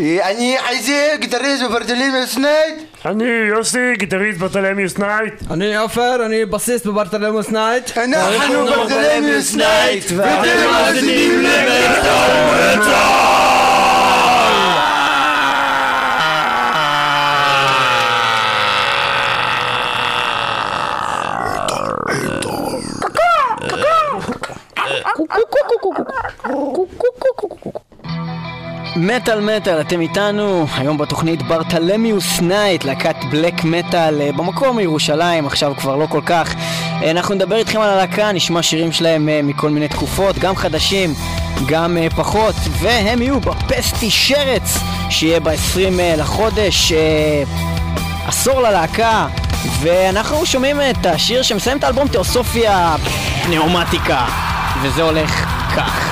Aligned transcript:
אה, 0.00 0.30
אני 0.30 0.56
איזי, 0.66 1.14
גיטריסט 1.20 1.62
ב 1.62 1.68
Bartholomeus 1.68 2.36
Night. 2.36 2.74
אני 3.06 3.24
יוסי, 3.24 3.94
גיטריסט 3.96 4.38
Bartholomeus 4.38 4.98
Night. 4.98 5.34
אני 5.50 5.76
עופר, 5.76 6.26
אני 6.26 6.44
בסיסט 6.44 6.86
ב 6.86 6.91
Bartholomeus 6.91 7.48
Night. 7.48 7.98
אנחנו 7.98 8.66
Bartholomeus 8.66 9.54
Night. 9.54 10.04
ואתם 10.16 10.70
מאזינים 10.70 11.44
מטאל 29.00 29.40
מטאל, 29.40 29.80
אתם 29.80 30.00
איתנו, 30.00 30.66
היום 30.76 30.98
בתוכנית 30.98 31.42
Bartholomeus 31.42 32.40
Night, 32.40 32.84
להקת 32.84 33.16
בלק 33.30 33.64
מטאל 33.64 34.20
אה, 34.20 34.32
במקור 34.32 34.74
מירושלים, 34.74 35.46
עכשיו 35.46 35.72
כבר 35.76 35.96
לא 35.96 36.06
כל 36.06 36.20
כך. 36.26 36.54
אה, 37.02 37.10
אנחנו 37.10 37.34
נדבר 37.34 37.56
איתכם 37.56 37.80
על 37.80 37.90
הלהקה, 37.90 38.32
נשמע 38.32 38.62
שירים 38.62 38.92
שלהם 38.92 39.28
אה, 39.28 39.40
מכל 39.42 39.70
מיני 39.70 39.88
תקופות, 39.88 40.38
גם 40.38 40.56
חדשים, 40.56 41.14
גם 41.66 41.96
פחות, 42.16 42.54
והם 42.78 43.22
יהיו 43.22 43.40
בפסטי 43.40 44.10
שרץ, 44.10 44.78
שיהיה 45.10 45.40
ב-20 45.40 46.16
לחודש, 46.16 46.92
עשור 48.26 48.60
ללהקה, 48.60 49.26
ואנחנו 49.80 50.46
שומעים 50.46 50.80
את 50.80 51.06
השיר 51.06 51.42
שמסיים 51.42 51.78
את 51.78 51.84
האלבום 51.84 52.08
Theosophia 52.08 52.96
Pneumatica, 53.44 54.26
וזה 54.82 55.02
הולך 55.02 55.30
כך. 55.76 56.07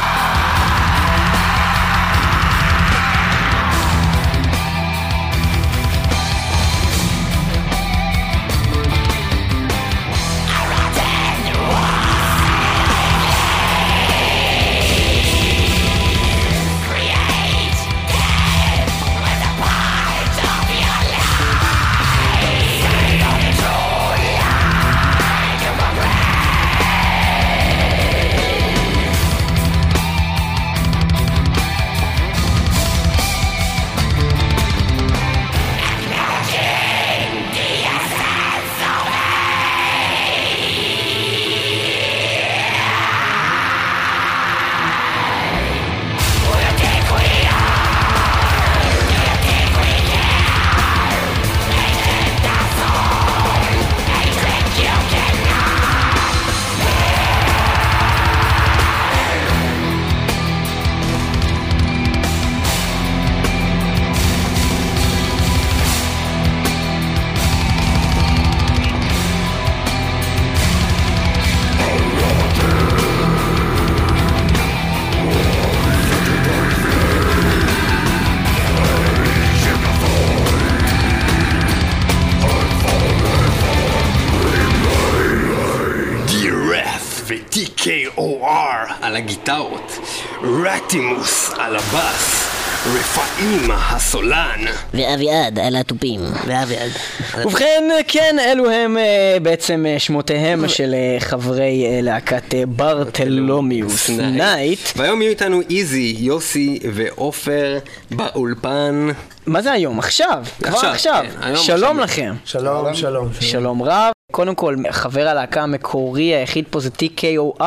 ואביעד 94.97 95.59
על 95.59 95.77
התופים. 95.77 96.21
ואביעד. 96.47 96.91
ובכן, 97.39 97.85
כן, 98.09 98.37
אלו 98.41 98.71
הם 98.71 98.99
אה, 98.99 99.37
בעצם 99.43 99.87
אה, 99.89 99.99
שמותיהם 99.99 100.69
של 100.69 100.95
אה, 100.95 101.17
חברי 101.21 102.03
להקת 102.03 102.55
ברטלומיוס 102.69 104.11
נייט. 104.11 104.79
והיום 104.97 105.23
יהיו 105.23 105.31
איתנו 105.31 105.61
איזי, 105.71 106.17
יוסי 106.19 106.79
ועופר 106.95 107.79
באולפן. 108.11 109.09
מה 109.47 109.63
זה 109.63 109.73
היום? 109.73 109.99
עכשיו, 109.99 110.45
כבר 110.63 110.79
עכשיו. 110.79 111.25
כן, 111.43 111.57
שלום. 111.57 112.01
לכם. 112.01 112.35
שלום, 112.45 112.95
שלום. 112.95 113.29
שלום 113.41 113.83
רב. 113.83 114.13
קודם 114.33 114.55
כל, 114.55 114.77
חבר 114.91 115.29
הלהקה 115.29 115.63
המקורי 115.63 116.35
היחיד 116.35 116.65
פה 116.71 116.81
זה 116.81 116.91
TKOR? 116.99 117.63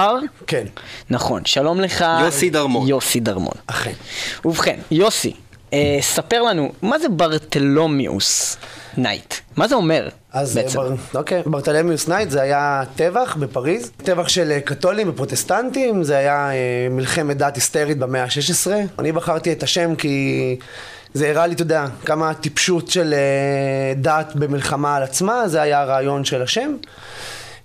כן, 0.48 0.64
נכון, 1.10 1.46
שלום 1.46 1.82
לך. 1.82 2.06
יוסי 2.22 2.50
דרמון. 2.50 2.88
יוסי 2.88 3.20
דרמון. 3.20 3.54
אכן. 3.68 3.92
ובכן, 4.46 4.80
יוסי, 4.92 5.34
אה, 5.74 5.98
ספר 6.02 6.42
לנו, 6.42 6.72
מה 6.82 7.00
זה 7.00 7.10
Bartholomeus 7.10 8.58
Night? 8.98 9.34
מה 9.58 9.68
זה 9.68 9.76
אומר 9.76 10.10
אז 10.34 10.56
בעצם? 10.56 10.78
בר, 10.78 10.96
אוקיי, 11.16 11.44
Bartholomeus 11.46 12.08
Night 12.08 12.30
זה 12.30 12.42
היה 12.42 12.84
טבח 12.96 13.36
בפריז, 13.40 13.92
טבח 13.98 14.28
של 14.28 14.52
אה, 14.52 14.60
קתולים 14.60 15.10
ופרוטסטנטים, 15.10 16.04
זה 16.04 16.18
היה 16.18 16.52
אה, 16.52 16.88
מלחמת 16.90 17.38
דת 17.38 17.56
היסטרית 17.56 17.98
במאה 17.98 18.24
ה-16. 18.24 18.72
אני 19.00 19.12
בחרתי 19.12 19.52
את 19.52 19.64
השם 19.64 19.96
כי 19.96 20.56
זה 21.14 21.30
הראה 21.30 21.48
לי, 21.48 21.54
אתה 21.54 21.62
יודע, 21.62 21.86
כמה 22.06 22.34
טיפשות 22.34 22.88
של 22.88 23.14
אה, 23.14 23.94
דת 23.96 24.32
במלחמה 24.36 24.96
על 24.96 25.04
עצמה, 25.04 25.48
זה 25.48 25.62
היה 25.62 25.82
הרעיון 25.82 26.26
של 26.26 26.42
השם. 26.42 26.76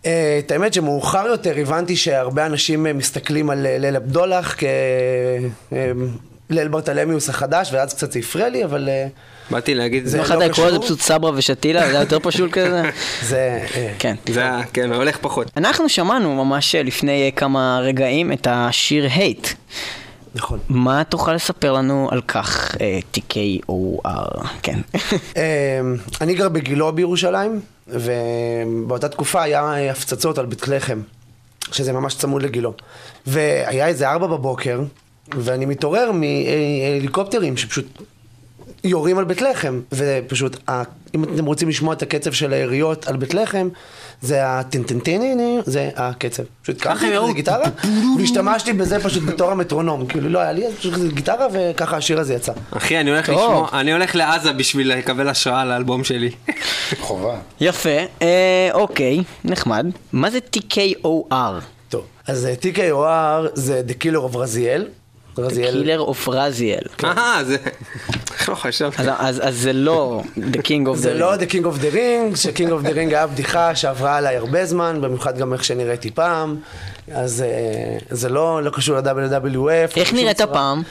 אה, 0.07 0.41
את 0.45 0.51
האמת 0.51 0.75
שמאוחר 0.75 1.27
יותר 1.27 1.53
הבנתי 1.57 1.97
שהרבה 1.97 2.47
אנשים 2.47 2.87
אה, 2.87 2.93
מסתכלים 2.93 3.51
על 3.51 3.67
אה, 3.67 3.79
ליל 3.79 3.97
הבדולח 3.97 4.57
כליל 6.55 6.69
ברטלמיוס 6.69 7.29
החדש, 7.29 7.73
ואז 7.73 7.95
קצת 7.95 8.13
זה 8.13 8.19
הפריע 8.19 8.49
לי, 8.49 8.65
אבל 8.65 8.89
אה, 8.89 9.07
באתי 9.51 9.75
להגיד, 9.75 10.05
זה 10.05 10.11
זה, 10.11 10.17
לא 10.17 10.23
לא 10.23 10.29
יכולת 10.29 10.51
לקרוא 10.51 10.67
לזה 10.67 10.77
קשור. 10.77 10.85
פשוט 10.85 11.01
סברה 11.01 11.31
ושתילה, 11.35 11.81
זה 11.81 11.91
היה 11.91 12.01
יותר 12.01 12.19
פשוט 12.23 12.53
כזה? 12.53 12.83
זה... 13.31 13.67
אה, 13.75 13.93
כן. 13.99 14.15
זה 14.29 14.41
היה, 14.41 14.61
כן, 14.73 14.93
הולך 14.93 15.19
פחות. 15.21 15.51
אנחנו 15.57 15.89
שמענו 15.89 16.45
ממש 16.45 16.75
לפני 16.75 17.33
כמה 17.37 17.81
רגעים 17.83 18.33
את 18.33 18.47
השיר 18.51 19.09
הייט. 19.11 19.49
נכון. 20.35 20.59
מה 20.69 21.05
תוכל 21.05 21.33
לספר 21.33 21.73
לנו 21.73 22.09
על 22.11 22.21
כך, 22.29 22.77
אה, 22.81 22.99
TKOR? 23.15 24.09
כן. 24.63 24.79
אמ, 25.37 25.97
אני 26.21 26.35
גר 26.35 26.49
בגילו 26.49 26.93
בירושלים, 26.93 27.61
ובאותה 27.89 29.09
תקופה 29.09 29.43
היה 29.43 29.63
אה, 29.63 29.91
הפצצות 29.91 30.39
על 30.39 30.47
בית 30.47 30.69
לחם, 30.69 31.01
שזה 31.73 31.93
ממש 31.93 32.15
צמוד 32.15 32.43
לגילו. 32.43 32.75
והיה 33.27 33.87
איזה 33.87 34.11
ארבע 34.11 34.27
בבוקר, 34.27 34.81
ואני 35.33 35.67
מתעורר 35.67 36.11
מהליקופטרים 36.13 37.57
שפשוט 37.57 37.87
יורים 38.85 39.19
על 39.19 39.25
בית 39.25 39.43
לחם, 39.43 39.81
ופשוט, 39.93 40.57
אם 41.15 41.25
אתם 41.25 41.45
רוצים 41.45 41.69
לשמוע 41.69 41.95
את 41.95 42.03
הקצב 42.03 42.33
של 42.33 42.53
היריות 42.53 43.09
על 43.09 43.17
בית 43.17 43.35
לחם, 43.35 43.69
זה 44.23 44.39
הטינטנטיני, 44.47 45.59
זה 45.67 45.91
הקצב. 45.97 46.43
פשוט 46.63 46.77
ככה, 46.81 47.07
זה 47.27 47.33
גיטרה, 47.33 47.67
והשתמשתי 48.19 48.73
בזה 48.73 49.05
פשוט 49.05 49.23
בתור 49.23 49.51
המטרונום, 49.51 50.07
כאילו 50.07 50.29
לא 50.29 50.39
היה 50.39 50.53
לי, 50.53 50.65
פשוט 50.79 50.95
גיטרה, 51.13 51.47
וככה 51.53 51.97
השיר 51.97 52.21
הזה 52.21 52.35
יצא. 52.35 52.53
אחי, 52.71 53.01
אני 53.01 53.11
הולך. 53.11 53.29
לשמוע, 53.29 53.69
אני 53.73 53.93
הולך 53.93 54.17
לעזה 54.17 54.53
בשביל 54.53 54.93
לקבל 54.93 55.29
השראה 55.29 55.65
לאלבום 55.65 56.05
שלי. 56.05 56.31
חובה. 57.01 57.37
יפה, 57.61 57.99
אה, 58.23 58.69
אוקיי, 58.73 59.23
נחמד. 59.45 59.87
מה 60.13 60.31
זה 60.31 60.39
TKOR? 60.57 61.35
טוב, 61.89 62.05
אז 62.27 62.47
אה, 62.47 62.55
TKOR 62.63 63.51
זה 63.55 63.83
The 63.89 64.05
Killer 64.05 64.33
of 64.33 64.37
רזיאל. 65.39 65.71
קילר 65.71 66.01
אוף 66.01 66.29
רזיאל. 66.29 66.83
אה, 67.05 67.41
זה... 67.45 67.57
איך 68.39 68.49
לא 68.49 68.55
חשבתי? 68.55 69.03
אז- 69.19 69.43
זה 69.51 69.73
לא 69.73 70.23
The 70.37 70.59
King 70.59 70.89
of 70.93 70.95
זה 70.95 71.13
the 71.13 71.15
לא 71.15 71.35
Ring. 71.35 71.39
The 71.39 71.51
King 71.51 71.65
of 71.65 71.79
the 71.81 71.95
Ring, 71.95 72.37
ש-King 72.37 72.69
of 72.71 72.87
the 72.87 72.95
Ring 72.95 73.09
היה 73.11 73.27
בדיחה 73.27 73.75
שעברה 73.75 74.17
עליי 74.17 74.37
הרבה 74.37 74.67
זמן, 74.67 74.99
במיוחד 75.01 75.39
גם 75.39 75.53
איך 75.53 75.65
שנראיתי 75.65 76.11
פעם. 76.11 76.57
אז 77.13 77.43
אה, 77.43 77.49
זה 78.11 78.29
לא 78.29 78.63
לא 78.63 78.71
קשור 78.71 78.97
ל-WWF. 78.97 79.97
איך 79.97 80.09
בשום 80.09 80.19
נראית. 80.19 80.41
פעם? 80.41 80.83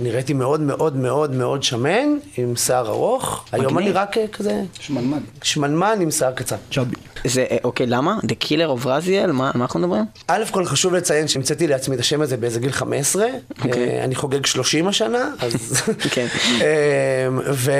נראיתי 0.00 0.32
מאוד 0.32 0.60
מאוד 0.60 0.96
מאוד 0.96 1.32
מאוד 1.34 1.62
שמן, 1.62 2.08
עם 2.36 2.56
שיער 2.56 2.88
ארוך. 2.88 3.44
היום 3.52 3.78
אני 3.78 3.92
רק 3.92 4.18
אה, 4.18 4.28
כזה 4.32 4.62
שמנמן. 4.80 5.18
שמנמן 5.42 5.98
עם 6.00 6.10
שיער 6.10 6.32
קצר. 6.32 6.56
צ'אבי. 6.72 6.96
זה, 7.24 7.44
אה, 7.50 7.56
אוקיי, 7.64 7.86
למה? 7.86 8.18
The 8.22 8.44
Killer 8.44 8.82
of 8.82 8.84
Raziel? 8.84 9.26
מה, 9.26 9.50
מה 9.54 9.64
אנחנו 9.64 9.80
מדברים? 9.80 10.04
א' 10.28 10.42
כל 10.50 10.64
חשוב 10.64 10.94
לציין 10.94 11.28
שהמצאתי 11.28 11.66
לעצמי 11.66 11.94
את 11.94 12.00
השם 12.00 12.20
הזה 12.20 12.36
באיזה 12.36 12.60
גיל 12.60 12.72
15, 12.72 13.26
אוקיי. 13.64 13.88
אה, 13.88 14.04
אני 14.04 14.14
חוגג 14.14 14.46
30 14.46 14.88
השנה, 14.88 15.30
אז... 15.40 15.82
כן. 16.14 16.26
אה, 16.60 17.28
ו... 17.52 17.72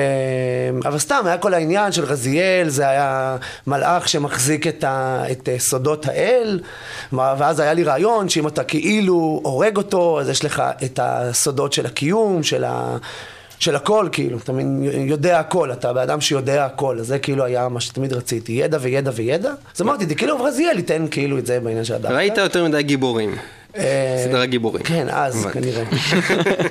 אבל 0.85 0.99
סתם, 0.99 1.23
היה 1.25 1.38
כל 1.38 1.55
העניין 1.55 1.93
של 1.93 2.05
רזיאל, 2.05 2.69
זה 2.69 2.88
היה 2.88 3.37
מלאך 3.67 4.08
שמחזיק 4.08 4.67
את, 4.67 4.85
ה... 4.85 5.25
את 5.32 5.49
אה, 5.49 5.58
סודות 5.58 6.06
האל, 6.06 6.61
ואז 7.12 7.61
היה 7.61 7.73
לי 7.73 7.85
רעיון 7.85 8.29
שאם 8.29 8.46
אתה 8.46 8.64
כאילו 8.64 9.40
הורג 9.44 9.76
אותו, 9.76 10.20
אז 10.20 10.29
יש 10.29 10.44
לך 10.44 10.62
את 10.85 11.00
הסודות 11.02 11.73
של 11.73 11.87
הקיום, 11.87 12.43
של 12.43 12.64
ה... 12.64 12.96
של 13.59 13.77
הכל, 13.77 14.09
כאילו, 14.13 14.39
אתה 14.39 14.53
מבין, 14.53 14.89
יודע 15.07 15.41
הכל, 15.41 15.73
אתה 15.73 15.93
בן 15.93 16.01
אדם 16.01 16.21
שיודע 16.21 16.65
הכל, 16.65 16.99
אז 17.01 17.07
זה 17.07 17.19
כאילו 17.19 17.45
היה 17.45 17.69
מה 17.69 17.81
שתמיד 17.81 18.13
רציתי, 18.13 18.53
ידע 18.53 18.79
וידע 18.81 19.11
וידע. 19.15 19.53
אז 19.75 19.83
אמרתי, 19.83 20.05
די 20.07 20.15
כאילו 20.15 20.45
רזיאל 20.45 20.77
ייתן 20.77 21.07
כאילו 21.11 21.39
את 21.39 21.47
זה 21.47 21.61
בעניין 21.61 21.85
של 21.85 21.95
הדאטה. 21.95 22.15
ראית 22.15 22.39
יותר 22.39 22.65
מדי 22.65 22.83
גיבורים. 22.83 23.37
אה, 23.77 24.25
סדרה 24.29 24.47
גיבורים. 24.47 24.83
כן, 24.83 25.07
אז. 25.11 25.47
כנראה. 25.53 25.85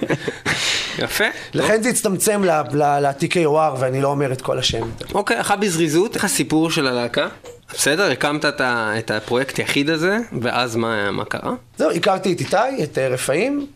יפה. 1.03 1.25
לכן 1.53 1.83
זה 1.83 1.89
הצטמצם 1.89 2.43
ל-TKOR 2.43 3.79
ואני 3.79 4.01
לא 4.01 4.07
אומר 4.07 4.31
את 4.31 4.41
כל 4.41 4.59
השם. 4.59 4.87
אוקיי, 5.13 5.41
אחת 5.41 5.59
בזריזות, 5.59 6.15
איך 6.15 6.23
הסיפור 6.23 6.71
של 6.71 6.87
הלהקה? 6.87 7.27
בסדר, 7.73 8.11
הקמת 8.11 8.45
את 8.65 9.11
הפרויקט 9.11 9.57
היחיד 9.57 9.89
הזה, 9.89 10.17
ואז 10.41 10.75
מה 10.75 11.11
מה 11.11 11.25
קרה? 11.25 11.53
זהו, 11.77 11.91
הכרתי 11.91 12.33
את 12.33 12.39
איתי, 12.39 12.83
את 12.83 12.97
אה, 12.97 13.07
רפאים. 13.07 13.67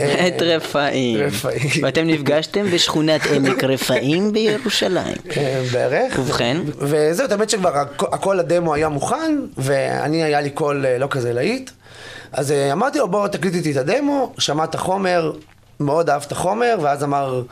אה, 0.00 0.26
את 0.28 0.42
רפאים. 0.42 1.18
ואתם 1.82 2.06
נפגשתם 2.06 2.66
בשכונת 2.70 3.20
עמק 3.36 3.64
רפאים 3.64 4.32
בירושלים. 4.32 5.16
אה, 5.36 5.62
בערך. 5.72 6.18
ובכן? 6.18 6.56
וזהו, 6.78 7.26
האמת 7.30 7.50
שכבר 7.50 7.74
הכ- 7.82 8.14
הכל 8.14 8.40
הדמו 8.40 8.74
היה 8.74 8.88
מוכן, 8.88 9.38
ואני 9.58 10.22
היה 10.22 10.40
לי 10.40 10.50
קול 10.50 10.86
אה, 10.86 10.98
לא 10.98 11.06
כזה 11.10 11.32
להיט. 11.32 11.70
אז 12.32 12.52
אה, 12.52 12.72
אמרתי 12.72 12.98
לו, 12.98 13.08
בוא 13.08 13.28
תקליט 13.28 13.54
איתי 13.54 13.72
את 13.72 13.76
הדמו, 13.76 14.32
שמע 14.38 14.64
את 14.64 14.74
החומר, 14.74 15.32
מאוד 15.80 16.10
אהב 16.10 16.22
את 16.26 16.32
החומר, 16.32 16.76
ואז 16.82 17.04
אמר, 17.04 17.42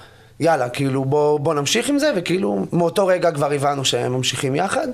יאללה, 0.41 0.69
כאילו 0.69 1.05
בוא, 1.05 1.41
בוא 1.41 1.55
נמשיך 1.55 1.89
עם 1.89 1.99
זה, 1.99 2.13
וכאילו 2.17 2.67
מאותו 2.73 3.07
רגע 3.07 3.31
כבר 3.31 3.53
הבנו 3.53 3.85
שהם 3.85 4.13
ממשיכים 4.13 4.55
יחד. 4.55 4.89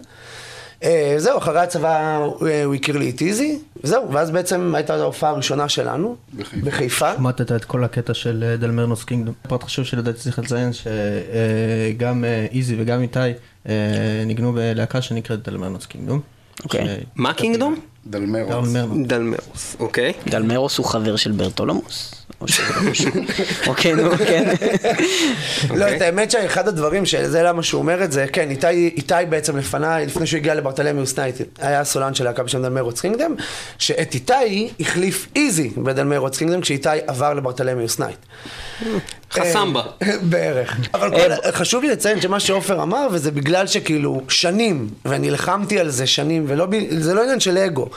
אה, 0.84 1.14
זהו, 1.16 1.38
אחרי 1.38 1.60
הצבא 1.60 2.20
אה, 2.46 2.64
הוא 2.64 2.75
הכיר 2.75 2.98
לי 2.98 3.10
את 3.10 3.22
איזי, 3.22 3.58
וזהו, 3.84 4.12
ואז 4.12 4.30
בעצם 4.30 4.75
הייתה 4.75 4.94
ההופעה 4.94 5.30
הראשונה 5.30 5.69
שלנו, 5.69 6.16
בחיפה. 6.64 7.16
שמטת 7.16 7.52
את 7.52 7.64
כל 7.64 7.84
הקטע 7.84 8.14
של 8.14 8.44
אה, 8.46 8.56
Dalmerot's 8.56 9.05
Kingdom. 9.05 9.34
פרט 9.42 9.64
חשוב 9.64 9.84
שלדעתי 9.84 10.19
צריך 10.19 10.38
לציין 10.38 10.70
שגם 10.72 12.25
איזי 12.52 12.76
וגם 12.78 13.02
איתי 13.02 13.19
ניגנו 14.26 14.52
בלהקה 14.52 15.02
שנקראת 15.02 15.48
Dalmerot's 15.49 15.87
Kingdom. 15.87 16.20
אוקיי. 16.64 17.00
מה 17.14 17.34
Kingdom? 17.34 17.75
Dalmerot's. 18.06 18.69
Dalmerot's, 19.06 19.76
אוקיי. 19.81 20.12
Dalmerot's 20.26 20.78
הוא 20.78 20.86
חבר 20.86 21.16
של 21.16 21.32
Bartholomeus. 21.32 22.14
אוקיי, 23.67 23.94
נו, 23.94 24.11
כן. 24.19 24.55
לא, 25.76 25.96
את 25.96 26.00
האמת 26.00 26.31
שאחד 26.31 26.69
הדברים, 26.69 27.06
שזה 27.06 27.43
למה 27.43 27.62
שהוא 27.62 27.79
אומר 27.79 28.05
את 28.05 28.12
זה, 28.12 28.26
כן, 28.32 28.50
איתי, 28.50 29.14
בעצם 29.29 29.56
לפניי, 29.56 30.06
לפני 30.06 30.26
שהוא 30.26 30.38
הגיע 30.38 30.55
ל 30.55 30.59
Bartholomeus 30.59 31.19
Night, 31.19 31.37
היה 31.58 31.85
סולן 31.85 32.14
של 32.14 32.25
להקה 32.25 32.43
בשם 32.43 32.62
Dalmerot's 32.62 33.00
Kingdom, 33.00 33.34
שאת 33.79 34.14
איתי 34.14 34.70
החליף 34.81 35.26
איזי 35.37 35.70
ב 35.76 35.82
Dalmerot's 35.82 36.38
Kingdom, 36.38 36.60
כשאיתי 36.61 36.88
עבר 37.06 37.35
ל 37.34 37.39
Bartholomeus 37.39 37.99
Night. 37.99 38.19
חסמבה. 39.32 39.82
אה, 40.02 40.12
בערך. 40.22 40.76
אבל 40.94 41.10
כל, 41.10 41.50
חשוב 41.52 41.82
לי 41.82 41.90
לציין 41.90 42.20
שמה 42.20 42.40
שעופר 42.40 42.82
אמר, 42.82 43.06
וזה 43.12 43.30
בגלל 43.30 43.66
שכאילו 43.66 44.20
שנים, 44.28 44.88
ונלחמתי 45.04 45.78
על 45.80 45.90
זה 45.90 46.06
שנים, 46.06 46.44
ולא, 46.48 46.66
ב- 46.66 46.98
זה 46.98 47.14
לא 47.14 47.22
עניין 47.22 47.40
של 47.40 47.58
אגו, 47.58 47.88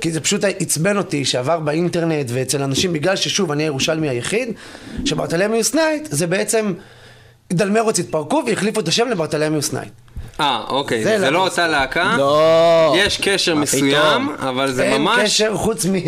כי 0.00 0.12
זה 0.12 0.20
פשוט 0.20 0.44
עצבן 0.44 0.96
אותי 0.96 1.24
שעבר 1.24 1.60
באינטרנט 1.60 2.26
ואצל 2.28 2.62
אנשים, 2.62 2.92
בגלל 2.92 3.16
ששוב, 3.16 3.52
אני 3.52 3.62
הירושלמי 3.62 4.08
היחיד, 4.08 4.52
ש 5.04 5.14
Bartholomeus 5.14 5.74
Night 5.74 6.08
זה 6.10 6.26
בעצם, 6.26 6.72
Dalmerot's 7.52 7.98
התפרקו 7.98 8.42
והחליפו 8.46 8.80
את 8.80 8.88
השם 8.88 9.08
ל 9.08 9.13
Bartholomeus 9.13 9.72
Night. 9.72 9.92
אה, 10.40 10.60
אוקיי, 10.68 11.04
זה 11.04 11.18
זה 11.18 11.26
למה- 11.26 11.30
לא 11.30 11.44
אותה 11.44 11.66
להקה. 11.68 12.14
לא. 12.18 12.94
יש 12.98 13.18
קשר 13.22 13.54
מסוים? 13.54 14.28
אבל 14.38 14.72
זה 14.72 14.82
אין 14.82 15.02
ממש 15.02 15.20
קשר 15.22 15.54
חוץ 15.56 15.84
מה... 15.86 15.98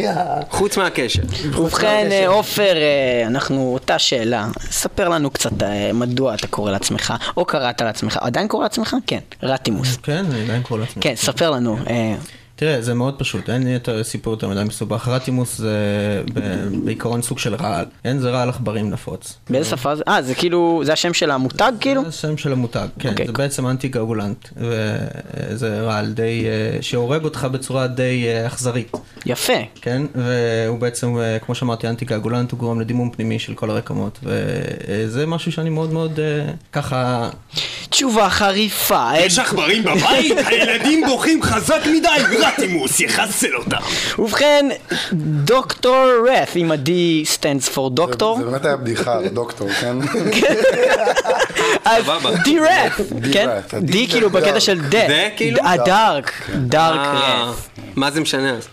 חוץ 0.50 0.76
מהקשר. 0.76 1.22
ובכן, 1.52 2.08
אה, 2.10 2.28
עופר, 2.28 2.74
אה, 2.76 3.26
אנחנו 3.26 3.70
אותה 3.74 3.98
שאלה. 3.98 4.46
ספר 4.70 5.08
לנו 5.08 5.30
קצת 5.30 5.62
אה, 5.62 5.90
מדוע 5.94 6.34
אתה 6.34 6.46
קורא 6.46 6.70
לעצמך, 6.70 7.14
או 7.36 7.44
קראת 7.44 7.80
לעצמך. 7.80 8.18
עדיין 8.20 8.48
קורא 8.48 8.62
לעצמך? 8.62 8.96
כן, 9.06 9.18
רטימוס. 9.42 9.96
כן, 10.02 10.24
אני 10.30 10.42
עדיין 10.44 10.62
קורא 10.62 10.80
לעצמי. 10.80 11.02
כן, 11.02 11.12
ספר 11.16 11.50
לנו. 11.50 11.76
אה, 12.62 12.68
תראה, 12.68 12.82
זה 12.82 12.94
מאוד 12.94 13.14
פשוט, 13.18 13.50
אין 13.50 13.62
לי 13.62 13.70
יותר 13.70 14.04
סיפור 14.04 14.32
יותר 14.32 14.48
מדי 14.48 14.64
מסובך. 14.64 15.08
רטימוס 15.08 15.58
זה 15.58 15.76
בעיקרון 16.84 17.22
סוג 17.22 17.38
של 17.38 17.54
רעל. 17.54 17.84
אין, 18.04 18.18
זה 18.18 18.30
רעל 18.30 18.48
עכברים 18.48 18.90
נפוץ. 18.90 19.38
באיזה 19.50 19.70
שפה 19.70 19.96
זה? 19.96 20.02
אה, 20.08 20.22
זה 20.22 20.34
כאילו, 20.34 20.82
זה 20.84 20.92
השם 20.92 21.14
של 21.14 21.30
המותג 21.30 21.72
כאילו? 21.80 22.02
זה 22.02 22.08
השם 22.08 22.36
של 22.36 22.52
המותג, 22.52 22.86
כן, 22.98 23.08
אוקיי. 23.08 23.26
זה 23.26 23.32
בעצם 23.32 23.66
אנטי 23.66 23.88
גאוגולנט, 23.88 24.48
וזה 24.56 25.80
רעל 25.80 26.12
די, 26.12 26.44
אה, 26.46 26.82
שהורג 26.82 27.24
אותך 27.24 27.46
בצורה 27.52 27.86
די 27.86 28.24
אה, 28.26 28.46
אכזרית, 28.46 28.92
יפה. 29.26 29.52
כן, 29.80 30.02
והוא 30.14 30.78
בעצם, 30.78 31.18
אה, 31.18 31.38
כמו 31.38 31.54
שאמרתי, 31.54 31.88
אנטי 31.88 32.04
גאוגולנט, 32.04 32.50
הוא 32.50 32.58
גורם 32.58 32.80
לדימום 32.80 33.10
פנימי 33.10 33.38
של 33.38 33.54
כל 33.54 33.70
הרקמות, 33.70 34.18
וזה 34.22 35.26
משהו 35.26 35.52
שאני 35.52 35.70
מאוד 35.70 35.92
מאוד 35.92 36.18
ככה, 36.72 37.30
תשובה 37.92 38.30
חריפה. 38.30 39.10
אה, 39.14 39.26
עכברים 39.40 39.84
בבית? 39.84 40.38
הילדים 40.48 41.06
בוכים 41.06 41.42
חזק 41.42 41.80
מדי, 41.86 42.08
רטימוס 42.58 43.00
יחסל 43.00 43.56
אותם. 43.56 43.76
ובכן, 44.18 44.68
דוקטור 45.44 46.06
רף, 46.32 46.52
עם 46.54 46.72
ה-D 46.72 46.88
stands 47.34 47.74
for 47.74 47.90
דוקטור. 47.90 48.38
זה 48.38 48.44
באמת 48.44 48.64
היה 48.64 48.76
בדיחה, 48.76 49.18
דוקטור, 49.32 49.68
כן? 49.70 49.96
אז 51.84 52.04
סבבה. 52.04 52.30
D 52.46 52.48
רף, 52.60 53.00
כן? 53.32 53.48
D 53.86 53.90
D 53.90 54.10
כאילו 54.10 54.30
בקטע. 54.30 54.60
של 54.60 54.80
דה. 54.80 55.06
זה 55.08 55.28
כאילו? 55.36 55.58
הדארק. 55.64 56.32
דארק 56.54 56.98
אה, 56.98 57.44
רף. 57.50 57.68
מה 57.96 58.10
זה 58.10 58.20
משנה 58.20 58.50
אז? 58.50 58.68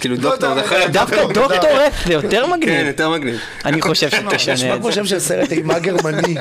כאילו 0.00 0.16
לא 0.16 0.22
דוקטור. 0.22 0.54
דווקא 0.92 1.26
דוקטור. 1.32 1.70
רף 1.72 2.06
זה 2.06 2.12
יותר 2.12 2.44
כן, 2.46 2.52
מגניב. 2.52 2.86
יותר 2.86 3.10
מגניב. 3.10 3.40
אני 3.64 3.82
חושב 3.82 4.06
נשמע 4.06 4.38
שתשנה 4.38 4.74
את 4.74 4.80
כמו 4.80 4.88
זה. 4.88 4.92
שם 4.92 5.06
של 5.06 5.18
סרט 5.18 5.52
אימה 5.52 5.78
גרמני. 5.78 6.34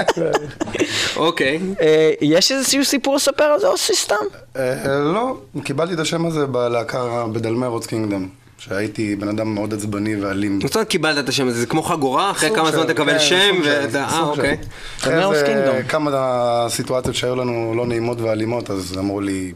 אוקיי. 1.15 1.59
אה, 1.81 2.11
יש 2.21 2.51
איזשהו 2.51 2.85
סיפור 2.85 3.15
לספר 3.15 3.43
על 3.43 3.59
זה 3.59 3.67
או 3.67 3.77
סתם? 3.77 4.15
אה, 4.55 4.73
לא, 5.13 5.37
קיבלתי 5.63 5.93
את 5.93 5.99
השם 5.99 6.25
הזה 6.25 6.45
בלהקה 6.45 7.25
בדלמרוס 7.33 7.85
קינגדום, 7.85 8.29
שהייתי 8.63 9.15
בן 9.15 9.27
אדם 9.27 9.53
מאוד 9.53 9.73
עצבני 9.73 10.15
ואלים. 10.15 10.61
זאת 10.61 10.75
אומרת 10.75 10.87
קיבלת 10.87 11.23
את 11.23 11.29
השם 11.29 11.47
הזה, 11.47 11.59
זה 11.59 11.65
כמו 11.65 11.83
חגורה, 11.83 12.31
אחרי 12.31 12.49
כמה 12.55 12.71
זמן 12.71 12.87
תקבל 12.87 13.13
כן, 13.13 13.19
שם, 13.19 13.55
ואתה... 13.65 14.03
אה. 14.03 14.21
אוקיי. 14.21 14.57
אחרי. 14.97 15.83
כמה 15.89 16.65
סיטואציות 16.69 17.15
שהיו 17.15 17.35
לנו 17.35 17.73
לא 17.75 17.85
נעימות 17.85 18.21
ואלימות, 18.21 18.69
אז 18.69 18.97
אמרו 18.97 19.21
לי, 19.21 19.53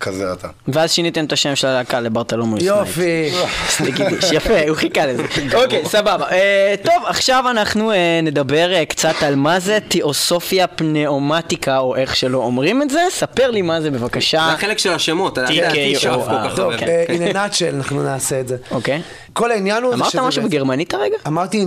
כזה 0.00 0.32
אתה. 0.32 0.48
ואז 0.68 0.92
שיניתם 0.92 1.24
את 1.24 1.32
השם 1.32 1.56
של 1.56 1.66
הלהקה 1.66 2.00
ל 2.00 2.05
Bartholomeus 2.05 2.62
Night. 2.62 2.76
יופי. 2.76 3.30
סטיגידיש, 3.68 4.32
יפה, 4.32 4.68
הוא 4.68 4.76
חיכה 4.76 5.06
לזה. 5.06 5.22
אוקיי, 5.54 5.82
סבבה. 5.84 6.30
אה, 6.30 6.74
טוב, 6.82 7.02
עכשיו 7.06 7.44
אנחנו 7.50 7.92
אה, 7.92 8.20
נדבר 8.22 8.72
אה, 8.72 8.84
קצת 8.84 9.14
על 9.22 9.34
מה 9.34 9.60
זה 9.60 9.78
תיאוסופיה 9.88 10.66
פנאומטיקה, 10.66 11.78
או 11.78 11.96
איך 11.96 12.16
שלא 12.16 12.38
אומרים 12.38 12.82
את 12.82 12.90
זה. 12.90 13.00
ספר 13.10 13.50
לי 13.50 13.62
מה 13.62 13.80
זה 13.80 13.90
בבקשה. 13.90 14.46
זה 14.48 14.54
החלק 14.54 14.78
של 14.78 14.92
השמות, 14.92 15.38
אתה 15.38 15.52
יודע, 15.52 15.70
TKO, 15.70 15.98
שאף 15.98 16.14
כל 16.14 16.48
כך 16.48 16.56
טוב, 16.56 16.72
הרבה. 16.72 16.86
אה, 16.86 17.04
כן. 17.06 17.14
in 17.14 17.32
a 17.32 17.34
nutshell 17.34 17.74
אנחנו 17.74 18.02
נעשה 18.02 18.40
את 18.40 18.48
זה. 18.48 18.56
אוקיי. 18.70 19.02
כל 19.32 19.50
העניין 19.50 19.82
הוא... 19.82 19.94
אמרת 19.94 20.16
משהו 20.16 20.42
בגרמנית 20.42 20.94
הרגע? 20.94 21.16
אמרתי 21.26 21.64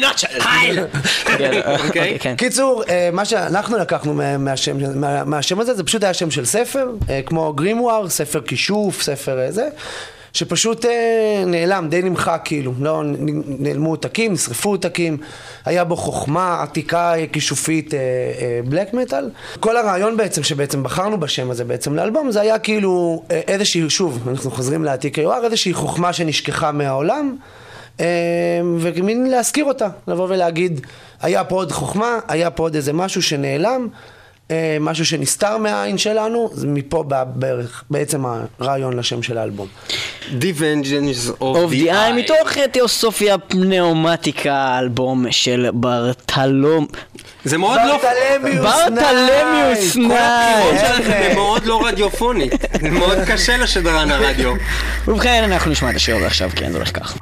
nutshell. 0.00 0.42
כן, 1.38 1.60
אוקיי, 1.86 2.18
כן. 2.20 2.36
קיצור, 2.36 2.82
אה, 2.88 3.08
מה 3.12 3.24
שאנחנו 3.24 3.78
לקחנו 3.78 4.14
מה- 4.14 4.38
מהשם, 4.38 5.00
מה- 5.00 5.24
מהשם 5.24 5.60
הזה, 5.60 5.74
זה 5.74 5.84
פשוט 5.84 6.04
היה 6.04 6.14
שם 6.14 6.30
של 6.30 6.44
ספר, 6.44 6.86
אה, 7.10 7.20
כמו 7.26 7.52
גרימואר, 7.52 8.08
ספר 8.08 8.40
כישוף, 8.40 9.02
ספר 9.02 9.38
אה, 9.40 9.52
זה, 9.52 9.68
שפשוט 10.32 10.84
אה, 10.84 11.44
נעלם, 11.46 11.86
די 11.90 12.02
נמחק 12.02 12.40
כאילו, 12.44 12.72
לא, 12.80 13.02
נעלמו 13.58 13.90
עותקים, 13.90 14.32
נשרפו 14.32 14.70
עותקים, 14.70 15.18
היה 15.64 15.84
בו 15.84 15.96
חוכמה 15.96 16.62
עתיקה 16.62 17.14
אה, 17.14 17.26
כישופית 17.26 17.94
בלק 18.64 18.94
מטאל. 18.94 19.30
כל 19.60 19.76
הרעיון 19.76 20.16
בעצם, 20.16 20.42
שבעצם 20.42 20.82
בחרנו 20.82 21.20
בשם 21.20 21.50
הזה 21.50 21.64
בעצם 21.64 21.94
לאלבום, 21.94 22.30
זה 22.30 22.40
היה 22.40 22.58
כאילו 22.58 23.22
אה, 23.30 23.40
איזושהי, 23.48 23.90
שוב, 23.90 24.28
אנחנו 24.28 24.50
חוזרים 24.50 24.84
לעתיק 24.84 25.18
היואר, 25.18 25.44
איזושהי 25.44 25.74
חוכמה 25.74 26.12
שנשכחה 26.12 26.72
מהעולם. 26.72 27.36
אה, 28.00 28.06
ומין 28.80 29.30
להזכיר 29.30 29.64
אותה, 29.64 29.88
לבוא 30.08 30.26
ולהגיד, 30.28 30.80
היה 31.22 31.44
פה 31.44 31.54
עוד 31.54 31.72
חוכמה, 31.72 32.18
היה 32.28 32.50
פה 32.50 32.62
עוד 32.62 32.74
איזה 32.74 32.92
משהו 32.92 33.22
שנעלם, 33.22 33.88
אה, 34.50 34.76
משהו 34.80 35.04
שנסתר 35.04 35.58
מהעין 35.58 35.98
שלנו, 35.98 36.50
מפה 36.66 37.04
בערך, 37.34 37.84
בעצם 37.90 38.24
הרעיון 38.58 38.96
לשם 38.96 39.22
של 39.22 39.38
האלבום. 39.38 39.68
The 40.40 40.60
Vengeance 40.60 41.28
of 41.28 41.42
of 41.42 41.70
the 41.70 41.86
the 41.86 41.90
Eye. 41.90 42.12
מתוך 42.16 42.58
אה, 42.58 42.68
תיאוסופיה 42.68 43.38
פנאומטיקה, 43.38 44.54
האלבום 44.54 45.26
של 45.30 45.68
ברטלום... 45.72 46.86
זה 47.44 47.58
מאוד 47.58 47.80
לא... 47.86 48.00
Bartholomeus 48.62 49.96
Night. 49.96 50.80
זה 51.06 51.32
מאוד 51.34 51.66
לא 51.66 51.86
רדיופונית. 51.86 52.52
זה 52.80 52.90
מאוד 52.98 53.18
קשה 53.26 53.56
לשדרן 53.56 54.10
הרדיו. 54.10 54.52
ובכן, 55.08 55.42
אנחנו 55.44 55.70
נשמע 55.70 55.90
את 55.90 55.96
השיר 55.96 56.16
הזה 56.16 56.26
עכשיו, 56.26 56.50
כן, 56.56 56.72
זה 56.72 56.76
הולך 56.76 57.00
ככה. 57.00 57.14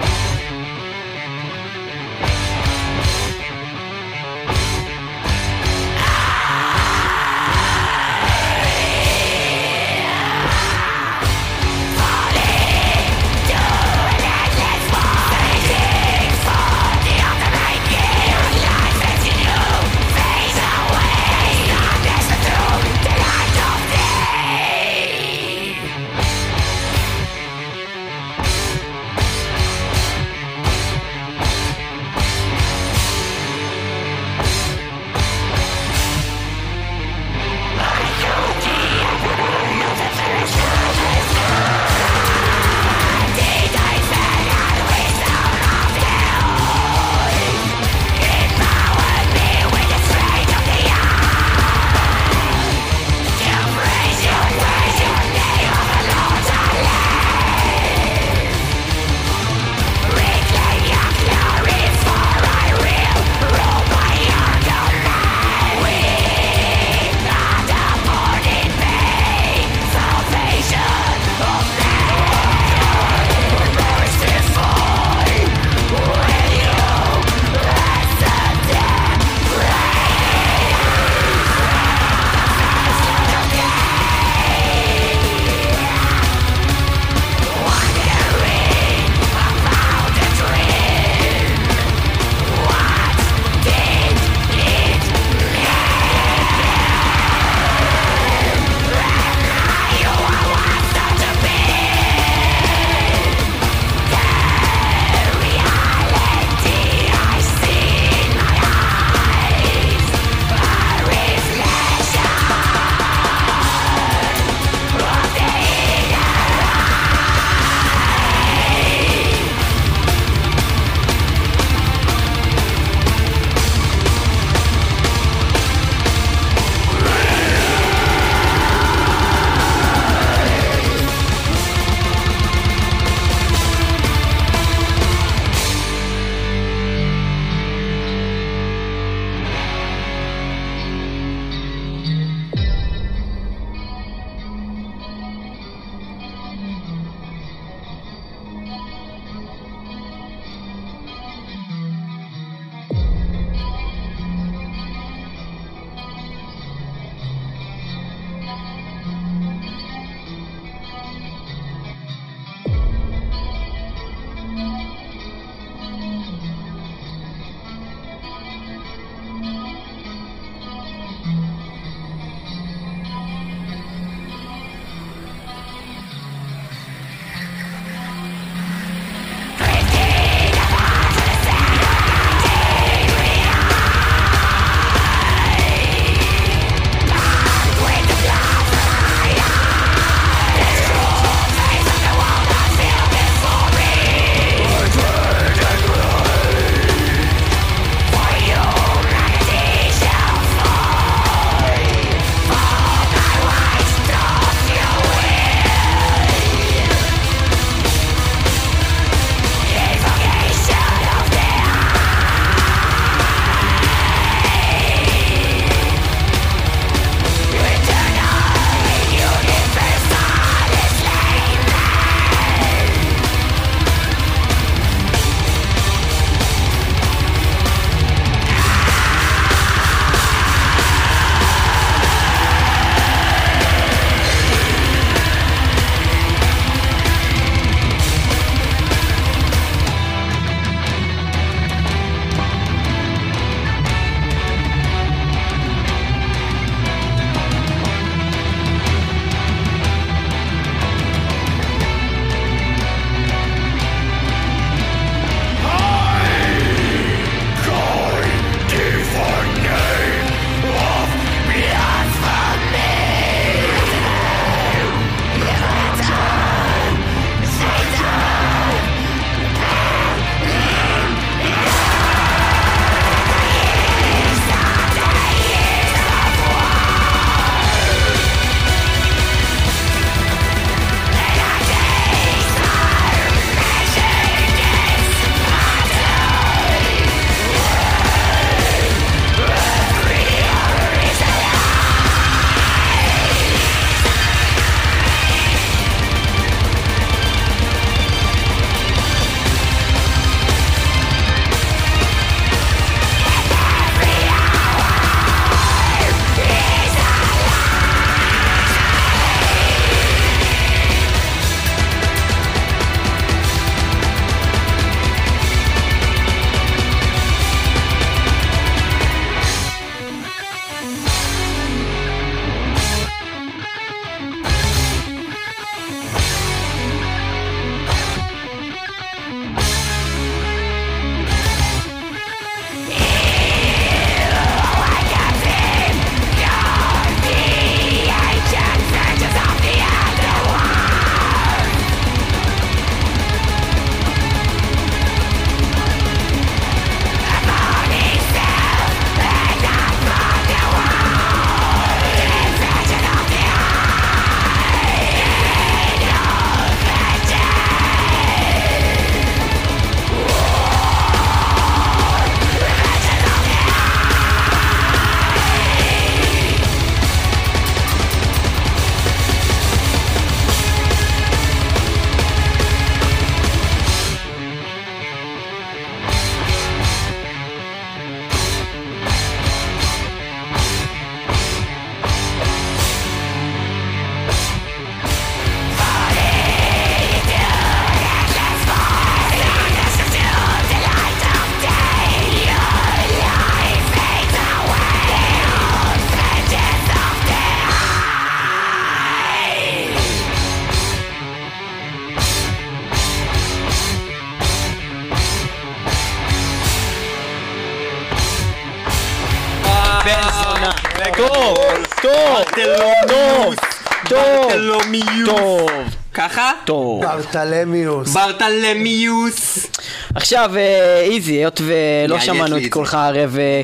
ברטלמיוס. 417.18 418.14
ברטלמיוס. 418.14 419.66
עכשיו, 420.14 420.50
אה, 420.56 421.00
איזי, 421.00 421.32
היות 421.32 421.60
ולא 421.64 422.20
שמענו 422.20 422.56
את 422.56 422.62
קולך 422.70 422.94
ערב 422.94 423.36
אה, 423.38 423.62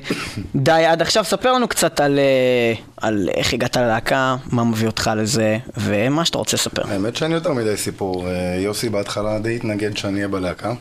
די 0.54 0.72
עד 0.72 1.02
עכשיו, 1.02 1.24
ספר 1.24 1.52
לנו 1.52 1.68
קצת 1.68 2.00
על, 2.00 2.18
אה, 2.18 2.74
על 2.96 3.28
איך 3.34 3.52
הגעת 3.52 3.76
ללהקה, 3.76 4.36
מה 4.52 4.64
מביא 4.64 4.86
אותך 4.86 5.10
לזה, 5.16 5.58
ומה 5.76 6.24
שאתה 6.24 6.38
רוצה 6.38 6.56
לספר. 6.56 6.82
האמת 6.88 7.16
שאין 7.16 7.32
יותר 7.32 7.52
מדי 7.52 7.76
סיפור. 7.76 8.28
יוסי 8.58 8.88
בהתחלה 8.88 9.38
די 9.38 9.56
התנגד 9.56 9.96
שאני 9.96 10.14
אהיה 10.14 10.28
בלהקה. 10.28 10.72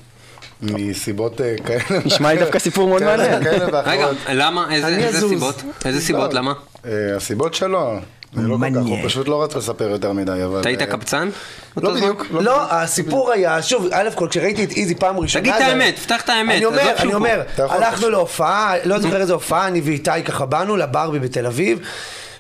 מסיבות 0.61 1.41
כאלה. 1.65 2.01
נשמע 2.05 2.33
לי 2.33 2.39
דווקא 2.39 2.59
סיפור 2.59 2.89
מאוד 2.89 3.03
מעניין. 3.03 3.43
ואחרות. 3.71 3.85
רגע, 3.85 4.07
למה? 4.29 4.73
איזה. 4.73 5.27
סיבות? 5.29 5.63
איזה 5.85 6.01
סיבות? 6.01 6.33
לא. 6.33 6.39
למה? 6.39 6.53
אה, 6.85 7.15
הסיבות 7.15 7.53
שלו, 7.53 7.99
לא 8.35 8.41
כך, 8.41 8.49
הוא 8.49 8.57
מניאק. 8.59 9.05
פשוט 9.05 9.27
לא 9.27 9.43
רץ 9.43 9.55
לספר 9.55 9.89
יותר 9.89 10.11
מדי, 10.13 10.43
אבל... 10.45 10.59
אתה 10.59 10.69
היית 10.69 10.81
אה, 10.81 10.85
קבצן? 10.85 11.29
לא? 11.77 11.93
בדיוק. 11.93 12.25
לא, 12.31 12.73
הסיפור 12.73 13.31
היה, 13.31 13.61
שוב, 13.61 13.87
א' 13.91 14.09
כל, 14.15 14.27
כשראיתי 14.27 14.63
את 14.63 14.71
איזי 14.71 14.95
פעם 14.95 15.19
ראשונה... 15.19 15.41
תגיד 15.41 15.53
את 15.55 15.61
האמת, 15.61 15.99
פתח 15.99 16.21
את 16.21 16.29
האמת, 16.29 16.55
אני 16.55 16.65
אומר, 16.65 16.93
אני 16.97 17.13
אומר, 17.13 17.41
הלכנו. 17.57 18.09
להופעה, 18.09 18.73
לא 18.85 18.99
זוכר 18.99 19.21
איזה 19.21 19.33
הופעה, 19.33 19.67
אני 19.67 19.81
ואיתי 19.81 20.23
ככה 20.25 20.45
באנו 20.45 20.75
לברבי 20.77 21.19
בתל 21.19 21.45
אביב, 21.45 21.79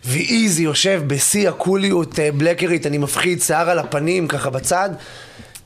ואיזי 0.05 0.63
יושב 0.63 1.03
בשיא 1.07 1.49
הקוליות 1.49 2.19
אה, 2.19 2.29
בלקרית, 2.31 2.87
אני 2.87 2.97
מפחיד, 2.97 3.41
שיער 3.41 3.69
על 3.69 3.79
הפנים, 3.79 4.27
ככה 4.27 4.49
בצד. 4.49 4.89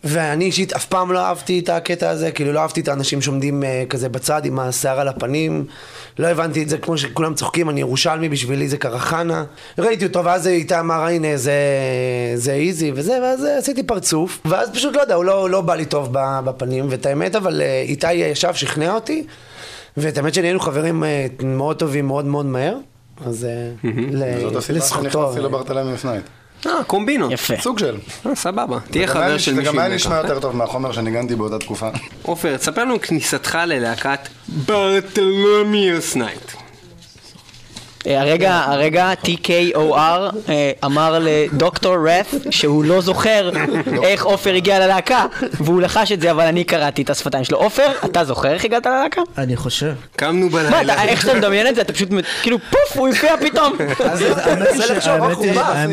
ואני 0.07 0.45
אישית 0.45 0.73
אף 0.73 0.85
פעם 0.85 1.11
לא 1.11 1.19
אהבתי 1.19 1.59
את 1.59 1.69
הקטע 1.69 2.09
הזה, 2.09 2.31
כאילו 2.31 2.53
לא 2.53 2.59
אהבתי 2.59 2.81
את 2.81 2.87
האנשים 2.87 3.21
שעומדים 3.21 3.63
אה, 3.63 3.83
כזה 3.89 4.09
בצד 4.09 4.45
עם 4.45 4.59
השיער 4.59 4.99
על 4.99 5.07
הפנים. 5.07 5.65
לא 6.19 6.27
הבנתי 6.27 6.63
את 6.63 6.69
זה, 6.69 6.77
כמו 6.77 6.97
שכולם 6.97 7.33
צוחקים, 7.33 7.69
אני 7.69 7.79
ירושלמי, 7.79 8.29
בשבילי 8.29 8.67
זה 8.67 8.77
קרחנה. 8.77 9.43
ראיתי 9.77 10.05
אותו, 10.05 10.25
ואז 10.25 10.47
איתי 10.47 10.79
אמר, 10.79 11.01
הנה, 11.03 11.37
זה, 11.37 11.53
זה 12.35 12.53
איזי 12.53 12.91
וזה, 12.95 13.19
ואז 13.23 13.45
אה, 13.45 13.57
עשיתי 13.57 13.83
פרצוף. 13.83 14.39
ואז 14.45 14.69
פשוט, 14.69 14.95
לא 14.95 15.01
יודע, 15.01 15.15
הוא 15.15 15.25
לא, 15.25 15.49
לא 15.49 15.61
בא 15.61 15.75
לי 15.75 15.85
טוב 15.85 16.09
בפנים, 16.45 16.85
ואת 16.89 17.05
האמת, 17.05 17.35
אבל 17.35 17.61
אה, 17.61 17.81
איתי 17.81 18.13
ישב, 18.13 18.53
שכנע 18.53 18.93
אותי, 18.93 19.23
ואת 19.97 20.17
האמת 20.17 20.33
שנהיינו 20.33 20.59
חברים 20.59 21.03
אה, 21.03 21.25
מאוד 21.43 21.75
טובים 21.79 22.07
מאוד 22.07 22.25
מאוד 22.25 22.45
מהר. 22.45 22.75
אז 23.25 23.45
אה, 23.45 23.89
ל- 24.11 24.41
זאת 24.41 24.55
הסיבה 24.55 24.79
לזכותו. 24.79 25.09
שנכנסתי 25.09 25.39
ל 25.41 25.46
Bartholomeus 25.46 26.05
Night. 26.05 26.23
אה, 26.67 26.83
קומבינות. 26.83 27.31
יפה. 27.31 27.53
סוג 27.61 27.79
של. 27.79 27.97
אה, 28.25 28.35
סבבה. 28.35 28.77
תהיה 28.91 29.07
זה 29.07 29.13
חבר 29.13 29.37
של 29.37 29.51
זה 29.51 29.57
מישהו 29.57 29.73
גם 29.73 29.79
היה 29.79 29.95
נשמע. 29.95 30.15
יותר 30.15 30.39
טוב 30.39 30.55
מהחומר 30.55 30.91
שניגנתי 30.91 31.35
באותה 31.35 31.59
תקופה. 31.59 31.89
עופר, 32.21 32.57
תספר 32.57 32.81
לנו 32.83 33.01
כניסתך 33.01 33.57
ללהקת 33.65 34.19
Bartholomeus 34.47 36.15
Night. 36.15 36.66
אה, 38.07 38.21
הרגע, 38.21 38.53
הרגע 38.67 39.11
TKOR 39.23 39.89
אה, 40.49 40.71
אמר 40.85 41.19
לדוקטור 41.21 41.95
רף 42.09 42.33
שהוא 42.49 42.83
לא 42.83 43.01
זוכר 43.01 43.49
איך 44.03 44.25
עופר 44.25 44.53
הגיע 44.53 44.79
ללהקה 44.79 45.25
והוא 45.53 45.81
לחש 45.81 46.11
את 46.11 46.21
זה 46.21 46.31
אבל 46.31 46.43
אני 46.45 46.63
קראתי 46.63 47.01
את 47.01 47.09
השפתיים 47.09 47.43
שלו. 47.43 47.57
עופר, 47.57 47.87
אתה 48.05 48.23
זוכר 48.25 48.49
איך 48.53 48.65
הגעת 48.65 48.85
ללהקה? 48.85 49.21
אני 49.37 49.55
חושב. 49.55 49.93
קמנו 50.15 50.45
מה, 50.49 50.51
בלילה. 50.51 50.93
אתה- 50.93 51.03
איך 51.03 51.21
שאתה 51.21 51.33
מדמיין 51.33 51.67
את 51.67 51.75
זה 51.75 51.81
אתה 51.81 51.93
פשוט 51.93 52.09
כאילו 52.41 52.57
פוף 52.69 52.97
הוא 52.97 53.07
יופיע 53.07 53.33
פתאום. 53.41 53.73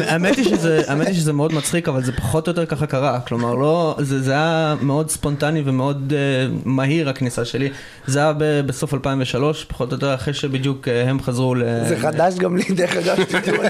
האמת 0.09 0.37
היא- 0.37 1.15
שזה- 1.15 1.33
מאוד 1.33 1.55
מצחיק, 1.55 1.89
אבל 1.89 2.05
זה 2.05 2.13
פחות 2.13 2.47
או 2.49 2.53
יותר 2.53 2.67
ככה 2.67 2.87
קרה. 2.87 3.21
כלומר, 3.21 3.55
לא, 3.55 3.97
זה 3.99 4.23
זה 4.23 4.33
היה 4.33 4.75
מאוד 4.81 5.11
ספונטני 5.11 5.63
ומאוד 5.65 6.13
אה, 6.17 6.19
מהיר 6.65 7.09
הכניסה 7.09 7.45
שלי. 7.45 7.69
זה 8.07 8.19
היה 8.19 8.33
ב- 8.39 8.61
בסוף 8.67 8.95
2003, 8.95 9.65
פחות 9.65 9.91
או 9.91 9.97
יותר 9.97 10.15
אחרי 10.15 10.35
שבדיוק 10.35 10.89
הם 11.07 11.23
חזרו 11.23 11.55
ל... 11.55 11.63
חדש 12.05 12.35
גם 12.35 12.57
לי, 12.57 12.65
דרך 12.65 12.97
אגב, 12.97 13.17
שתדעו, 13.31 13.63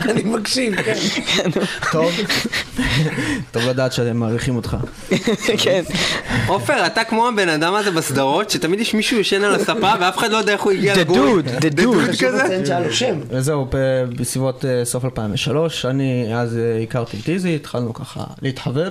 אני- 0.00 0.22
מקשיב, 0.24 0.74
כן. 0.82 1.50
טוב. 1.92 2.12
טוב 3.50 3.62
לדעת 3.62 3.92
שהם 3.92 4.16
מעריכים 4.16 4.56
אותך. 4.56 4.76
כן. 5.58 5.82
עופר, 6.46 6.86
אתה 6.86 7.04
כמו 7.04 7.28
הבן 7.28 7.48
אדם 7.48 7.74
הזה 7.74 7.90
בסדרות, 7.90 8.50
שתמיד 8.50 8.80
יש 8.80 8.94
מישהו 8.94 9.18
ישן 9.18 9.44
על 9.44 9.54
הספה 9.54 9.92
ואף 10.00 10.18
אחד 10.18 10.30
לא 10.30 10.36
יודע 10.36 10.52
איך 10.52 10.60
הוא 10.62 10.72
הגיע 10.72 10.94
The 10.94 10.98
לגור. 10.98 11.38
dude, 11.38 11.62
the 11.62 11.78
dude. 11.80 12.10
חשוב 12.12 12.28
לציין 12.34 12.66
שהיה 12.66 12.80
לו 12.80 12.92
שם. 12.92 13.20
וזהו, 13.28 13.66
ב- 13.70 14.04
בסביבות 14.16 14.64
אה, 14.64 14.84
סוף 14.84 15.04
2003, 15.04 15.84
אני 15.84 16.34
אז 16.34 16.56
אה, 16.56 16.82
הכרתי 16.82 17.16
את 17.22 17.28
איזי, 17.28 17.54
התחלנו 17.54 17.94
ככה 17.94 18.20
להתחבר, 18.42 18.88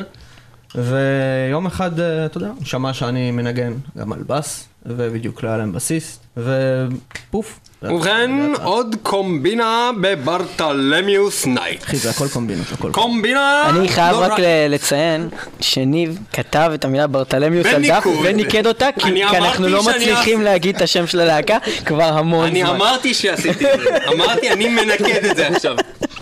ויום 0.76 1.66
אחד, 1.66 2.00
אה, 2.00 2.26
אתה 2.26 2.38
יודע, 2.38 2.48
הוא 2.48 2.66
שמע 2.66 2.94
שאני 2.94 3.32
מנגן 3.32 3.74
גם 3.98 4.14
על 4.14 4.20
בס, 4.28 4.66
ובדיוק 4.86 5.44
לא 5.44 5.50
היה 5.50 5.58
להם 5.58 5.72
בסיסט, 5.74 6.24
ופוף. 6.38 7.60
ובכן, 7.84 8.32
עוד 8.64 8.96
קומבינה 9.04 9.90
ב 10.02 10.13
Bartholomeus 10.13 11.46
Night. 11.46 11.84
אחי, 11.84 11.98
זה 11.98 12.10
הכל 12.10 12.28
קומבינות, 12.28 12.66
הכל. 12.72 12.92
קומבינה! 12.92 13.64
אני 13.70 13.88
חייב 13.90 14.16
לא 14.16 14.22
רק 14.24 14.40
ל- 14.40 14.68
לציין 14.70 15.30
שניב 15.60 16.20
כתב 16.34 16.72
את 16.74 16.86
המילה 16.86 17.08
ברטלמיוס 17.08 17.68
על 17.68 17.88
דף. 17.88 18.04
וניקד 18.24 18.68
אותה 18.68 18.88
כי 19.00 19.08
אני 19.10 19.24
כי 19.30 19.38
אנחנו 19.38 19.68
לא 19.68 19.84
מצליחים 19.84 20.42
להגיד 20.42 20.76
את 20.76 20.82
השם 20.82 21.08
של 21.08 21.20
הלהקה 21.20 21.58
כבר 21.86 22.04
המון 22.04 22.46
אני 22.48 22.62
זמן. 22.62 22.70
אמרתי 22.76 23.14
שעשיתי 23.14 23.74
את 23.74 23.80
זה. 23.80 23.98
אמרתי, 24.14 24.50
אני 24.52 24.68
מנקד 24.70 25.26
את 25.32 25.36
זה 25.38 25.48
עכשיו. 25.48 25.76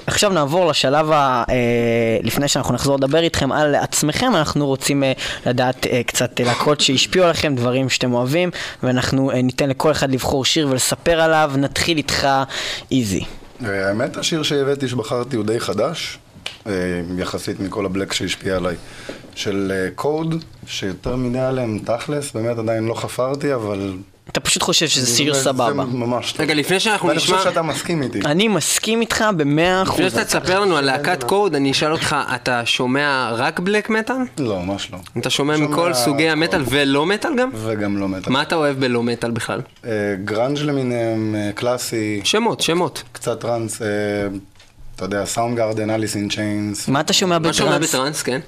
עכשיו 0.08 0.32
נעבור 0.32 0.66
לשלב 0.66 1.12
ה... 1.12 1.44
אה, 1.50 1.56
לפני 2.24 2.48
שאנחנו 2.48 2.74
נחזור 2.74 2.96
לדבר 2.98 3.20
איתכם 3.20 3.52
על 3.52 3.76
עצמכם, 3.76 4.36
אנחנו 4.36 4.68
רוצים 4.68 5.04
אה, 5.04 5.14
לדעת 5.46 5.88
אה, 5.88 6.02
קצת 6.04 6.40
להקות 6.40 6.82
שהשפיעו 6.82 7.26
עליכם, 7.26 7.56
דברים 7.56 7.90
שאתם 7.90 8.14
אוהבים, 8.14 8.50
ואנחנו 8.84 9.32
ניתן 9.44 9.70
לכל 9.70 9.92
אחד 9.92 10.12
לבחור 10.12 10.46
שיר 10.46 10.68
ולספר 10.68 11.22
עליו. 11.22 11.52
נתחיל 11.58 11.98
איתך 11.98 12.28
איזי. 12.92 13.24
האמת, 13.62 14.18
השיר 14.18 14.44
שהבאתי 14.44 14.88
שבחרתי 14.88 15.36
הוא 15.36 15.46
די 15.46 15.60
חדש, 15.60 16.20
יחסית 17.18 17.60
מכל 17.60 17.86
הבלק 17.86 18.14
שהשפיע 18.14 18.56
עליי. 18.56 18.76
של 19.36 19.88
קוד, 19.96 20.44
שיותר 20.68 21.16
מדי 21.16 21.40
עליהם 21.40 21.80
תכלס, 21.86 22.32
באמת 22.32 22.58
עדיין 22.58 22.86
לא 22.86 22.94
חפרתי, 22.94 23.54
אבל... 23.54 23.94
אתה 24.32 24.40
פשוט 24.40 24.64
חושב 24.64 24.88
שזה 24.88 25.06
זה- 25.34 25.34
סבבה. 25.44 25.86
זה 25.86 25.98
ממש 25.98 26.32
טוב. 26.32 26.42
רגע, 26.42 26.54
לפני 26.54 26.80
שאנחנו 26.80 27.08
ואני 27.08 27.18
נשמע... 27.18 27.38
חושב 27.38 27.50
שאתה 27.50 27.62
מסכים 27.62 28.02
איתי. 28.02 28.22
אני 28.26 28.48
מסכים 28.48 29.02
איתך 29.02 29.26
במאה 29.38 29.82
אחוז. 29.84 30.00
לפני 30.00 30.10
שאתה 30.10 30.26
תספר 30.26 30.60
לנו 30.60 30.78
על 30.78 30.86
להקת 30.86 31.24
קוד, 31.24 31.56
אני 31.56 31.72
אשאל 31.72 31.92
אותך, 31.92 32.16
אתה 32.36 32.66
שומע 32.66 33.30
רק 33.34 33.60
black 33.60 33.90
metal? 33.90 34.16
לא, 34.38 34.62
ממש 34.62 34.90
לא. 34.92 34.98
אתה 35.18 35.30
שומע 35.30 35.58
מכל 35.58 35.94
סוגי. 35.94 36.30
המטאל 36.30 36.64
ולא 36.70 37.06
מטאל 37.06 37.36
גם? 37.38 37.50
וגם 37.54 37.98
לא 37.98 38.08
מטאל. 38.08 38.34
מה 38.34 38.42
אתה 38.42 38.56
אוהב 38.56 38.80
בלא 38.80 39.04
מטאל 39.04 39.32
בכלל? 39.32 39.62
אה, 39.86 39.92
גראנג' 40.26 40.60
למיניהם, 40.60 41.36
אה, 41.38 41.52
קלאסי, 41.56 42.22
שמות, 42.24 42.62
שמות. 42.62 43.04
קצת 43.12 43.40
טראנס, 43.42 43.82
אה, 43.82 43.88
אתה 44.96 45.06
יודע, 45.06 45.26
Soundgarden, 45.26 45.90
Alice 45.90 46.16
in 46.16 46.30
Chains. 46.30 46.88
מה 46.88 47.00
אתה 47.00 47.14
שומע 47.14 47.40
מה 47.40 47.54
שומע 47.54 47.70
בטראנס? 47.78 47.90
בטראנס, 47.90 48.24
כן? 48.24 48.40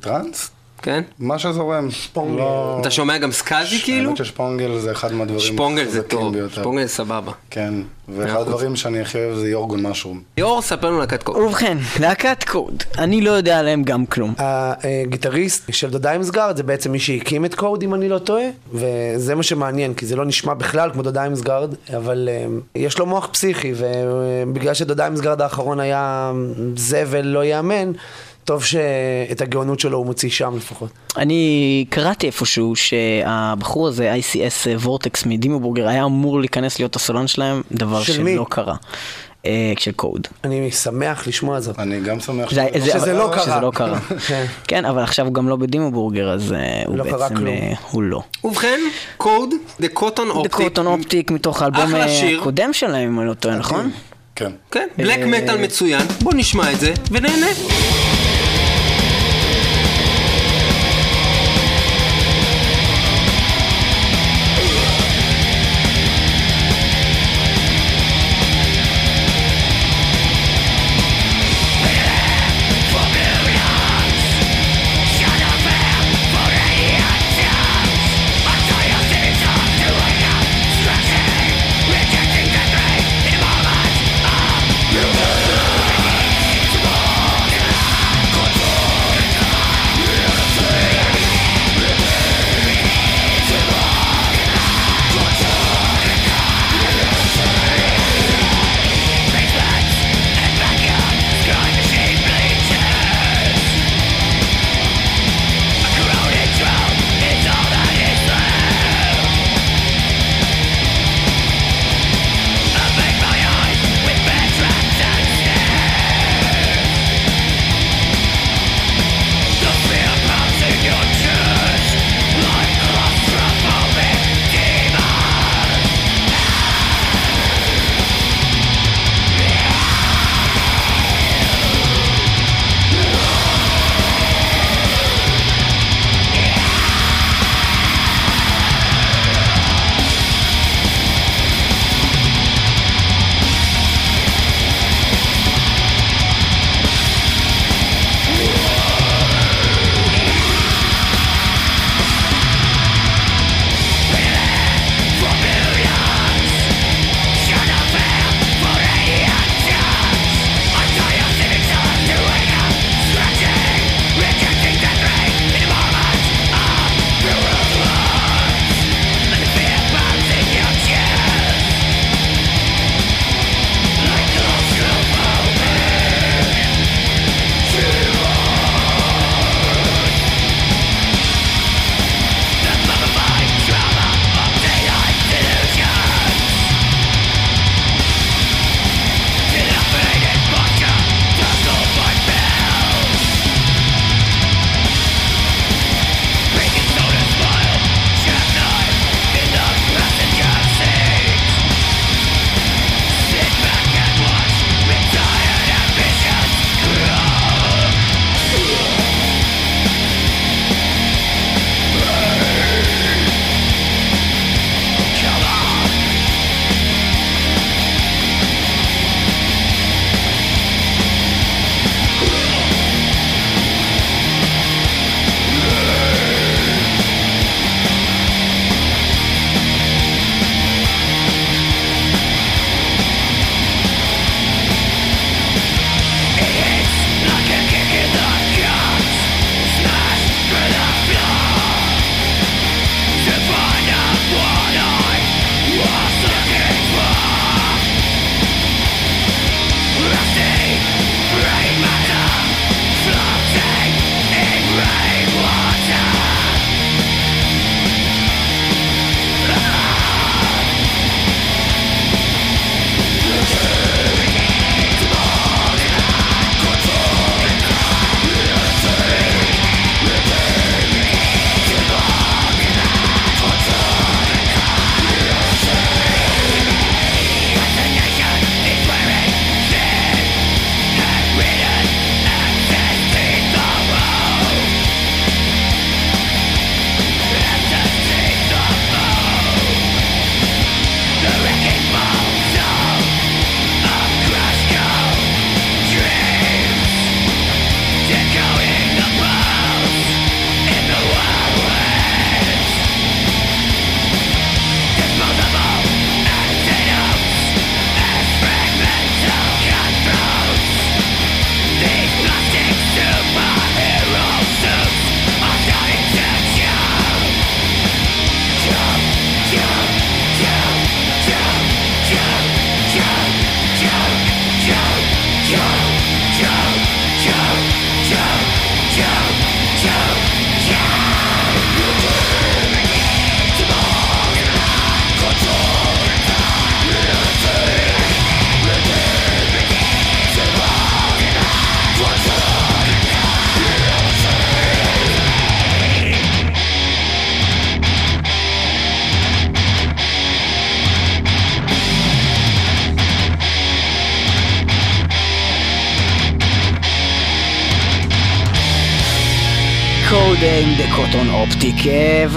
טראנס? 0.00 0.50
כן? 0.82 1.02
מה 1.18 1.38
שזורם. 1.38 1.88
לא- 2.16 2.78
אתה 2.80 2.90
שומע 2.90 3.18
גם 3.18 3.32
סקאזי 3.32 3.78
כאילו? 3.80 4.06
האמת 4.08 4.16
ששפונגל 4.16 4.78
זה 4.78 4.92
אחד 4.92 5.12
מהדברים 5.12 5.40
שפונגל 5.40 5.84
זה 5.88 6.02
טוב, 6.02 6.32
ביותר. 6.32 6.60
שפונגל 6.60 6.82
זה 6.82 6.88
סבבה. 6.88 7.32
כן, 7.50 7.74
ואחד. 8.08 8.40
הדברים 8.40 8.76
שאני 8.76 9.00
הכי 9.00 9.18
אוהב 9.18 9.36
זה 9.38 9.48
יורגון 9.48 9.82
משרום. 9.86 10.20
ליאור, 10.36 10.62
ספר 10.62 10.86
לנו 10.86 10.98
להקת 10.98 11.22
קוד. 11.22 11.36
ובכן, 11.36 11.78
להקת 12.00 12.44
קוד, 12.44 12.82
אני 12.98 13.20
לא 13.20 13.30
יודע 13.30 13.58
עליהם 13.58 13.82
גם 13.82 14.06
כלום. 14.06 14.34
הגיטריסט 14.38 15.72
של 15.72 15.90
דודה 15.90 16.12
אימסגרד 16.12 16.56
זה 16.56 16.62
בעצם 16.62 16.92
מי 16.92 16.98
שהקים 16.98 17.44
את 17.44 17.54
קוד 17.54 17.82
אם 17.82 17.94
אני 17.94 18.08
לא 18.08 18.18
טועה 18.18 18.44
וזה 18.72 19.34
מה 19.34 19.42
שמעניין 19.42 19.94
כי 19.94 20.06
זה 20.06 20.16
לא 20.16 20.24
נשמע 20.24 20.54
בכלל 20.54 20.90
כמו 20.92 21.02
דודה 21.02 21.24
אימסגרד 21.24 21.74
אבל 21.96 22.28
אה, 22.32 22.46
יש 22.74 22.98
לו 22.98 23.06
מוח 23.06 23.28
פסיכי 23.32 23.72
ובגלל 23.76 24.74
שדודה 24.74 25.04
אימסגרד 25.06 25.40
האחרון 25.42 25.80
היה 25.80 26.32
זבל 26.76 27.26
לא 27.26 27.44
ייאמן 27.44 27.92
טוב 28.48 28.64
שאת 28.64 29.40
הגאונות 29.40 29.80
שלו 29.80 29.98
הוא 29.98 30.06
מוציא 30.06 30.30
שם 30.30 30.56
לפחות. 30.56 30.88
אני 31.16 31.84
קראתי 31.90 32.26
איפשהו 32.26 32.76
שהבחור 32.76 33.88
הזה, 33.88 34.14
ICS 34.14 34.68
וורטקס 34.80 35.26
מדימובורגר, 35.26 35.88
היה 35.88 36.04
אמור 36.04 36.40
להיכנס 36.40 36.78
להיות 36.78 36.96
הסולן 36.96 37.26
שלהם, 37.26 37.62
דבר 37.72 38.02
של 38.02 38.12
שלא 38.12 38.24
מי? 38.24 38.36
קרה. 38.50 38.74
אה, 39.46 39.72
של 39.78 39.92
קוד. 39.92 40.26
אני 40.44 40.70
שמח 40.70 41.26
לשמוע 41.28 41.60
זאת. 41.60 41.78
אני 41.78 42.00
גם 42.00 42.20
שמח 42.20 42.50
זה- 42.54 42.66
זה- 42.78 42.90
שזה 42.92 43.12
לא 43.12 43.30
קרה. 43.34 43.42
שזה 43.44 43.60
לא 43.62 43.70
קרה. 43.74 43.98
כן. 44.28 44.44
כן, 44.68 44.84
אבל 44.84 45.02
עכשיו 45.02 45.26
הוא 45.26 45.34
גם 45.34 45.48
לא 45.48 45.56
בדימובורגר, 45.56 46.30
אז 46.30 46.52
אה, 46.52 46.82
הוא 46.86 46.96
לא 46.96 47.04
קרה 47.04 47.28
בעצם. 47.28 47.46
אה, 47.46 47.72
הוא 47.90 48.02
לא. 48.02 48.22
ובכן, 48.44 48.80
קוד, 49.16 49.50
The 49.80 49.98
Cotton 49.98 50.34
Optic. 50.34 50.48
קוטון 50.50 50.86
אופטיק 50.86 51.30
מתוך 51.30 51.62
האלבום. 51.62 51.94
הקודם 52.38 52.72
שלהם, 52.72 53.12
אם 53.12 53.20
אני 53.20 53.28
לא 53.28 53.34
טועה, 53.34 53.54
נכון? 53.56 53.90
כן. 54.36 54.50
כן, 54.70 54.88
בלק 54.98 55.18
מטאל 55.18 55.56
מצוין. 55.62 56.02
בוא 56.22 56.32
נשמע 56.34 56.72
את 56.72 56.80
זה 56.80 56.92
ונהנה. 57.10 57.46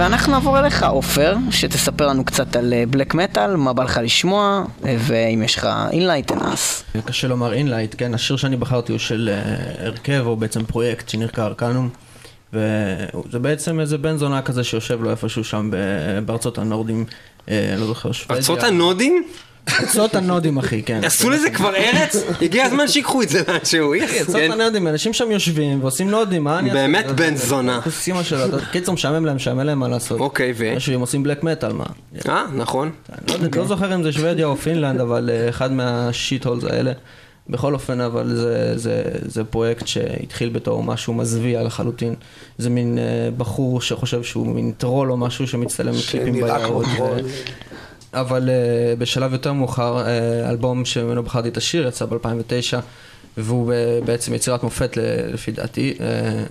ואנחנו 0.02 0.32
נעבור 0.32 0.60
אליך, 0.60 0.84
עופר, 0.84 1.36
שתספר 1.52 2.08
לנו 2.08 2.26
קצת 2.26 2.56
על 2.56 2.74
black 2.90 3.14
metal, 3.14 3.56
מה 3.56 3.74
בא 3.74 3.84
לך 3.84 4.00
לשמוע, 4.04 4.64
אה, 4.86 4.96
ואם 5.00 5.44
יש 5.44 5.56
לך 5.56 5.68
enlighten 5.92 6.28
us. 6.28 6.84
קשה 7.06 7.28
לומר 7.28 7.54
enlight, 7.54 7.96
כן, 7.98 8.14
השיר 8.14 8.38
שאני 8.38 8.58
בחרתי 8.58 8.92
הוא 8.92 9.00
של 9.00 9.30
אה, 9.34 9.86
הרכב, 9.88 10.24
או 10.26 10.36
בעצם 10.36 10.66
פרויקט 10.66 11.10
שנקרא 11.10 11.46
Arckanum, 11.46 11.90
וזה 12.54 13.40
בעצם 13.40 13.80
איזה 13.80 13.98
בן 13.98 14.18
זונה 14.18 14.42
כזה 14.42 14.64
שיושב 14.64 15.04
לו 15.04 15.12
איפשהו 15.12 15.44
שם 15.44 15.72
בארצות 16.26 16.58
הנורדים, 16.58 17.06
אה, 17.50 17.76
לא 17.78 17.86
זוכר, 17.86 18.12
שוודיה. 18.12 18.38
ארצות 18.38 18.64
הנודים? 18.64 19.24
ארצות 19.80 20.16
הנורדים, 20.16 20.58
אחי, 20.58 20.84
כן. 20.84 21.04
עשו 21.04 21.30
לזה 21.30 21.50
כבר 21.50 21.76
ארץ? 21.76 22.16
הגיע 22.42 22.66
הזמן 22.66 22.88
שיקחו 22.88 23.22
את 23.22 23.30
זה 23.30 23.42
לאנשהו, 23.48 23.96
yes, 23.96 24.12
ארצות 24.20 24.36
כן. 24.36 24.52
הנורדים, 24.52 24.88
אנשים 24.88 25.14
שם 25.14 25.32
יושבים 25.32 25.82
ועושים 25.82 26.10
נודים, 26.12 26.44
מה 26.44 26.60
אני 26.60 26.70
אעשה? 26.70 26.80
באמת 26.82 27.06
בן 27.06 27.36
זונה. 27.36 27.80
אימא 28.08 28.24
שלו, 28.24 28.46
אתה- 28.46 28.66
קיצור 28.72 28.94
משעמם 28.94 29.26
להם, 29.26 29.36
משעמם 29.36 29.60
להם 29.60 29.80
מה 29.80 29.88
לעשות. 29.88 30.20
אוקיי, 30.20 30.54
ו? 30.58 30.74
הם 30.94 31.02
עושים 31.02 31.24
black 31.24 31.44
metal, 31.44 31.74
מה? 31.74 31.86
אה, 32.30 32.44
נכון. 32.56 32.92
לא 33.28 33.36
לא 33.56 33.66
זוכר 33.66 33.96
אם 33.96 34.04
זה 34.04 34.12
שוודיה 34.12 34.46
או 34.46 34.58
פינלנד, 34.58 35.00
אבל 35.00 35.30
אה, 35.34 35.50
אחד 35.50 35.72
מה 35.72 36.46
shitholes 36.46 36.64
האלה. 36.64 36.92
בכל 37.50 37.74
אופן, 37.74 38.02
אבל 38.02 38.36
זה, 38.36 38.78
זה, 38.78 39.02
זה 39.26 39.44
פרויקט 39.44 39.88
שהתחיל 39.88 40.50
בתור 40.50 40.84
משהו 40.84 41.14
מזוויע 41.14 41.64
לחלוטין. 41.64 42.14
זה 42.58 42.70
מין 42.70 42.98
אה, 42.98 43.04
בחור 43.38 43.82
שחושב 43.82 44.24
שהוא 44.24 44.48
מין 44.48 44.72
טרול 44.78 45.12
או 45.12 45.18
משהו 45.18 45.48
שמצטלם 45.48 45.94
קליפים 46.12 46.34
שנראה 46.36 46.66
כמו 46.66 46.80
ביערות. 46.80 47.22
ו- 48.14 48.20
אבל 48.20 48.50
אה, 48.50 48.96
בשלב 48.98 49.34
יותר 49.34 49.54
מאוחר, 49.54 50.06
אה, 50.06 50.50
אלבום 50.50 50.86
שממנו 50.86 51.24
בחרתי 51.24 51.48
את 51.50 51.58
השיר, 51.58 51.88
יצא 51.88 52.06
ב-2009, 52.06 52.78
והוא 53.38 53.74
אה, 53.74 54.00
בעצם 54.06 54.34
יצירת 54.34 54.64
מופת 54.64 54.98
לפי 55.34 55.52
דעתי. 55.52 55.94
אה, 56.02 56.44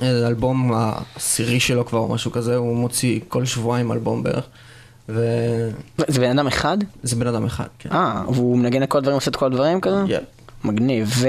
האלבום 0.00 0.72
העשירי 0.74 1.60
שלו 1.60 1.86
כבר, 1.86 1.98
או 1.98 2.08
משהו 2.08 2.32
כזה, 2.32 2.56
הוא 2.56 2.76
מוציא 2.76 3.20
כל 3.28 3.44
שבועיים 3.44 3.92
אלבום 3.92 4.22
בערך. 4.22 4.44
וזה 5.08 5.70
זה 6.08 6.20
בן 6.20 6.30
אדם 6.38 6.46
אחד? 6.46 6.78
בן 7.18 7.26
אדם 7.26 7.44
אחד, 7.44 7.66
כן. 7.78 7.92
אה, 7.92 8.22
והוא 8.28 8.58
מנגן 8.58 8.82
את 8.82 8.88
כל 8.88 8.98
הדברים, 8.98 9.14
עושה 9.14 9.30
את 9.30 9.36
כל 9.36 9.46
הדברים 9.46 9.80
כזה? 9.80 10.04
יפ. 10.08 10.22
מגניב, 10.64 11.24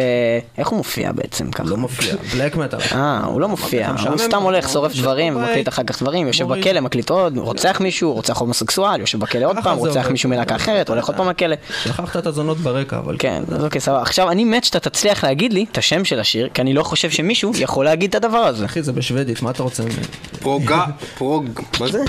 ואיך 0.58 0.68
הוא 0.68 0.78
מופיע 0.78 1.12
בעצם 1.12 1.52
ככה? 1.52 1.64
לא 1.64 1.78
מופיע, 1.78 2.16
בלק 2.34 2.56
מטאל. 2.56 2.80
אה, 2.92 3.22
הוא 3.26 3.42
לא 3.42 3.48
מופיע, 3.48 3.92
הוא 4.10 4.18
סתם 4.18 4.42
הולך, 4.42 4.70
שורף 4.70 4.96
דברים, 4.96 5.34
בבית, 5.34 5.48
ומקליט 5.48 5.68
אחר 5.68 5.84
כך 5.84 6.02
דברים, 6.02 6.28
יושב. 6.28 6.48
בכלא, 6.48 6.80
מקליט 6.80 7.10
עוד, 7.10 7.38
רוצח 7.38 7.82
מישהו, 7.82 8.14
רוצח 8.14 8.38
הומוסקסואל, 8.38 9.00
יושב 9.00 9.20
בכלא 9.20 9.46
עוד 9.46 9.58
פעם, 9.64 9.78
רוצח. 9.78 10.08
מישהו 10.12 10.30
מלהקה 10.30 10.56
אחרת, 10.56 10.90
הולך 10.90 11.08
עוד 11.08 11.18
פעם 11.18 11.30
לכלא. 11.30 11.56
שכחת 11.84 12.18
את 12.18 12.28
הזונות 12.28 12.58
ברקע, 12.58 12.98
אבל... 12.98 13.16
כן, 13.20 13.44
אז 13.56 13.64
אוקיי, 13.64 13.82
סבבה. 13.82 14.02
עכשיו, 14.02 14.32
אני 14.32 14.46
מת 14.46 14.64
שאתה 14.64 14.80
תצליח 14.80 15.24
להגיד 15.24 15.54
לי 15.54 15.66
את 15.72 15.78
השם 15.78 16.06
של 16.06 16.20
השיר, 16.20 16.50
כי 16.54 16.62
אני 16.62 16.74
לא 16.74 16.84
חושב 16.84 17.10
שמישהו 17.10 17.52
יכול 17.60 17.86
להגיד 17.86 18.16
את 18.16 18.24
הדבר 18.24 18.38
הזה. 18.38 18.66
אחי, 18.66 18.84
זה 18.84 18.92
בשוודית, 18.92 19.42
מה 19.42 19.52
אתה 19.52 19.64
רוצה 19.64 19.84
ממני? 19.84 19.96
פרוגה, 20.40 20.86
פרוג, 21.18 21.46
מה 21.80 21.88
זה? 21.88 22.00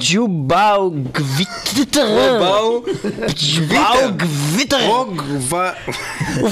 ג'ובאו 0.00 0.90
ג'ובאו 1.12 2.82
גביטר. 4.16 4.86
פרוג, 4.86 5.22
ו... 5.38 5.56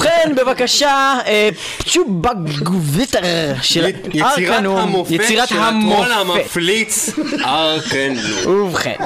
ובכן, 0.07 0.35
בבקשה, 0.35 1.19
אה, 1.27 1.49
צ'ובה 1.85 2.31
גביטר 2.63 3.21
של 3.63 3.87
יצירת 4.09 4.39
ארקנום, 4.39 4.79
המופת 4.79 5.11
יצירת 5.11 5.49
של 5.49 5.57
הטרול 5.59 6.13
המופת. 6.13 6.41
המפליץ, 6.41 7.11
ארקנום. 7.45 8.47
ובכן. 8.47 8.97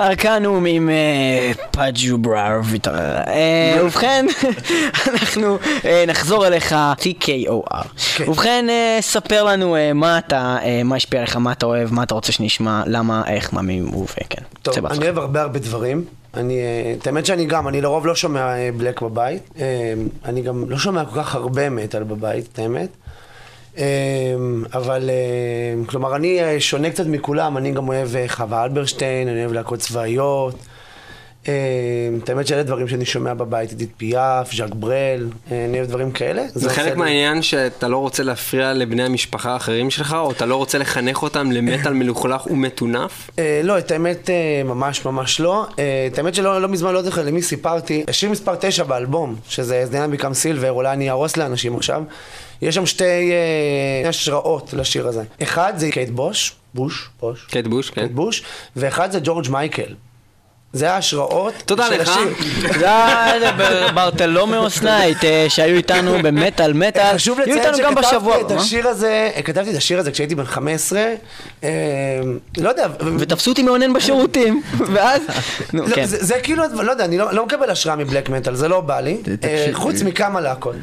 ארקנום 0.00 0.66
עם 0.66 0.88
אה, 0.90 1.52
פאג'ובראר 1.70 2.60
ויטר. 2.64 2.94
אה, 2.96 3.78
ובכן, 3.84 4.26
אנחנו 5.08 5.58
אה, 5.84 6.04
נחזור 6.06 6.46
אליך, 6.46 6.74
TKOR. 6.98 7.84
כן. 8.16 8.30
ובכן, 8.30 8.66
ספר 9.00 9.44
לנו 9.44 9.76
מה 9.94 10.18
אתה, 10.18 10.56
מה 10.84 10.96
השפיע 10.96 11.18
עליך, 11.20 11.36
מה 11.36 11.52
אתה 11.52 11.66
אוהב, 11.66 11.92
מה 11.92 12.02
אתה 12.02 12.14
רוצה 12.14 12.32
שנשמע, 12.32 12.82
למה, 12.86 13.22
איך, 13.26 13.54
מה, 13.54 13.62
מי, 13.62 13.82
וכן. 13.82 14.42
טוב. 14.62 14.86
אני 14.86 15.04
אוהב 15.04 15.18
הרבה 15.18 15.42
הרבה 15.42 15.58
דברים. 15.58 16.04
אני, 16.34 16.60
את 16.98 17.06
האמת 17.06 17.26
שאני 17.26 17.46
גם, 17.46 17.68
אני 17.68 17.80
לרוב 17.80 18.06
לא 18.06 18.14
שומע 18.14 18.54
בלק 18.76 19.02
בבית. 19.02 19.50
אני 20.24 20.42
גם 20.42 20.70
לא 20.70 20.78
שומע 20.78 21.04
כל 21.04 21.22
כך 21.22 21.34
הרבה 21.34 21.70
מטאל 21.70 22.02
בבית, 22.02 22.48
את 22.52 22.58
האמת. 22.58 22.88
אה, 23.78 23.84
אבל, 24.74 25.10
אה, 25.10 25.86
כלומר, 25.86 26.16
אני 26.16 26.42
אה, 26.42 26.60
שונה 26.60 26.90
קצת 26.90 27.06
מכולם, 27.06 27.56
אני 27.56 27.72
גם 27.72 27.88
אוהב 27.88 28.16
אה, 28.16 28.28
חווה 28.28 28.64
אלברשטיין, 28.64 29.28
אני 29.28 29.40
אוהב 29.40 29.52
להקות 29.52 29.78
צבאיות. 29.78 30.54
אה, 31.48 31.54
את 32.24 32.28
האמת 32.28 32.46
שאלה 32.46 32.62
דברים 32.62 32.88
שאני 32.88 33.04
שומע 33.04 33.34
בבית, 33.34 33.70
עידית 33.70 33.90
פיאף, 33.96 34.54
ז'אק 34.54 34.74
ברל, 34.74 35.28
אה, 35.52 35.64
אני 35.64 35.78
אוהב 35.78 35.88
דברים 35.88 36.10
כאלה. 36.10 36.42
זה 36.54 36.70
חלק 36.70 36.96
מהעניין 36.96 37.42
שאתה 37.42 37.88
לא 37.88 37.96
רוצה 37.96 38.22
להפריע 38.22 38.72
לבני 38.72 39.02
המשפחה 39.02 39.52
האחרים 39.52 39.90
שלך, 39.90 40.16
או 40.20 40.30
אתה 40.30 40.46
לא 40.46 40.56
רוצה 40.56 40.78
לחנך 40.78 41.22
אותם 41.22 41.52
למטאל 41.52 41.92
מלוכלך 42.00 42.46
ומטונף? 42.46 43.30
לא, 43.62 43.78
את 43.78 43.90
האמת, 43.90 44.30
ממש 44.64 45.04
ממש 45.04 45.40
לא. 45.40 45.66
את 46.12 46.18
האמת 46.18 46.34
שלא 46.34 46.62
לא 46.62 46.68
מזמן, 46.68 46.92
לא 46.92 47.02
זוכר 47.02 47.22
למי 47.24 47.42
סיפרתי, 47.42 48.04
השיר 48.08 48.30
מספר 48.30 48.54
9 48.60 48.84
באלבום, 48.84 49.36
שזה 49.48 49.86
זדיאן 49.86 50.10
Become 50.10 50.34
Silver, 50.34 50.70
אולי 50.70 50.92
אני 50.92 51.08
אהרוס 51.08 51.36
לאנשים 51.36 51.76
עכשיו, 51.76 52.02
יש 52.62 52.74
שם 52.74 52.86
שתי 52.86 53.32
אה, 53.32 54.08
השראות 54.08 54.72
לשיר 54.72 55.08
הזה. 55.08 55.22
אחד 55.42 55.72
זה 55.76 55.90
קייט 55.90 56.08
בוש, 56.08 56.52
בוש, 56.74 57.08
בוש, 57.20 57.46
קייט 57.46 57.66
בוש, 57.66 57.90
כן. 57.90 58.00
קייט 58.00 58.12
בוש, 58.12 58.42
ואחד 58.76 59.12
זה 59.12 59.20
ג'ורג' 59.24 59.48
מייקל. 59.50 59.94
זה 60.72 60.92
ההשראות 60.92 61.54
תודה 61.66 61.86
של 61.86 62.00
לך. 62.00 62.08
השיר. 62.08 62.28
זה 62.80 62.86
היה 62.86 63.52
Bartholomeus 63.94 64.82
Night 64.82 65.24
אה, 65.24 65.46
שהיו 65.48 65.76
איתנו 65.76 66.16
במטאל 66.22 66.72
מטאל, 66.72 67.14
חשוב 67.14 67.40
לציין 67.40 67.58
איתנו 67.58 67.78
גם 67.82 67.94
בשבוע 67.94 68.34
שכתבתי 68.36 68.54
את. 68.54 68.60
השיר 68.60 68.88
הזה, 68.88 69.30
כתבתי 69.44 69.70
את 69.70 69.76
השיר 69.76 69.98
הזה 69.98 70.10
כשהייתי 70.10 70.34
בן 70.34 70.44
15, 70.44 71.00
אה, 71.64 71.68
לא 72.58 72.68
יודע, 72.68 72.86
ותפסו 73.18 73.50
אותי 73.50 73.62
מאונן 73.62 73.92
בשירותים, 73.92 74.62
ואז, 74.94 75.22
נו 75.72 75.86
לא, 75.86 75.94
כן. 75.94 76.04
זה, 76.04 76.24
זה 76.24 76.34
כאילו, 76.42 76.62
לא 76.82 76.90
יודע, 76.90 77.04
אני 77.04 77.18
לא, 77.18 77.32
לא 77.32 77.46
מקבל 77.46 77.70
השראה 77.70 77.96
מ 77.96 78.01
black 78.01 78.28
metal, 78.28 78.54
זה 78.54 78.68
לא 78.68 78.80
בא 78.80 79.00
לי, 79.00 79.16
תקשיב, 79.16 79.40
אה, 79.44 79.70
חוץ 79.72 80.02
אה, 80.02 80.06
מכמה 80.06 80.40
להקות. 80.40 80.76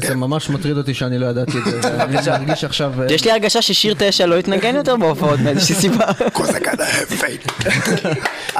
זה- 0.00 0.14
ממש 0.14 0.50
מטריד 0.50 0.76
אותי 0.76 0.94
שאני 0.94 1.18
לא 1.18 1.26
ידעתי 1.26 1.58
את 1.58 1.82
זה, 1.82 1.88
אני 2.34 2.44
מרגיש 2.46 2.64
עכשיו... 2.64 2.92
אה, 3.02 3.12
יש 3.14 3.24
לי 3.24 3.30
הרגשה 3.30 3.62
ששיר 3.62 3.94
תשע 3.98 4.26
לא 4.26 4.34
יתנגן 4.34 4.76
יותר 4.76 4.96
בהופעות 4.96 5.40
מאיזושהי 5.40 5.74
סיבה. 5.74 6.06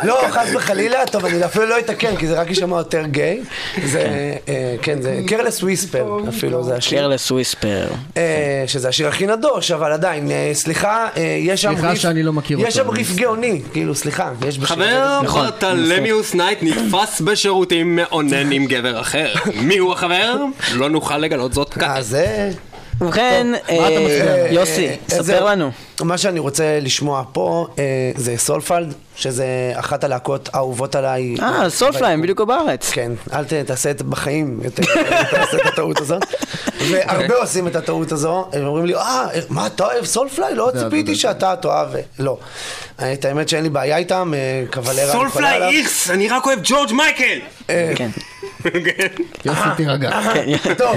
לא, 0.03 0.21
חס 0.31 0.52
וחלילה, 0.55 1.07
טוב, 1.07 1.25
אני 1.25 1.45
אפילו 1.45 1.67
לא 1.67 1.79
אתקן, 1.79 2.17
כי 2.17 2.27
זה 2.27 2.41
רק 2.41 2.49
יישמע 2.49 2.77
יותר 2.77 3.07
גיי. 3.07 3.41
זה, 3.85 4.01
אה, 4.49 4.75
כן, 4.83 5.03
זה 5.03 5.21
Careless 5.27 5.63
Whisper, 5.63 6.17
אפילו 6.29 6.65
זה 6.65 6.75
השיר. 6.77 6.99
Careless 6.99 7.31
Whisper. 7.31 7.87
אה, 8.17 8.23
שזה 8.67 8.89
השיר 8.89 9.09
הכי 9.09 9.27
נדוש, 9.27 9.71
אבל 9.71 9.93
עדיין, 9.93 10.31
אה, 10.31 10.51
סליחה, 10.53 11.09
יש 11.39 11.63
שם 11.63 11.73
סליחה 11.77 11.97
שאני 11.97 12.23
לא 12.23 12.33
מכיר 12.33 12.59
יש 12.61 12.79
אותו, 12.79 12.91
שם 12.91 12.97
ריף 12.99 13.17
גאוני, 13.17 13.61
כאילו, 13.73 13.95
סליחה, 13.95 14.31
יש 14.49 14.59
בשיר 14.59 14.67
חבר 14.77 14.85
הזה- 14.85 15.27
נכון, 15.27 15.45
ברטלמיוס 15.45 16.35
נייט 16.35 16.59
נתפס 16.63 17.21
בשירותים 17.21 17.97
מאונן 17.97 18.53
עם 18.53 18.67
גבר 18.67 19.01
אחר. 19.01 19.33
מי 19.55 19.79
הוא 19.79 19.93
החבר? 19.93 20.37
לא 20.75 20.91
נוכל 20.91 21.19
לגלות 21.19 21.53
זאת 21.53 21.75
כעת. 21.75 21.83
אה, 21.97 22.03
זה... 22.03 22.51
ובכן, 23.03 23.47
אה, 23.69 23.89
מצביע? 24.01 24.47
יוסי, 24.53 24.89
אה, 24.89 24.95
ספר. 25.09 25.45
לנו. 25.45 25.71
מה 26.01 26.19
שאני 26.19 26.39
רוצה 26.39 26.79
לשמוע 26.81 27.25
פה 27.33 27.67
אה, 27.79 27.85
זה 28.17 28.35
סולפלד, 28.37 28.95
שזה 29.17 29.45
אחת 29.75 30.05
הלהקות 30.05 30.49
האהובות 30.53 30.95
עליי. 30.95 31.35
אה, 31.43 31.71
סולפליים, 31.71 32.23
בדיוק 32.23 32.41
בארץ. 32.41 32.91
כן, 32.91 33.13
אל 33.33 33.45
ת- 33.45 33.53
תעשה 33.53 33.91
את 33.91 34.03
בחיים, 34.03 34.61
יותר, 34.65 34.83
תעשה 35.31 35.57
את 35.57 35.67
הטעות 35.67 36.01
הזאת. 36.01 36.23
והרבה 36.91 37.35
עושים 37.35 37.67
את 37.67 37.77
הטעות 37.77 38.13
הזו, 38.13 38.49
הם 38.53 38.65
אומרים 38.67 38.87
לי, 38.87 38.95
אה, 38.95 39.27
מה, 39.49 39.67
אתה 39.67 39.85
אוהב 39.85 40.05
סולפליי? 40.05 40.55
לא 40.55 40.71
ציפיתי 40.79 41.15
שאתה 41.17 41.55
תאהב. 41.57 41.89
לא. 42.19 42.39
את 43.13 43.25
האמת 43.25 43.49
שאין 43.49 43.63
לי 43.63 43.71
בעיה 43.71 43.97
איתם, 43.97 44.33
אה, 44.37 44.83
חולה 44.85 45.13
סולפליי. 45.13 45.79
איכס, 45.79 46.11
אני 46.11 46.29
רק 46.29 46.47
אוהב 46.47 46.59
ג'ורג' 46.63 46.93
מייקל! 46.93 47.39
כן. 48.63 49.07
יוסי 49.45 49.61
תירגע. 49.77 50.11
טוב, 50.79 50.97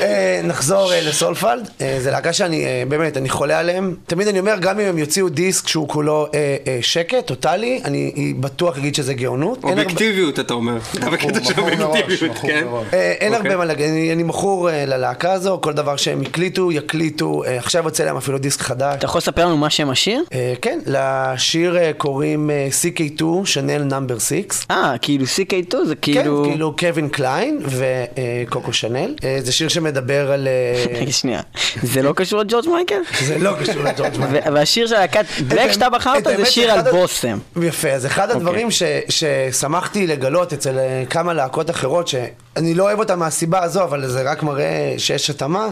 אה, 0.00 0.40
נחזור 0.44 0.92
אה, 0.92 1.00
לסולפלד. 1.00 1.68
אה, 1.80 1.96
זה 2.00 2.10
להקה 2.10 2.32
שאני, 2.32 2.64
אה, 2.64 2.82
באמת, 2.88 3.16
אני 3.16 3.28
חולה 3.28 3.58
עליהם. 3.58 3.94
תמיד 4.06 4.28
אני 4.28 4.40
אומר, 4.40 4.54
גם 4.60 4.80
אם 4.80 4.86
הם 4.86 4.98
יוציאו 4.98 5.28
דיסק 5.28 5.68
שהוא 5.68 5.88
כולו 5.88 6.26
אה, 6.34 6.56
אה, 6.66 6.78
שקט, 6.82 7.26
טוטאלי, 7.26 7.80
אני 7.84 8.34
בטוח 8.40 8.78
אגיד 8.78 8.94
שזה 8.94 9.14
גאונות. 9.14 9.64
אובייקטיביות 9.64 10.40
אתה 10.40 10.54
אומר. 10.54 10.78
כן? 12.42 12.66
אה, 12.92 13.12
אין. 13.20 13.34
הרבה 13.34 13.56
מה 13.56 13.64
להגיד, 13.64 13.86
אני, 14.12 14.22
מכור 14.22 14.70
אה, 14.70 14.86
ללהקה 14.86 15.32
הזו, 15.32 15.58
כל 15.62 15.72
דבר 15.72 15.96
שהם 15.96 16.20
הקליטו, 16.20 16.72
יקליטו, 16.72 17.44
אה, 17.44 17.58
עכשיו 17.58 17.84
יוצא 17.84 18.04
להם 18.04 18.16
אפילו 18.16 18.38
דיסק 18.38 18.60
חדש. 18.60 18.94
אתה 18.98 19.04
יכול 19.04 19.18
לספר 19.18 19.46
לנו 19.46 19.56
מה 19.56 19.70
שם 19.70 19.90
השיר? 19.90 20.22
אה, 20.32 20.52
כן, 20.62 20.78
לשיר 20.86 21.76
אה, 21.78 21.90
קוראים 21.96 22.50
אה, 22.50 22.68
CK2, 22.82 23.24
שנל 23.44 23.82
נאמבר 23.82 24.18
6. 24.18 24.32
אה, 24.70 24.94
כאילו 25.02 25.24
CK2 25.24 25.76
זה 25.86 25.94
כאילו... 25.94 26.42
כן, 26.44 26.50
כאילו 26.50 26.76
קלווין 26.78 27.05
קליין 27.08 27.60
וקוקו 27.66 28.72
שנל. 28.72 29.14
אה, 29.24 29.38
זה 29.40 29.52
שיר 29.52 29.68
שמדבר 29.68 30.32
על... 30.32 30.48
אה, 30.48 31.12
שנייה. 31.12 31.40
זה 31.82 32.02
לא 32.02 32.12
קשור 32.12 32.40
לג'ורג' 32.40 32.68
מייקל? 32.68 33.00
זה 33.20 33.38
לא 33.38 33.52
קשור 33.60 33.82
לג'ורג' 33.82 34.18
מייקל. 34.18 34.52
והשיר 34.54 34.86
של 34.86 34.94
להקת 34.94 35.24
בלק 35.48 35.72
שאתה 35.72 35.90
בחרת 35.90 36.24
זה 36.36 36.46
שיר 36.46 36.72
על 36.72 36.90
בושם. 36.90 37.38
יפה, 37.62 37.90
אז 37.90 38.06
אחד 38.06 38.30
הדברים 38.30 38.70
ש, 38.70 38.82
ששמחתי 39.08 40.06
לגלות 40.06 40.52
אצל 40.52 40.78
אה, 40.78 41.02
כמה 41.10 41.34
להקות 41.34 41.70
אחרות, 41.70 42.08
שאני 42.08 42.74
לא 42.74 42.82
אוהב 42.82 42.98
אותן 42.98 43.18
מהסיבה 43.18 43.62
הזו, 43.62 43.84
אבל 43.84 44.08
זה 44.08 44.22
רק 44.22 44.42
מראה 44.42 44.94
שיש 44.98 45.30
התאמה, 45.30 45.68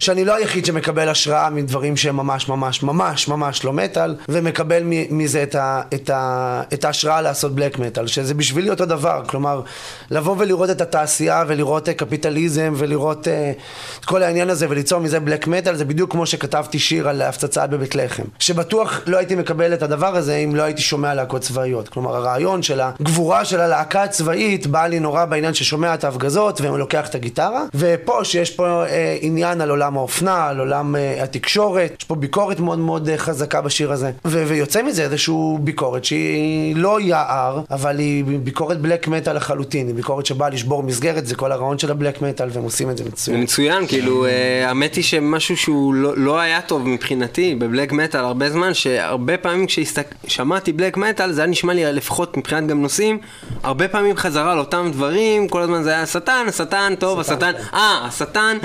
שאני 0.00 0.24
לא 0.24 0.34
היחיד 0.34 0.64
שמקבל 0.64 1.08
השראה 1.08 1.50
מדברים 1.50 1.96
שהם 1.96 2.16
ממש 2.16 2.48
ממש 2.48 2.82
ממש 2.82 3.28
ממש 3.28 3.64
לא 3.64 3.72
מטאל, 3.72 4.16
ומקבל 4.28 4.82
מזה 5.10 5.42
את, 5.42 5.54
ה, 5.54 5.82
את, 5.94 6.10
ה, 6.10 6.62
את 6.72 6.84
ההשראה 6.84 7.20
לעשות 7.20 7.54
בלק 7.54 7.78
מטאל, 7.78 8.06
שזה 8.06 8.34
בשבילי 8.34 8.70
אותו 8.70 8.86
דבר, 8.86 9.22
כלומר, 9.26 9.62
לבוא 10.10 10.34
ולראות 10.38 10.70
את 10.70 10.80
התעשייה 10.80 11.44
ולראות 11.46 11.88
אה, 11.88 11.94
קפיטליזם 11.94 12.72
ולראות 12.76 13.28
אה, 13.28 13.52
את 14.00 14.04
כל 14.04 14.22
העניין 14.22 14.50
הזה 14.50 14.66
וליצור 14.70 15.00
מזה 15.00 15.20
בלק 15.20 15.46
מטאל, 15.46 15.76
זה 15.76 15.84
בדיוק 15.84 16.12
כמו 16.12 16.26
שכתבתי 16.26 16.78
שיר 16.78 17.08
על 17.08 17.22
הפצצה 17.22 17.66
בבית 17.66 17.94
לחם, 17.94 18.24
שבטוח 18.38 19.00
לא 19.06 19.16
הייתי 19.16 19.34
מקבל 19.34 19.74
את 19.74 19.82
הדבר 19.82 20.16
הזה 20.16 20.36
אם 20.36 20.56
לא 20.56 20.62
הייתי 20.62 20.82
שומע 20.82 21.14
להקות 21.14 21.42
צבאיות, 21.42 21.88
כלומר 21.88 22.16
הרעיון 22.16 22.62
של 22.62 22.80
הגבורה 22.80 23.44
של 23.44 23.60
הלהקה 23.60 24.02
הצבאית 24.02 24.66
בא 24.66 24.86
לי 24.86 25.00
נורא 25.00 25.24
בעניין 25.24 25.54
ששומע 25.54 25.94
את 25.94 26.04
ההפגזות 26.04 26.60
ולוקח 26.60 27.08
את 27.08 27.14
הגיטרה, 27.14 27.64
ופה 27.74 28.24
שיש 28.24 28.50
פה 28.50 28.84
אה, 28.86 29.16
עניין 29.20 29.60
על 29.60 29.70
עולם 29.70 29.89
האופנה, 29.96 30.46
על 30.48 30.58
עולם 30.60 30.96
אה, 30.96 31.22
התקשורת, 31.22 31.96
יש 31.98 32.04
פה 32.04 32.14
ביקורת 32.14 32.60
מאוד 32.60 32.78
מאוד 32.78 33.08
אה, 33.08 33.18
חזקה 33.18 33.60
בשיר 33.60 33.92
הזה, 33.92 34.10
ו- 34.24 34.44
ויוצא 34.46 34.82
מזה 34.82 35.02
איזושהי 35.02 35.34
ביקורת 35.60 36.04
שהיא 36.04 36.76
לא 36.76 37.00
יער, 37.00 37.60
אבל 37.70 37.98
היא 37.98 38.24
ביקורת 38.42 38.80
בלק 38.80 39.08
מטאל 39.08 39.36
לחלוטין, 39.36 39.86
היא 39.86 39.94
ביקורת 39.94 40.26
שבאה 40.26 40.48
לשבור 40.50 40.82
מסגרת, 40.82 41.26
זה 41.26 41.34
כל 41.34 41.52
הרעיון 41.52 41.78
של 41.78 41.90
הבלק 41.90 42.22
מטאל 42.22 42.48
והם 42.52 42.64
עושים 42.64 42.90
את 42.90 42.98
זה 42.98 43.04
מצוין. 43.04 43.40
מצוין, 43.42 43.86
כאילו, 43.86 44.26
אה, 44.26 44.30
האמת 44.68 44.94
היא 44.94 45.04
שמשהו 45.04 45.56
שהוא 45.56 45.94
לא- 45.94 46.12
לא 46.16 46.40
היה 46.40 46.60
טוב 46.60 46.88
מבחינתי 46.88 47.54
בבלק 47.54 47.92
מטאל 47.92 48.20
הרבה 48.20 48.50
זמן, 48.50 48.74
שהרבה 48.74 49.36
פעמים 49.36 49.66
כששמעתי 49.66 50.72
בלק 50.72 50.96
מטאל 50.96 51.32
זה 51.32 51.40
היה 51.40 51.50
נשמע 51.50 51.72
לי 51.72 51.92
לפחות 51.92 52.36
מבחינת 52.36 52.66
גם 52.66 52.82
נושאים, 52.82 53.18
הרבה 53.62 53.88
פעמים 53.88 54.16
חזרה 54.16 54.52
על 54.52 54.58
אותם 54.58 54.90
דברים, 54.92 55.48
כל 55.48 55.62
הזמן 55.62 55.82
זה 55.82 55.90
היה 55.90 56.02
השטן, 56.02 56.44
השטן, 56.48 56.94
טוב, 56.98 57.20
השטן, 57.20 57.52
אה, 57.74 58.00
השטן, 58.08 58.58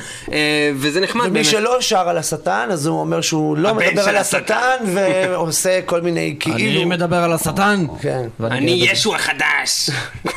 וזה 0.76 1.02
נחמד 1.02 1.15
ומי 1.22 1.30
באמת. 1.30 1.46
שלא 1.46 1.82
שר 1.82 2.10
על 2.10 2.18
השטן, 2.18 2.68
אז 2.72 2.86
הוא 2.86 3.00
אומר 3.00 3.22
שהוא 3.22 3.58
לא 3.58 3.76
מדבר 3.76 4.10
על 4.10 4.18
השטן 4.18 4.76
ועושה 4.86 5.80
כל 5.86 6.02
מיני 6.02 6.36
כאילו... 6.40 6.56
אני 6.58 6.86
מדבר 6.86 7.18
על 7.18 7.34
השטן. 7.34 7.86
כן. 8.02 8.28
ואני 8.40 8.58
אני. 8.58 8.72
ישו 8.72 9.16
החדש! 9.16 9.90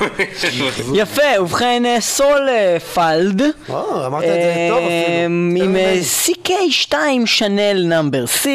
יפה, 0.95 1.23
ובכן 1.41 1.83
אה, 1.87 2.01
סול 2.01 2.49
אה, 2.49 2.77
פלד. 2.95 3.43
או, 3.69 4.07
אמרת 4.07 4.25
את 4.25 4.29
זה 4.29 4.67
טוב 4.69 4.79
אפילו. 4.79 4.89
אה, 4.89 5.25
עם 5.25 5.57
אה, 5.61 5.67
ממני. 5.67 6.01
CK2 6.27 6.95
שנל 7.27 7.85
number 7.87 8.27
6. 8.27 8.47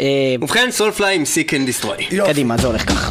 אה, 0.00 0.04
ובכן, 0.40 0.70
Soulfly 0.70 1.16
עם 1.16 1.24
Seek 1.24 1.54
and 1.54 1.66
Destroy. 1.66 2.06
קדימה, 2.26 2.56
זה 2.56 2.66
הולך 2.66 2.88
ככה. 2.88 3.10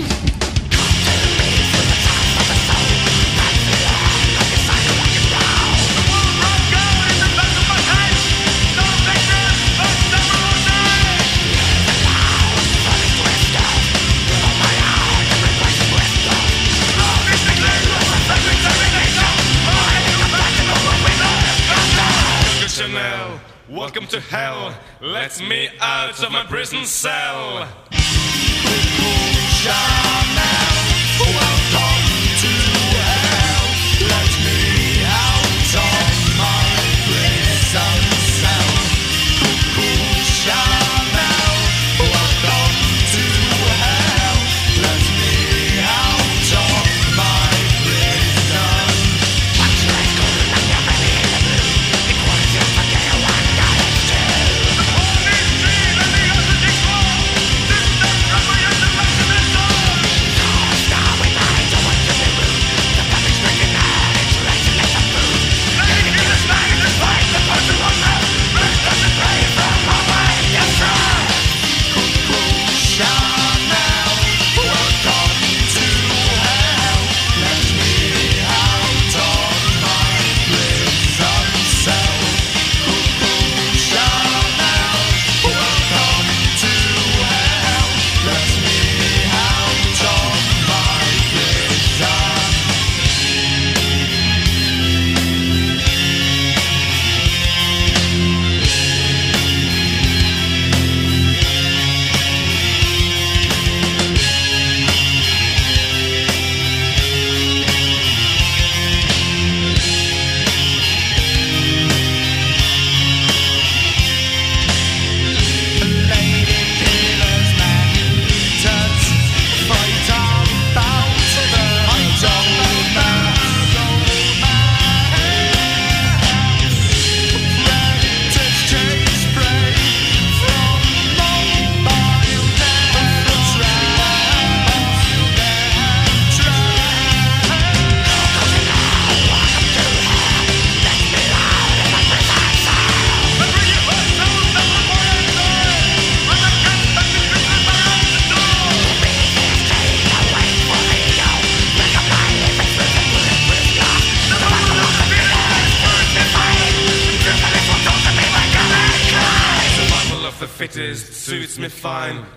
To 24.13 24.19
hell. 24.19 24.75
Let 25.01 25.39
me 25.41 25.69
out 25.81 26.23
of 26.23 26.31
my 26.31 26.43
prison 26.43 26.85
cell. 26.85 27.67
Chanel. 29.63 30.62
fittest 30.62 30.62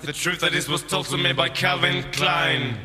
The 0.06 0.12
truth 0.12 0.38
that 0.38 0.54
is 0.54 0.68
was 0.68 0.84
told 0.84 1.06
to 1.06 1.16
me 1.16 1.32
by 1.32 1.48
Calvin 1.48 2.04
Klein. 2.12 2.76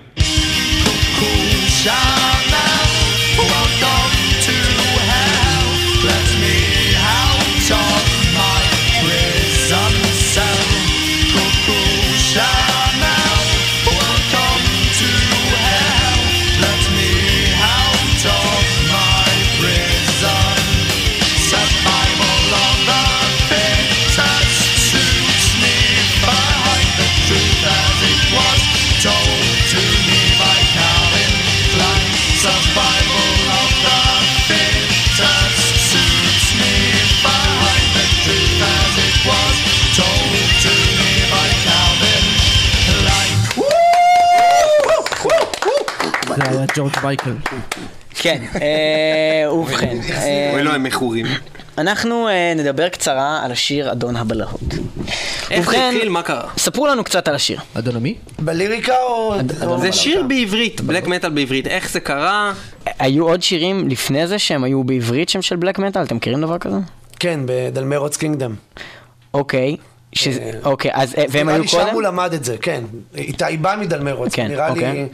מייקל. 47.11 47.31
כן, 48.15 48.43
אה, 48.61 49.53
ובכן. 49.53 49.97
אה, 50.09 50.49
אוי 50.53 50.63
לא, 50.63 50.73
הם 50.73 50.83
מכורים. 50.83 51.25
אנחנו 51.77 52.27
אה, 52.27 52.53
נדבר 52.55 52.89
קצרה 52.89 53.45
על 53.45 53.51
השיר 53.51 53.91
אדון 53.91 54.15
הבלהות. 54.15 54.61
איך 55.51 55.71
זה 55.71 55.89
התחיל? 55.89 56.09
מה 56.09 56.21
קרה? 56.21 56.49
ספרו 56.57 56.87
לנו 56.87 57.03
קצת 57.03 57.27
על 57.27 57.35
השיר. 57.35 57.59
אדון 57.73 57.95
עמי? 57.95 58.15
בליריקה 58.39 58.93
או... 59.03 59.35
זה 59.81 59.91
שיר 59.91 60.23
בעברית, 60.23 60.81
בלק 60.81 61.07
מטאל 61.07 61.29
בעברית. 61.29 61.67
איך 61.67 61.89
זה 61.89 61.99
קרה? 61.99 62.53
היו 62.99 63.27
עוד 63.27 63.41
שירים 63.41 63.89
לפני 63.89 64.27
זה 64.27 64.39
שהם 64.39 64.63
היו 64.63 64.83
בעברית 64.83 65.29
שהם 65.29 65.41
של 65.41 65.55
בלק 65.55 65.79
מטאל? 65.79 66.03
אתם 66.03 66.15
מכירים 66.15 66.41
דבר 66.41 66.57
כזה? 66.57 66.77
כן, 67.19 67.39
בדלמרוץ 67.45 68.17
קינגדם. 68.17 68.55
אוקיי. 69.33 69.75
אוקיי, 70.63 70.91
אז 70.93 71.15
והם 71.29 71.45
נראה 71.45 71.55
היו 71.55 71.63
לי 71.63 71.67
שם 71.67 71.77
קודם? 71.77 71.93
הוא 71.93 72.01
למד 72.01 72.33
את 72.33 72.43
זה, 72.43 72.57
כן. 72.57 72.83
איתי 73.15 73.57
בא 73.61 73.75
מדלמרוץ, 73.79 74.35
כן, 74.35 74.47
נראה 74.47 74.69
לי... 74.69 75.05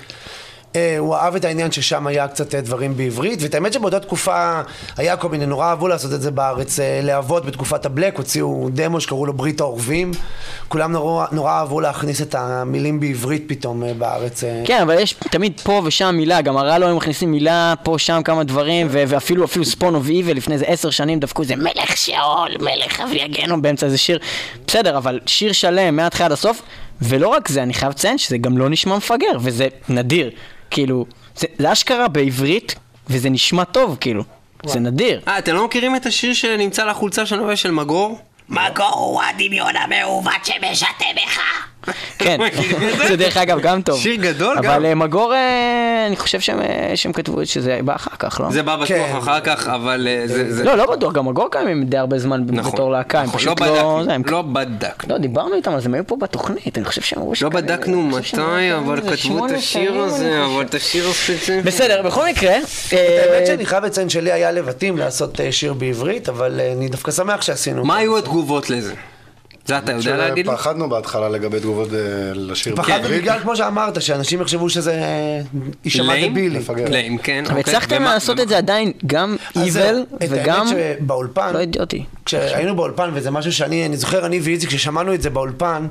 אה, 0.77 0.97
הוא 0.97 1.15
אהב 1.15 1.35
את 1.35 1.45
העניין 1.45 1.71
ששם 1.71 2.07
היה 2.07 2.27
קצת 2.27 2.55
אה, 2.55 2.61
דברים 2.61 2.97
בעברית, 2.97 3.39
ואת 3.41 3.55
האמת 3.55 3.73
שבאותה 3.73 3.99
תקופה 3.99 4.61
היה 4.97 5.17
כל 5.17 5.29
מיני, 5.29 5.45
נורא 5.45 5.65
אהבו 5.65 5.87
לעשות 5.87 6.13
את 6.13 6.21
זה 6.21 6.31
בארץ, 6.31 6.79
אה, 6.79 6.99
להבות 7.03 7.45
בתקופת 7.45 7.85
הבלק, 7.85 8.17
הוציאו 8.17 8.69
דמו 8.73 9.01
שקראו 9.01 9.25
לו 9.25 9.33
ברית 9.33 9.59
העורבים, 9.59 10.11
כולם 10.67 10.91
נורא, 10.91 11.25
נורא 11.31 11.51
אהבו 11.51 11.79
להכניס 11.79 12.21
את 12.21 12.35
המילים 12.35 12.99
בעברית 12.99 13.43
פתאום 13.47 13.83
בארץ. 13.97 14.43
כן, 14.65 14.81
אבל 14.81 14.99
יש 14.99 15.13
תמיד 15.13 15.61
פה 15.63 15.81
ושם 15.85 16.15
מילה, 16.17 16.41
גם 16.41 16.57
הרע 16.57 16.77
לא 16.77 16.85
היו 16.85 16.95
מכניסים 16.95 17.31
מילה, 17.31 17.73
פה 17.83 17.95
שם 17.99 18.21
כמה 18.25 18.43
דברים, 18.43 18.87
ואפילו 18.89 19.45
אפילו 19.45 19.65
ספון 19.65 19.95
אוף 19.95 20.09
איבל 20.09 20.33
לפני 20.33 20.53
איזה 20.53 20.65
עשר 20.65 20.89
שנים 20.89 21.19
דפקו 21.19 21.41
איזה 21.41 21.55
מלך 21.55 21.97
שאול, 21.97 22.51
מלך 22.59 22.99
אבי 22.99 23.17
יגנו 23.17 23.61
באמצע 23.61 23.85
איזה 23.85 23.97
שיר. 23.97 24.19
בסדר, 24.67 24.97
אבל 24.97 25.19
שיר 25.25 25.51
שלם 25.51 25.95
מההתחלה 25.95 26.25
עד 26.25 26.31
הסוף, 26.31 26.61
ולא 27.01 27.27
רק 27.27 27.47
זה, 27.47 27.63
אני 27.63 27.73
חייב 27.73 27.91
לציין 27.91 28.17
שזה 28.17 28.37
גם 28.37 28.57
לא 28.57 28.69
נשמע 28.69 28.97
מפגר, 28.97 29.37
וזה 29.41 29.67
נדיר. 29.89 30.31
כאילו, 30.71 31.05
זה, 31.35 31.47
זה 31.57 31.71
אשכרה 31.71 32.07
בעברית, 32.07 32.75
וזה 33.07 33.29
נשמע 33.29 33.63
טוב, 33.63 33.97
כאילו. 33.99 34.23
זה 34.65 34.79
נדיר. 34.79 35.21
אה, 35.27 35.37
אתם 35.37 35.55
לא 35.55 35.65
מכירים 35.65 35.95
את 35.95 36.05
השיר 36.05 36.33
שנמצא 36.33 36.81
על 36.81 36.89
החולצה 36.89 37.25
של 37.25 37.35
הנובע 37.35 37.55
של 37.55 37.71
מגור? 37.71 38.19
מגור 38.49 38.93
הוא 38.93 39.21
הדמיון 39.21 39.75
המעוות 39.75 40.45
שמשתה 40.45 41.05
בך. 41.15 41.39
כן, 42.19 42.37
זה 43.07 43.15
דרך 43.15 43.37
אגב 43.37 43.59
גם 43.59 43.81
טוב. 43.81 43.99
שיר 43.99 44.15
גדול 44.15 44.57
גם. 44.61 44.65
אבל 44.65 44.85
אה, 44.85 44.95
מגור, 44.95 45.33
אה, 45.33 46.05
אני 46.07 46.15
חושב 46.15 46.39
שהם, 46.39 46.59
אה, 46.61 46.93
כתבו 47.13 47.45
שזה 47.45 47.79
בא 47.85 47.95
אחר 47.95 48.11
כך, 48.19 48.41
לא? 48.43 48.51
זה 48.51 48.63
בא 48.63 48.75
בטוח 48.75 48.87
כן. 48.87 49.15
אחר 49.17 49.39
כך, 49.39 49.67
אבל 49.67 50.07
זה... 50.25 50.53
זה- 50.53 50.63
לא, 50.63 50.75
לא 50.77 50.95
בטוח, 50.95 51.13
גם 51.13 51.25
מגור 51.25 51.47
קיימים 51.51 51.83
די 51.83 51.97
הרבה 51.97 52.19
זמן 52.19 52.43
נכון, 52.49 52.71
בתור 52.73 52.91
להקה, 52.91 53.19
הם 53.19 53.25
נכון, 53.25 53.39
פשוט 53.39 53.61
לא 53.61 53.67
לא... 53.67 54.01
בדקנו, 54.05 54.31
לא 54.31 54.41
בדקנו. 54.41 55.13
לא, 55.13 55.19
דיברנו 55.19 55.55
איתם 55.55 55.71
על 55.71 55.79
זה, 55.81 55.87
הם 55.89 55.93
היו 55.93 56.07
פה 56.07 56.15
בתוכנית, 56.21 56.77
אני 56.77 56.85
חושב 56.85 57.01
שהם 57.01 57.19
אמרו 57.19 57.31
לא 57.31 57.35
שכאלה- 57.35 57.49
בדקנו 57.49 58.01
מתי, 58.03 58.41
אבל 58.77 59.01
כתבו 59.01 59.45
את 59.45 59.51
השיר 59.51 59.93
הזה, 59.97 60.43
אבל. 60.45 60.61
את 60.61 60.73
השיר 60.75 61.09
הספציפי. 61.09 61.61
בסדר, 61.61 62.01
בכל 62.01 62.25
מקרה, 62.29 62.53
האמת 62.91 63.47
שאני 63.47 63.65
חייב 63.65 63.85
לציין 63.85 64.09
שלי 64.09 64.31
היה 64.31 64.51
לבטים 64.51 64.97
לעשות 64.97 65.39
שיר 65.51 65.73
בעברית, 65.73 66.29
אבל 66.29 66.61
אני 66.77 66.87
דווקא 66.89 67.11
שמח 67.11 67.41
שעשינו. 67.41 67.85
מה 67.85 67.97
היו 67.97 68.17
התגובות 68.17 68.69
לזה? 68.69 68.93
זה 69.67 69.77
אתה 69.77 69.91
יודע 69.91 70.17
להגיד 70.17 70.47
לי? 70.47 70.53
פחדנו 70.53 70.89
בהתחלה 70.89 71.29
לגבי 71.29 71.59
תגובות 71.59 71.93
אה, 71.93 71.97
לשיר 72.33 72.75
פחדנו 72.75 73.01
בעברית. 73.01 73.21
בגלל, 73.21 73.39
כמו 73.39 73.55
שאמרת, 73.55 74.01
שאנשים 74.01 74.41
יחשבו 74.41 74.69
שזה 74.69 74.91
אה, 74.91 75.41
יישמע? 75.85 76.27
דבילי. 76.29 76.59
ליים, 76.89 77.17
כן. 77.17 77.43
אבל 77.45 77.57
אוקיי. 77.57 77.73
הצלחתם 77.73 78.03
לעשות 78.03 78.39
את 78.39 78.49
זה 78.49 78.57
עדיין 78.57 78.91
גם 79.05 79.35
איבל 79.55 80.03
וגם 80.29 80.67
האמת 80.67 80.77
שבאולפן, 80.99 81.53
לא 81.53 81.59
אידיוטי. 81.59 82.03
כשהיינו 82.25 82.75
באולפן, 82.75 83.09
וזה 83.13 83.31
משהו 83.31 83.53
שאני, 83.53 83.85
אני 83.85 83.97
זוכר, 83.97 84.25
אני 84.25 84.39
ואיציק, 84.39 84.69
כששמענו 84.69 85.13
את 85.13 85.21
זה 85.21 85.29
באולפן, 85.29 85.87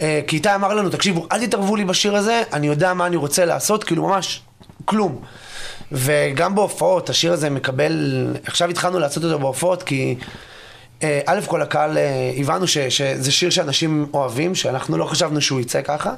אה, 0.00 0.20
כי 0.26 0.36
איתי 0.36 0.54
אמר 0.54 0.74
לנו, 0.74 0.88
תקשיבו, 0.88 1.26
אל 1.32 1.46
תתערבו 1.46 1.76
לי 1.76 1.84
בשיר 1.84 2.16
הזה, 2.16 2.42
אני 2.52 2.66
יודע 2.66 2.94
מה 2.94 3.06
אני 3.06 3.16
רוצה 3.16 3.44
לעשות, 3.44 3.84
כאילו 3.84 4.06
ממש 4.06 4.40
כלום. 4.84 5.20
וגם 5.92 6.54
בהופעות, 6.54 7.10
השיר 7.10 7.32
הזה 7.32 7.50
מקבל, 7.50 8.26
עכשיו 8.44 8.70
התחלנו 8.70 8.98
לעשות 8.98 9.24
אותו 9.24 9.38
בהופעות, 9.38 9.82
כי 9.82 10.14
אה, 10.20 10.26
א' 11.26 11.40
כל 11.46 11.62
הקהל, 11.62 11.98
אה, 11.98 12.32
הבנו 12.36 12.66
שזה 12.66 13.32
שיר 13.32 13.50
שאנשים 13.50 14.06
אוהבים, 14.14 14.54
שאנחנו 14.54 14.98
לא 14.98 15.04
חשבנו 15.04 15.40
שהוא 15.40 15.60
יצא 15.60 15.82
ככה. 15.82 16.14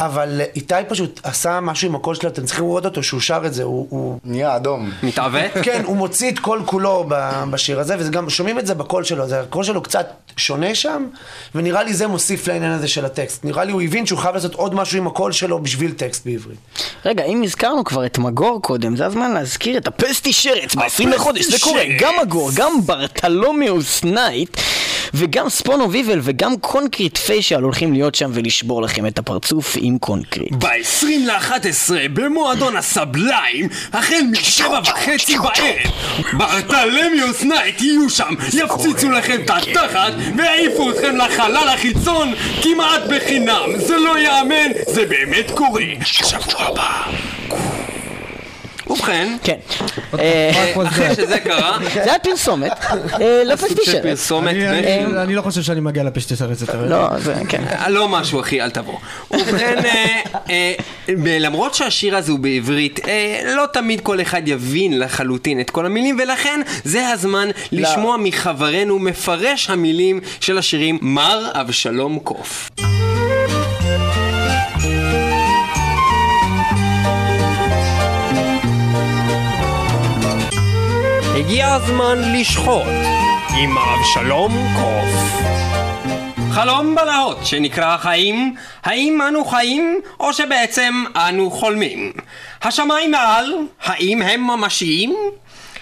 אבל 0.00 0.40
איתי 0.56 0.74
פשוט 0.88 1.20
עשה 1.22 1.60
משהו 1.60 1.88
עם 1.88 1.94
הקול 1.94 2.14
שלו, 2.14 2.28
אתם 2.28 2.44
צריכים 2.44 2.64
לראות 2.64 2.84
אותו 2.84 3.02
שהוא 3.02 3.20
שר 3.20 3.42
את 3.46 3.54
זה, 3.54 3.62
הוא, 3.62 3.86
הוא 3.90 4.18
נהיה 4.24 4.56
אדום. 4.56 4.90
מתעוות? 5.02 5.50
כן, 5.62 5.82
הוא 5.84 5.96
מוציא 5.96 6.30
את 6.30 6.38
כל 6.38 6.60
כולו 6.64 7.04
ב- 7.08 7.44
בשיר 7.50 7.80
הזה, 7.80 7.96
וגם 7.98 8.30
שומעים 8.30 8.58
את 8.58 8.66
זה 8.66 8.74
בקול 8.74 9.04
שלו, 9.04 9.28
זה 9.28 9.40
הקול 9.40 9.64
שלו 9.64 9.82
קצת 9.82 10.06
שונה 10.36 10.74
שם, 10.74 11.06
ונראה 11.54 11.82
לי 11.82 11.94
זה 11.94 12.06
מוסיף 12.06 12.48
לעניין 12.48 12.72
הזה 12.72 12.88
של 12.88 13.04
הטקסט. 13.04 13.44
נראה 13.44 13.64
לי 13.64 13.72
הוא 13.72 13.82
הבין 13.82 14.06
שהוא 14.06 14.18
חייב 14.18 14.34
לעשות 14.34 14.54
עוד 14.54 14.74
משהו 14.74 14.98
עם 14.98 15.06
הקול 15.06 15.32
שלו 15.32 15.58
בשביל 15.62 15.92
טקסט 15.92 16.26
בעברית. 16.26 16.58
רגע, 17.04 17.24
אם 17.24 17.42
הזכרנו 17.42 17.84
כבר 17.84 18.06
את 18.06 18.18
מגור 18.18 18.62
קודם, 18.62 18.96
זה 18.96 19.06
הזמן 19.06 19.30
להזכיר 19.32 19.76
את 19.76 19.86
הפסטישרץ 19.86 20.74
ב-20 20.74 21.06
לחודש, 21.06 21.44
זה 21.44 21.56
קורה, 21.60 21.82
גם 21.98 22.14
מגור, 22.22 22.50
גם 22.54 22.72
Bartholomeus 22.86 24.04
Night, 24.04 24.56
וגם 25.14 25.48
ספונו 25.48 25.92
ויבל 25.92 26.18
וגם 26.22 26.56
קונקריט 26.56 27.18
פיישל 27.18 27.62
הולכים 27.62 27.92
להיות 27.92 28.14
שם 28.14 28.30
ולשבור 28.34 28.82
לכם 28.82 29.06
את 29.06 29.18
הפרצוף 29.18 29.76
עם 29.90 29.98
concrete. 29.98 30.52
ב-20 30.52 31.06
ל-11 31.26 31.92
במועדון 32.12 32.76
ה 32.76 32.86
Sublime, 32.86 33.68
החל 33.92 34.20
משבע 34.30 34.80
וחצי 34.84 35.38
בערב, 35.38 35.92
Bartholomeus 36.32 37.42
Night 37.42 37.80
יהיו 37.80 38.10
שם, 38.10 38.34
יפציצו 38.52 39.10
לכם 39.10 39.40
את 39.44 39.50
התחת 39.50 40.12
ויעיפו 40.36 40.90
אתכם 40.90 41.16
לחלל 41.16 41.68
החיצון 41.68 42.34
כמעט 42.62 43.02
בחינם. 43.10 43.68
זה 43.76 43.96
לא 43.96 44.18
ייאמן, 44.18 44.70
זה 44.94 45.06
באמת 45.06 45.50
קורה. 45.54 45.82
שבוע 46.04 46.62
הבא. 46.62 47.29
ובכן, 48.90 49.36
כן. 49.44 49.56
אה, 50.18 50.72
אחרי 50.86 51.14
שזה 51.14 51.38
קרה, 51.38 51.78
זה 51.94 52.02
היה 52.02 52.18
פרסומת, 52.18 52.72
אה, 53.20 53.42
לא 53.44 53.56
של 53.56 53.66
שרץ. 53.84 54.02
פרסומת, 54.02 54.56
אני- 55.16 55.34
לא 55.34 55.42
חושב 55.42 55.62
שאני 55.62 55.80
מגיע 55.80 56.02
לפשטי 56.02 56.36
סרט 56.36 56.60
יותר. 56.60 56.84
לא, 56.88 57.18
זה, 57.18 57.34
כן. 57.48 57.62
לא 57.88 58.08
משהו 58.08 58.40
אחי, 58.40 58.60
אל 58.62 58.70
תבוא. 58.70 58.98
ובכן, 59.30 59.78
אה, 60.50 60.74
למרות 61.40 61.74
שהשיר 61.74 62.16
הזה 62.16 62.32
הוא 62.32 62.40
בעברית, 62.40 63.00
לא 63.56 63.64
תמיד 63.72 64.00
כל 64.00 64.20
אחד 64.20 64.48
יבין 64.48 64.98
לחלוטין 64.98 65.60
את 65.60 65.70
כל 65.70 65.86
המילים, 65.86 66.16
ולכן 66.22 66.60
זה 66.84 67.08
הזמן 67.08 67.48
לשמוע 67.72 68.16
מחברנו 68.16 68.98
מפרש 68.98 69.70
המילים 69.70 70.20
של 70.40 70.58
השירים 70.58 70.98
מר 71.02 71.50
אבשלום 71.54 72.18
קוף. 72.18 72.70
הגיע 81.40 81.72
הזמן 81.72 82.18
לשחוט 82.32 82.86
עם 83.58 83.78
אבשלום 83.78 84.52
קוף. 84.76 85.42
חלום 86.52 86.94
בלהות 86.94 87.46
שנקרא 87.46 87.96
חיים, 87.96 88.54
האם 88.82 89.22
אנו 89.28 89.44
חיים 89.44 90.00
או 90.20 90.32
שבעצם 90.32 91.04
אנו 91.16 91.50
חולמים? 91.50 92.12
השמיים 92.62 93.10
מעל, 93.10 93.54
האם 93.82 94.22
הם 94.22 94.46
ממשיים? 94.46 95.16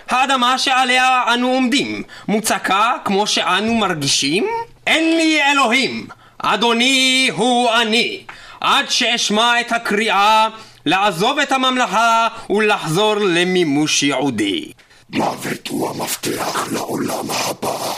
האדמה 0.08 0.58
שעליה 0.58 1.24
אנו 1.34 1.48
עומדים, 1.48 2.02
מוצקה 2.28 2.92
כמו 3.04 3.26
שאנו 3.26 3.74
מרגישים? 3.74 4.46
אין 4.86 5.16
לי 5.16 5.40
אלוהים, 5.52 6.06
אדוני 6.38 7.30
הוא 7.34 7.70
אני, 7.82 8.20
עד 8.60 8.90
שאשמע 8.90 9.60
את 9.60 9.72
הקריאה 9.72 10.48
לעזוב 10.86 11.38
את 11.38 11.52
הממלכה 11.52 12.28
ולחזור 12.50 13.14
למימוש 13.14 14.02
ייעודי. 14.02 14.72
מוות 15.10 15.68
הוא 15.68 15.90
המפתח 15.90 16.68
לעולם 16.72 17.30
הבא. 17.30 17.92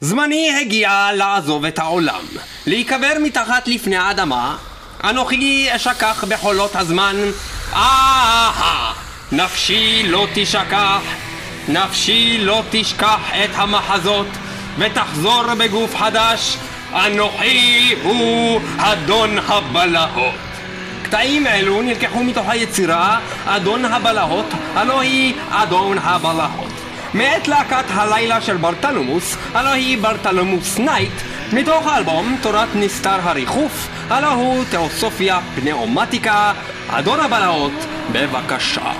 זמני 0.00 0.60
הגיע 0.60 1.08
לעזוב 1.14 1.64
את 1.64 1.78
העולם, 1.78 2.24
להיקבר 2.66 3.12
מתחת 3.22 3.68
לפני 3.68 3.96
האדמה. 3.96 4.56
אנוכי 5.04 5.68
אשכח 5.70 6.24
בחולות 6.28 6.76
הזמן. 6.76 7.16
אהה, 7.72 8.92
נפשי 9.32 10.02
לא 10.06 10.26
תשכח, 10.34 11.00
נפשי 11.68 12.38
לא 12.40 12.62
תשכח 12.70 13.20
את 13.44 13.50
המחזות, 13.54 14.26
ותחזור 14.78 15.54
בגוף 15.54 15.96
חדש. 15.96 16.56
אנוכי 16.92 17.94
הוא 18.02 18.60
אדון 18.78 19.38
הבלהות. 19.38 20.51
קטעים 21.12 21.46
אלו 21.46 21.82
נלקחו 21.82 22.24
מתוך 22.24 22.48
היצירה 22.48 23.18
אדון 23.46 23.84
הבלהות, 23.84 24.46
הלא 24.74 25.00
היא 25.00 25.34
אדון 25.50 25.98
הבלהות. 25.98 26.72
מאת 27.14 27.48
להקת 27.48 27.84
הלילה 27.88 28.40
של 28.40 28.56
ברטלומוס, 28.56 29.36
הלא 29.54 29.68
היא 29.68 29.98
Bartholomeus 29.98 30.78
Night, 30.78 31.12
מתוך 31.52 31.86
האלבום 31.86 32.36
תורת 32.42 32.68
נסתר 32.74 33.18
הריחוף, 33.22 33.88
הלא 34.10 34.32
הוא 34.32 34.64
Theosophia 34.70 35.40
Pneumatica, 35.54 36.52
אדון 36.88 37.20
הבלהות, 37.20 37.86
בבקשה. 38.12 38.92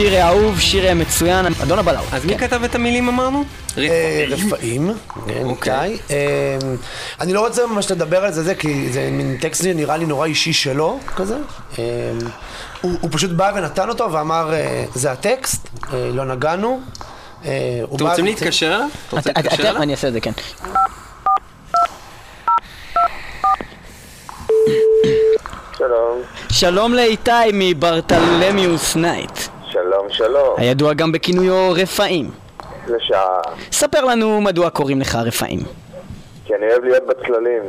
שיר 0.00 0.22
אהוב, 0.22 0.60
שיר 0.60 0.94
מצוין, 0.94 1.46
אדון 1.62 1.78
הבלהות. 1.78 2.06
אז 2.12 2.24
מי 2.24 2.38
כתב 2.38 2.64
את 2.64 2.74
המילים 2.74 3.08
אמרנו? 3.08 3.44
אה, 3.78 4.24
רפאים, 4.28 4.92
כן, 5.26 5.48
איתי. 5.50 5.70
אה, 6.10 6.58
אני 7.20 7.32
לא 7.32 7.46
רוצה 7.46 7.66
ממש 7.66 7.90
לדבר 7.90 8.24
על 8.24 8.32
זה, 8.32 8.42
זה, 8.42 8.54
כי 8.54 8.92
זה 8.92 9.08
מין 9.12 9.36
טקסט 9.40 9.62
שנראה 9.62 9.96
לי 9.96 10.06
נורא 10.06 10.26
אישי 10.26 10.52
שלו, 10.52 10.98
כזה. 11.16 11.36
אה, 11.78 11.84
הוא 12.80 12.92
הוא 13.00 13.10
פשוט 13.12 13.30
בא 13.30 13.52
ונתן 13.54 13.88
אותו 13.88 14.12
ואמר, 14.12 14.52
זה 14.94 15.12
הטקסט, 15.12 15.68
לא 15.92 16.24
נגענו. 16.24 16.80
הוא 17.82 17.96
אתם 17.96 18.06
רוצים 18.06 18.24
להתקשר? 18.24 18.80
אני 19.76 19.92
אעשה 19.92 20.08
את 20.08 20.12
זה, 20.12 20.20
כן. 20.20 20.32
שלום, 25.78 26.22
שלום 26.50 26.94
לאיתי 26.94 27.30
מ 27.52 27.63
Bartholomeus 27.63 28.96
Night, 28.96 29.38
שלום. 30.20 30.54
הידוע 30.56 30.92
גם 30.92 31.12
בכינויו 31.12 31.72
רפאים. 31.72 32.30
לשעה. 32.88 33.40
ספר 33.72 34.04
לנו 34.04 34.40
מדוע 34.40 34.70
קוראים 34.70 35.00
לך 35.00 35.14
רפאים. 35.14 35.58
כי 36.44 36.54
אני 36.54 36.66
אוהב 36.66 36.84
להיות 36.84 37.02
בצללים. 37.06 37.62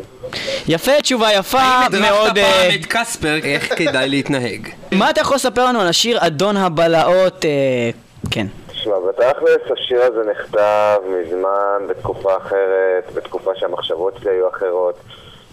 יפה, 0.68 1.02
תשובה 1.02 1.34
יפה 1.34 1.60
הדרכת 1.62 2.12
מאוד. 2.12 2.38
אה, 2.38 2.44
פעם 2.44 2.80
את 2.80 2.86
קספר 2.90 3.36
איך 3.44 3.74
כדאי 3.78 4.10
להתנהג. 4.10 4.68
מה 5.00 5.10
אתה 5.10 5.22
יכול 5.22 5.36
לספר 5.36 5.66
לנו 5.66 5.82
על 5.82 5.88
השיר 5.88 6.18
אדון 6.28 6.58
הבלהות? 6.58 7.46
אה, 7.46 7.90
כן. 8.32 8.48
תשמע, 8.68 8.96
בתכלס 9.10 9.72
השיר 9.74 10.02
הזה 10.04 10.32
נכתב 10.32 10.98
מזמן, 11.08 11.88
בתקופה 11.90 12.38
אחרת, 12.38 13.14
בתקופה 13.14 13.52
שהמחשבות 13.56 14.14
שלי 14.22 14.32
היו 14.32 14.50
אחרות. 14.50 14.96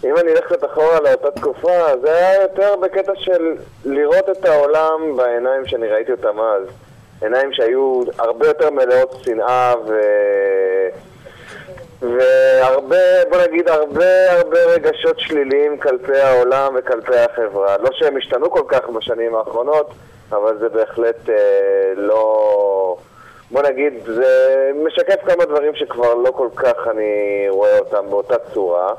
אם 0.03 0.17
אני 0.17 0.31
אלך 0.31 0.45
קצת 0.45 0.65
אחורה 0.65 0.99
לאותה 0.99 1.31
תקופה, 1.31 1.77
זה 2.01 2.15
היה 2.15 2.41
יותר 2.41 2.75
בקטע 2.81 3.11
של 3.15 3.55
לראות 3.85 4.29
את 4.29 4.45
העולם 4.45 5.17
בעיניים 5.17 5.67
שאני 5.67 5.87
ראיתי 5.87 6.11
אותם 6.11 6.39
אז. 6.39 6.88
עיניים 7.21 7.53
שהיו 7.53 8.01
הרבה 8.17 8.47
יותר 8.47 8.69
מלאות 8.69 9.15
שנאה 9.23 9.73
ו... 9.87 9.99
והרבה, 12.01 12.95
בוא 13.29 13.37
נגיד, 13.47 13.69
הרבה 13.69 14.31
הרבה 14.31 14.57
רגשות 14.65 15.19
שליליים 15.19 15.77
כלפי 15.77 16.17
העולם 16.17 16.75
וכלפי 16.79 17.17
החברה. 17.17 17.77
לא 17.77 17.89
שהם 17.91 18.17
השתנו 18.17 18.51
כל 18.51 18.63
כך 18.67 18.89
בשנים 18.89 19.35
האחרונות, 19.35 19.91
אבל 20.31 20.57
זה 20.57 20.69
בהחלט 20.69 21.29
אה, 21.29 21.93
לא... 21.95 22.97
בוא 23.51 23.61
נגיד, 23.61 23.93
זה 24.05 24.71
משקף 24.85 25.19
כמה 25.25 25.45
דברים 25.45 25.75
שכבר 25.75 26.13
לא 26.13 26.31
כל 26.31 26.47
כך 26.55 26.87
אני 26.91 27.45
רואה 27.49 27.79
אותם 27.79 28.09
באותה 28.09 28.35
צורה. 28.53 28.93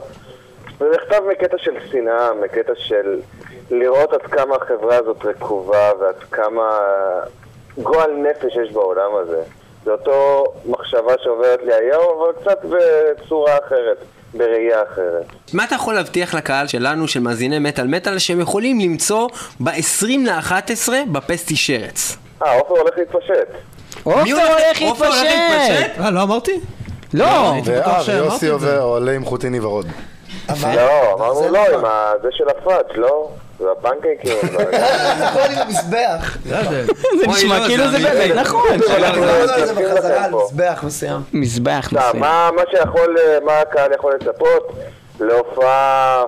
זה 0.78 0.88
נכתב 0.94 1.22
מקטע 1.30 1.58
של 1.58 1.76
שנאה, 1.90 2.34
מקטע 2.34 2.72
של 2.74 3.20
לראות 3.70 4.12
עד 4.12 4.22
כמה 4.22 4.56
החברה 4.56 4.96
הזאת 4.96 5.24
רקובה 5.24 5.90
ועד 6.00 6.18
כמה 6.30 6.78
גועל 7.78 8.10
נפש 8.10 8.56
יש 8.66 8.72
בעולם 8.72 9.10
הזה. 9.22 9.42
זה 9.84 9.90
אותו 9.90 10.44
מחשבה 10.66 11.12
שעוברת 11.22 11.60
לי 11.62 11.74
היום, 11.74 12.04
אבל 12.18 12.32
קצת 12.40 12.58
בצורה 12.64 13.56
אחרת, 13.66 13.96
בראייה 14.34 14.82
אחרת. 14.82 15.24
מה 15.52 15.64
אתה 15.64 15.74
יכול 15.74 15.94
להבטיח 15.94 16.34
לקהל 16.34 16.66
שלנו, 16.66 17.08
של 17.08 17.20
מאזיני 17.20 17.58
מטאל 17.58 17.86
מטאל, 17.86 18.18
שהם 18.18 18.40
יכולים 18.40 18.80
למצוא 18.80 19.28
ב-20 19.60 20.06
ל-11 20.26 20.92
בפסטי 21.12 21.56
שרץ? 21.56 22.16
אה, 22.42 22.58
עופר 22.58 22.74
הולך 22.80 22.98
להתפשט. 22.98 23.48
עופר 24.04 24.46
הולך 24.46 24.82
להתפשט! 24.82 26.00
אה, 26.00 26.10
לא 26.10 26.22
אמרתי? 26.22 26.60
לא! 27.14 27.26
שאמרתי 28.02 28.50
ויוסי. 28.50 28.76
עולה 28.78 29.12
עם 29.12 29.24
חוטיני 29.24 29.60
ורוד. 29.60 29.86
לא, 30.48 31.14
אמרנו 31.14 31.34
זה 31.34 31.50
לא. 31.50 31.58
עם 31.78 31.84
זה 32.22 32.28
של 32.32 32.48
הפאץ', 32.48 32.86
לא? 32.94 33.30
זה 33.60 33.66
הפנקייקים. 33.72 34.36
נכון 35.22 35.42
עם 35.42 35.58
המזבח. 35.58 36.38
זה 36.44 36.56
ההבדל. 36.56 36.84
זה 37.20 37.26
נשמע 37.28 37.58
לא, 37.58 37.66
כאילו 37.66 37.90
זה 37.90 37.98
באמת 37.98 38.36
נכון. 38.36 38.68
לא. 40.30 40.44
מזבח 40.44 40.84
מסוים. 40.86 41.20
מזבח 41.32 41.88
מסוים. 41.92 42.20
מה 42.20 42.50
מה 42.56 42.62
שיכול, 42.70 43.16
מה 43.44 43.58
הקהל 43.60 43.92
יכול 43.92 44.14
לצפות? 44.14 44.72
להופעה 45.20 46.24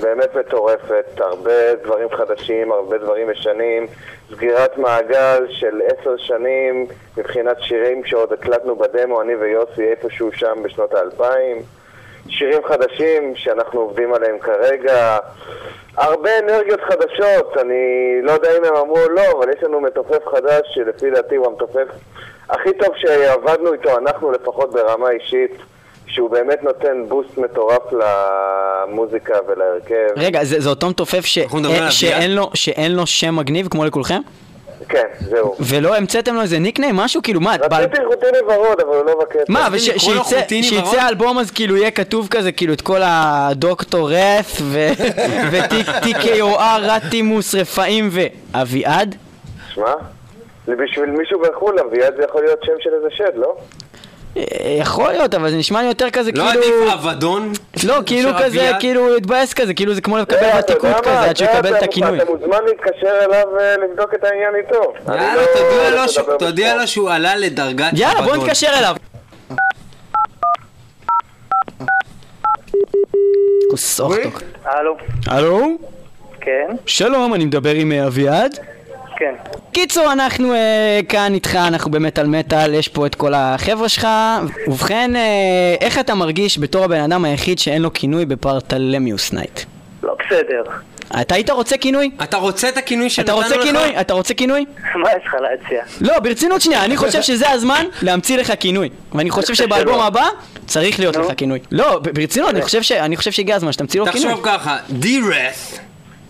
באמת 0.00 0.36
מטורפת, 0.36 1.20
הרבה 1.20 1.74
דברים 1.84 2.08
חדשים, 2.16 2.72
הרבה 2.72 2.98
דברים 2.98 3.30
ישנים, 3.30 3.86
סגירת 4.32 4.78
מעגל 4.78 5.46
של 5.50 5.80
עשר 5.86 6.16
שנים 6.16 6.86
מבחינת 7.16 7.56
שירים 7.60 8.04
שעוד 8.04 8.32
הקלטנו 8.32 8.76
בדמו, 8.76 9.22
אני 9.22 9.34
ויוסי 9.34 9.82
איפשהו 9.82 10.32
שם 10.32 10.62
בשנות 10.62 10.94
האלפיים, 10.94 11.62
שירים 12.28 12.60
חדשים 12.68 13.32
שאנחנו 13.36 13.80
עובדים 13.80 14.14
עליהם 14.14 14.38
כרגע, 14.38 15.16
הרבה 15.96 16.30
אנרגיות 16.38 16.80
חדשות, 16.80 17.56
אני 17.60 17.74
לא 18.22 18.32
יודע 18.32 18.48
אם 18.58 18.64
הם 18.64 18.74
אמרו 18.76 18.98
או 18.98 19.08
לא, 19.08 19.22
אבל 19.38 19.46
יש 19.56 19.62
לנו 19.62 19.80
מתופף 19.80 20.26
חדש 20.30 20.60
שלפי 20.74 21.10
דעתי 21.10 21.36
הוא 21.36 21.46
המתופף 21.46 21.86
הכי 22.50 22.70
טוב 22.78 22.88
שעבדנו 22.96 23.72
איתו, 23.72 23.98
אנחנו 23.98 24.32
לפחות 24.32 24.72
ברמה 24.72 25.10
אישית, 25.10 25.50
שהוא 26.06 26.30
באמת 26.30 26.62
נותן 26.62 27.04
בוסט 27.08 27.38
מטורף 27.38 27.82
למוזיקה 27.92 29.34
ולהרכב. 29.48 30.08
רגע, 30.16 30.44
זה 30.44 30.60
זה 30.60 30.68
אותו 30.68 30.90
מתופף 30.90 31.24
ש- 31.24 31.38
אה, 31.38 31.90
שאין? 31.90 32.34
לו- 32.34 32.50
שאין 32.54 32.92
לו 32.92 33.06
שם 33.06 33.36
מגניב 33.36 33.68
כמו 33.68 33.84
לכולכם? 33.84 34.20
כן, 34.88 35.06
זהו. 35.20 35.56
ולא 35.60 35.96
המצאתם 35.96 36.34
לו 36.34 36.42
איזה 36.42 36.58
ניקניים? 36.58 36.96
משהו? 36.96 37.22
כאילו 37.22 37.40
מה? 37.40 37.56
רציתי 37.70 37.96
חוטיני 38.08 38.38
ורוד, 38.48 38.80
אבל 38.80 38.96
הוא 38.96 39.04
לא 39.06 39.20
בקטע. 39.20 39.44
מה? 39.48 39.68
ושיצא 39.72 41.00
האלבום 41.00 41.38
אז 41.38 41.50
כאילו 41.50 41.76
יהיה 41.76 41.90
כתוב 41.90 42.28
כזה, 42.30 42.52
כאילו 42.52 42.72
את 42.72 42.80
כל 42.80 43.00
הדוקטור 43.04 44.10
רף 44.12 44.56
ו-TKOR, 45.50 46.80
רטימוס, 46.80 47.54
רפאים 47.54 48.08
ואביעד? 48.12 49.14
שמע, 49.74 49.94
בשביל 50.68 51.10
מישהו 51.10 51.40
בחו"ל, 51.40 51.78
אביעד 51.78 52.16
זה 52.16 52.22
יכול 52.22 52.42
להיות 52.42 52.58
שם 52.64 52.72
של 52.80 52.90
איזה 52.94 53.08
שד, 53.10 53.32
לא? 53.34 53.56
אה, 54.36 54.42
יכול 54.78 55.12
להיות, 55.12 55.34
אבל 55.34 55.50
זה 55.50 55.56
נשמע 55.56 55.82
לי 55.82 55.88
יותר 55.88 56.10
כזה 56.10 56.30
לא 56.34 56.44
כאילו... 56.50 56.62
עדיף 56.64 56.92
אבדון? 56.94 57.52
לא, 57.84 57.94
כאילו 58.06 58.30
של 58.30 58.36
כזה, 58.38 58.46
אביעד? 58.46 58.76
כאילו 58.80 59.08
הוא 59.08 59.16
התבאס 59.16 59.54
כזה, 59.54 59.74
כאילו 59.74 59.94
זה 59.94 60.00
כמו 60.00 60.18
לקבל 60.18 60.36
אה, 60.44 60.58
ותיקות 60.58 60.84
מה? 60.90 60.98
כזה, 61.00 61.20
עד 61.20 61.36
שהוא 61.36 61.48
יקבל 61.50 61.76
את 61.76 61.82
הכינוי. 61.82 62.16
אתה 62.22 62.30
מוזמן 62.30 62.58
להתקשר 62.66 63.24
אליו 63.24 63.44
ולבדוק 63.52 64.14
את 64.14 64.24
העניין 64.24 64.54
איתו. 64.66 64.92
יאללה, 65.08 65.34
לא 65.36 65.42
תודיע 65.54 65.90
לו 65.90 65.96
הולך 65.98 66.08
שהוא- 66.10 66.22
לדבר 66.32 66.36
תודיע. 66.38 66.76
לו 66.76 66.86
שהוא 66.86 67.10
עלה 67.10 67.36
לדרגת 67.36 67.90
יאללה, 67.92 68.22
בוא 68.22 68.30
אבדון. 68.30 68.44
נתקשר 68.46 68.68
אליו. 68.78 68.94
כוס 73.70 74.00
אוכטוק. 74.00 74.42
הלו, 74.64 74.96
הלו? 75.26 75.66
כן, 76.40 76.66
שלום, 76.86 77.34
אני 77.34 77.44
מדבר 77.44 77.70
עם 77.74 77.92
אה, 77.92 78.06
אביעד? 78.06 78.58
כן. 79.18 79.34
קיצור, 79.72 80.12
אנחנו 80.12 80.52
אה, 80.54 80.58
כאן 81.08 81.34
איתך, 81.34 81.56
אנחנו 81.56 81.90
במטאל 81.90 82.26
מטאל, 82.26 82.74
יש 82.74 82.88
פה 82.88 83.06
את 83.06 83.14
כל 83.14 83.34
החבר'ה 83.34 83.88
שלך. 83.88 84.08
ובכן, 84.66 85.16
אה, 85.16 85.20
איך 85.80 85.98
אתה 85.98 86.14
מרגיש 86.14 86.58
בתור 86.58 86.84
הבן 86.84 87.00
אדם 87.00 87.24
היחיד 87.24 87.58
שאין 87.58 87.82
לו 87.82 87.92
כינוי 87.92 88.24
ב 88.26 88.34
Bartholomeus 88.34 89.32
Night? 89.32 89.60
לא 90.02 90.16
בסדר. 90.26 90.62
אתה 91.20 91.34
היית 91.34 91.50
רוצה 91.50 91.76
כינוי? 91.76 92.10
אתה 92.22 92.36
רוצה 92.36 92.68
את 92.68 92.76
הכינוי 92.76 93.06
אתה 93.06 93.14
שנתנו 93.14 93.40
לך? 93.40 93.46
רוצה 93.46 93.62
כינוי? 93.62 94.00
אתה 94.00 94.14
רוצה 94.14 94.34
כינוי? 94.34 94.64
מה 94.94 95.08
יש 95.10 95.26
לך 95.26 95.34
להציע? 95.40 95.82
לא, 96.00 96.18
ברצינות 96.20 96.60
שנייה, 96.60 96.84
אני 96.84 96.96
חושב 96.96 97.22
שזה 97.22 97.50
הזמן 97.50 97.84
להמציא 98.02 98.36
לך 98.38 98.52
כינוי. 98.60 98.88
ואני 99.14 99.30
חושב 99.30 99.54
שבאלבום 99.54 100.00
הבא 100.00 100.26
צריך 100.66 101.00
להיות 101.00 101.16
לך 101.16 101.26
כינוי. 101.36 101.58
לא, 101.70 101.98
ב- 101.98 102.08
ברצינות, 102.10 102.50
אני 102.50 102.62
חושב 102.62 102.82
ש- 102.82 102.92
אני 102.92 103.16
חושב 103.16 103.30
שהגיע 103.30 103.56
הזמן 103.56 103.72
שתמציא 103.72 104.00
לו 104.00 104.06
כינוי. 104.06 104.28
תחשוב 104.30 104.44
ככה, 104.44 104.76
D-Wrath 105.02 105.78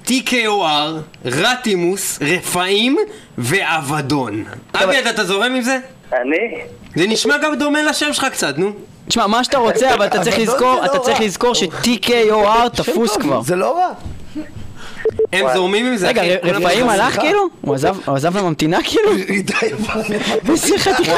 TKOR, 0.07 0.93
רטימוס, 1.25 2.19
רפאים 2.23 2.97
ואבדון. 3.39 4.45
אביעד, 4.75 5.07
אתה 5.07 5.25
זורם 5.25 5.55
עם 5.55 5.63
זה? 5.63 5.79
אני? 6.13 6.61
זה 6.95 7.07
נשמע 7.07 7.39
גם 7.39 7.55
דומה 7.55 7.83
לשם 7.83 8.13
שלך 8.13 8.27
קצת, 8.33 8.59
נו. 8.59 8.73
תשמע, 9.09 9.27
מה 9.27 9.45
שאתה 9.45 9.59
רוצה, 9.59 9.95
אבל 9.95 10.07
אתה 10.07 10.21
צריך 10.25 10.39
לזכור, 10.39 10.75
לא 10.81 10.85
אתה 10.85 10.99
צריך. 10.99 11.21
לזכור 11.21 11.55
ש-TKOR 11.55 12.69
תפוס 12.77 13.17
כבר. 13.17 13.43
זה 13.43 13.57
לא 13.57 13.77
רע. 13.79 13.89
הם 15.33 15.47
זורמים 15.55 15.87
עם 15.87 15.97
זה, 15.97 16.09
רגע, 16.09 16.23
רפאים. 16.43 16.89
הלך 16.89 17.21
כאילו? 17.21 17.49
הוא 17.61 17.75
עזב- 18.07 18.37
לממתינה 18.39 18.79
כאילו? 18.85 19.11
איזה 20.49 20.79
חתיכת 20.79 21.13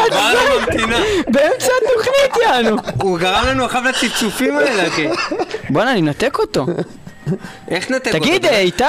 זין! 0.72 0.90
באמצע 1.28 1.72
התוכנית 1.82 2.42
יענו! 2.46 2.76
הוא 3.02 3.18
גרם 3.18 3.44
לנו 3.46 3.66
אחר 3.66 3.80
לצפצופים 3.80 4.56
האלה, 4.58 4.88
אחי. 4.88 5.06
בואנה, 5.70 5.92
אני 5.92 6.00
אנתק 6.00 6.38
אותו. 6.38 6.66
איך 7.70 7.90
נתק 7.90 8.06
אותו? 8.06 8.18
תגיד, 8.18 8.46
איתי, 8.46 8.84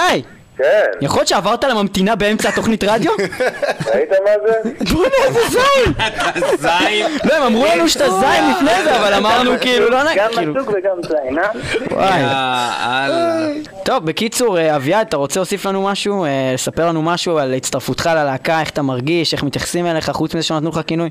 כן, 0.57 0.91
יכול 1.01 1.19
להיות 1.19 1.27
שעברת 1.27 1.63
לממתינה 1.63 2.15
באמצע 2.15 2.49
התוכנית 2.49 2.83
רדיו? 2.83 3.11
ראית 3.93 4.09
מה 4.09 4.31
זה? 4.47 4.71
בואנה, 4.93 5.15
איזה 5.25 5.39
זין! 5.49 5.93
אתה 6.07 6.57
זין. 6.57 7.05
לא, 7.23 7.35
הם 7.35 7.43
אמרו 7.43 7.65
לנו 7.65 7.89
שאתה 7.89 8.09
זין 8.09 8.51
לפני 8.51 8.83
זה, 8.83 8.99
אבל 8.99 9.13
אמרנו 9.13 9.51
כאילו, 9.61 9.89
לא 9.89 10.03
נ... 10.03 10.07
גם 10.15 10.29
כאילו... 10.33 10.53
מסוג 10.53 10.69
וגם 10.69 10.97
זין, 11.07 11.39
אה? 11.39 11.49
וואי. 11.91 13.63
טוב, 13.83 14.05
בקיצור, 14.05 14.57
אה, 14.57 14.75
אביעד, 14.75 15.07
אתה 15.07 15.17
רוצה 15.17 15.39
להוסיף 15.39 15.65
לנו 15.65 15.83
משהו? 15.83 16.25
אה, 16.25 16.51
לספר 16.53 16.87
לנו 16.87 17.01
משהו 17.01 17.37
על 17.37 17.53
הצטרפותך 17.53 18.09
ללהקה, 18.15 18.59
איך 18.59 18.69
אתה 18.69 18.81
מרגיש, 18.81 19.33
איך 19.33 19.43
מתייחסים 19.43 19.85
אליך, 19.85 20.09
חוץ 20.09 20.35
מזה 20.35 20.43
שנתנו 20.43 20.69
לך 20.69 20.79
כינוי? 20.87 21.09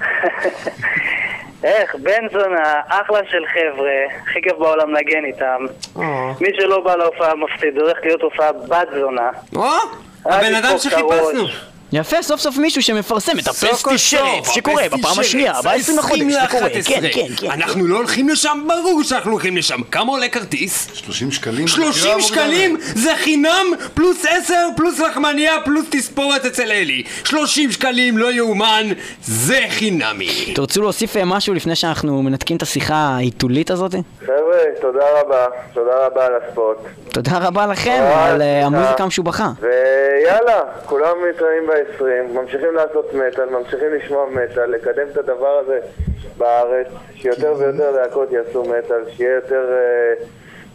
איך, 1.66 1.94
בן 1.94 2.28
זונה, 2.32 2.80
אחלה 2.88 3.20
של 3.30 3.44
חבר'ה, 3.46 3.90
הכי 4.22 4.42
כיף 4.42 4.52
בעולם 4.58 4.94
לנגן 4.94 5.24
איתם. 5.24 5.66
מי 6.40 6.48
שלא 6.56 6.80
בא 6.80 6.96
להופעה 6.96 7.34
מפסיד, 7.34 7.78
הולך 7.78 7.98
להיות 8.02 8.22
הופעה 8.22 8.52
בת 8.52 8.88
זונה. 9.00 9.30
או, 9.56 9.68
הבן 10.24 10.54
אדם. 10.54 10.78
שחיפשנו. 10.78 11.44
יפה, 11.92 12.22
סוף 12.22 12.40
סוף 12.40 12.56
מישהו 12.56 12.82
שמפרסם 12.82 13.38
את 13.38 13.48
הפסטי 13.48 13.98
שרף 13.98 14.52
שקורה 14.52 14.82
בפעם 14.88 15.20
השנייה, 15.20 15.52
זה 15.62 15.68
ב-20 15.68 15.98
לחודש, 15.98 15.98
20 15.98 16.30
זה 16.30 16.38
קורה, 16.50 16.68
ל-11. 16.68 16.82
כן, 16.84 17.00
כן, 17.12 17.26
כן. 17.36 17.50
אנחנו 17.50 17.86
לא 17.86 17.96
הולכים 17.96 18.28
לשם? 18.28 18.66
ברור 18.66 19.02
שאנחנו 19.02 19.30
הולכים 19.30 19.56
לשם. 19.56 19.82
כמה 19.90 20.12
עולה 20.12 20.28
כרטיס? 20.28 20.88
30 20.94 21.30
שקלים. 21.32 21.66
30 21.68 22.20
שקלים 22.20 22.76
זה 22.80 23.12
חינם 23.16 23.66
פלוס 23.94 24.24
10 24.44 24.54
פלוס 24.76 24.98
לחמניה 24.98 25.54
פלוס 25.64 25.86
תספורת 25.90 26.44
אצל 26.44 26.72
אלי 26.72 27.02
30 27.24 27.72
שקלים 27.72 28.18
לא 28.18 28.32
יאומן 28.32 28.86
זה 29.24 29.60
חינמי 29.68 30.52
תרצו 30.54 30.82
להוסיף 30.82 31.16
אה, 31.16 31.24
משהו 31.24 31.54
לפני 31.54 31.76
שאנחנו 31.76 32.22
מנתקים 32.22 32.56
את 32.56 32.62
השיחה 32.62 32.94
העיתולית 32.94 33.70
הזאת? 33.70 33.94
חבר'ה, 34.26 34.58
תודה 34.80 35.20
רבה, 35.20 35.46
תודה 35.74 36.06
רבה 36.06 36.26
על 36.26 36.32
הספוט. 36.34 36.76
תודה 37.12 37.38
רבה 37.42 37.66
לכם 37.66 37.90
אה, 37.90 38.26
על 38.26 38.42
אה. 38.42 38.66
המוזיקה 38.66 39.02
המשובחה. 39.04 39.50
ויאללה, 39.60 40.60
כולם 40.86 41.16
מתראים 41.30 41.62
ב-20, 41.76 42.32
ממשיכים 42.40 42.74
לעשות 42.74 43.14
מטאל, 43.14 43.48
ממשיכים 43.48 43.94
לשמוע 43.94 44.26
מטאל, 44.30 44.70
לקדם 44.70 45.06
את 45.12 45.16
הדבר 45.16 45.58
הזה 45.58 45.78
בארץ, 46.38 46.86
שיותר 47.14 47.54
ויותר 47.58 47.90
להקות 47.90 48.32
יעשו 48.32 48.62
מטאל, 48.62 49.04
שיהיה 49.16 49.34
יותר... 49.34 49.72
אה, 49.72 50.24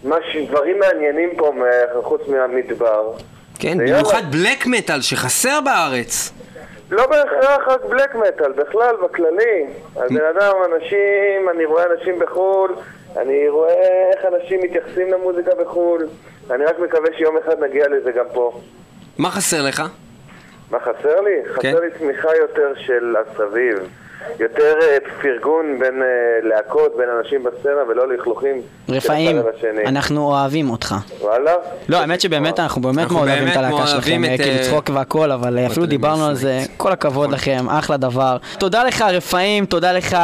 מש... 0.04 0.38
דברים 0.50 0.80
מעניינים 0.80 1.30
פה 1.38 1.54
חוץ 2.04 2.22
מהמדבר. 2.28 3.14
כן. 3.60 3.78
במיוחד 3.78 4.22
בלק 4.32 4.66
מטאל 4.68 5.02
שחסר 5.02 5.60
בארץ 5.66 6.32
לא 6.92 7.08
בהכרח 7.08 7.68
רק 7.68 7.86
בלק 7.86 8.16
מטאל, 8.16 8.52
בכלל, 8.52 8.96
בכללי. 9.04 9.66
הבן 9.96 10.26
אדם, 10.36 10.54
אנשים, 10.66 11.50
אני 11.56 11.66
רואה 11.66 11.84
אנשים 11.94 12.20
בחו"ל, 12.20 12.76
אני 13.18 13.50
רואה 13.50 14.10
איך 14.14 14.26
אנשים 14.26 14.60
מתייחסים 14.64 15.12
למוזיקה 15.12 15.52
בחו"ל. 15.62 16.08
אני 16.52 16.66
רק 16.66 16.80
מקווה 16.80 17.10
שיום 17.18 17.38
אחד 17.38 17.64
נגיע 17.64 17.88
לזה 17.88 18.12
גם 18.12 18.26
פה. 18.34 18.62
מה 19.18 19.32
חסר 19.32 19.62
לך? 19.68 19.84
מה 20.72 20.80
חסר 20.80 21.22
לי? 21.22 21.32
כן. 21.46 21.52
חסר 21.54 21.80
לי 21.80 21.92
תמיכה 21.92 22.36
יותר 22.36 22.74
של 22.76 23.16
הסביב. 23.20 23.78
יותר 24.40 24.74
אה, 24.82 24.98
פרגון 25.22 25.80
בין 25.80 26.02
אה, 26.02 26.08
להקות, 26.50 26.92
בין 26.98 27.08
אנשים 27.20 27.44
בסצנה, 27.44 27.72
ולא 27.90 28.14
לכלוכים 28.14 28.56
רפאים. 28.90 29.42
אנחנו 29.86 30.22
אוהבים 30.24 30.70
אותך. 30.70 30.96
וואלה? 31.22 31.52
לא, 31.90 31.98
האמת 31.98 32.22
שבאמת 32.22 32.60
אנחנו 32.60 32.82
באמת 32.82 33.12
מאוד 33.12 33.28
אוהבים 33.28 33.48
את 33.48 33.56
הלהקה 33.58 33.88
שלכם, 33.88 34.24
אה, 34.26 34.38
כאילו 34.38 34.64
צחוק 34.64 34.90
והכל, 34.94 35.32
אבל 35.32 35.60
אפילו 35.60 35.86
דיברנו 35.86 36.26
על 36.26 36.36
זה, 36.36 36.60
כל 36.78 36.92
הכבוד 36.92 37.32
לכם, 37.32 37.70
אחלה 37.70 37.98
דבר. 37.98 38.38
תודה 38.60 38.84
לך 38.84 39.02
רפאים, 39.02 39.66
תודה 39.66 39.92
לך 39.92 40.18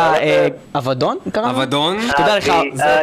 אבדון? 0.76 1.18
אבדון 1.36 1.98
תודה 2.18 2.38
לך. 2.38 2.52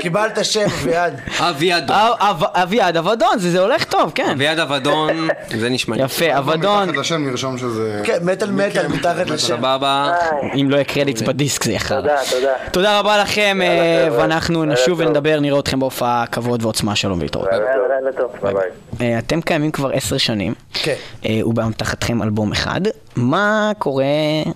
קיבלת 0.01 0.45
שם, 0.45 0.67
אביעד. 0.83 1.21
אביעד 1.41 1.91
אה, 1.91 2.11
אב- 2.31 2.45
אביעד 2.55 2.97
אבדון, 2.97 3.39
זה 3.39 3.51
זה 3.51 3.61
הולך 3.61 3.85
טוב, 3.85 4.13
כן. 4.15 4.31
אביעד 4.33 4.59
אבדון 4.59 5.29
זה 5.59 5.69
נשמע 5.69 5.97
לי 5.97 6.03
יפה, 6.03 6.39
אבדון, 6.39 6.83
מתחת 6.89 6.99
לשם 6.99 7.31
נרשום 7.31 7.59
שזה... 7.59 8.01
כן, 8.05 8.19
מטאל 8.23 8.51
מטאל 8.51 8.87
מתחת 8.89 9.27
לשם. 9.31 9.37
סבבה 9.57 10.13
אם 10.61 10.71
לא 10.71 10.81
קרדיטס 10.85 11.23
בדיסק 11.23 11.65
זה 11.65 11.71
יהיה 11.71 11.81
חרא. 11.81 12.01
תודה, 12.01 12.17
תודה. 12.31 12.53
תודה 12.73 12.99
רבה 12.99 13.19
לכם, 13.23 13.61
אה. 13.63 14.09
ואנחנו 14.13 14.65
נשוב. 14.65 15.01
ונדבר, 15.01 15.41
נראה 15.41 15.59
אתכם 15.59 15.81
בהופעה 15.81 16.25
כבוד 16.33 16.63
ועוצמה, 16.63 16.97
שלום 16.97 17.19
ולהתראות. 17.19 17.49
לילה 17.53 17.67
טוב. 17.75 17.91
לילה 17.91 18.13
טוב. 18.17 18.31
ביי 18.43 18.55
ביי. 18.99 19.13
אה, 19.13 19.19
אתם 19.19 19.41
קיימים 19.41 19.71
כבר 19.71 19.91
עשר 19.93 20.19
שנים, 20.19 20.55
כן. 20.73 20.95
אה, 21.27 21.41
ובאמתחתכם 21.47 22.23
אלבום 22.23 22.53
אחד, 22.53 22.81
מה 23.17 23.73
קורה 23.79 24.05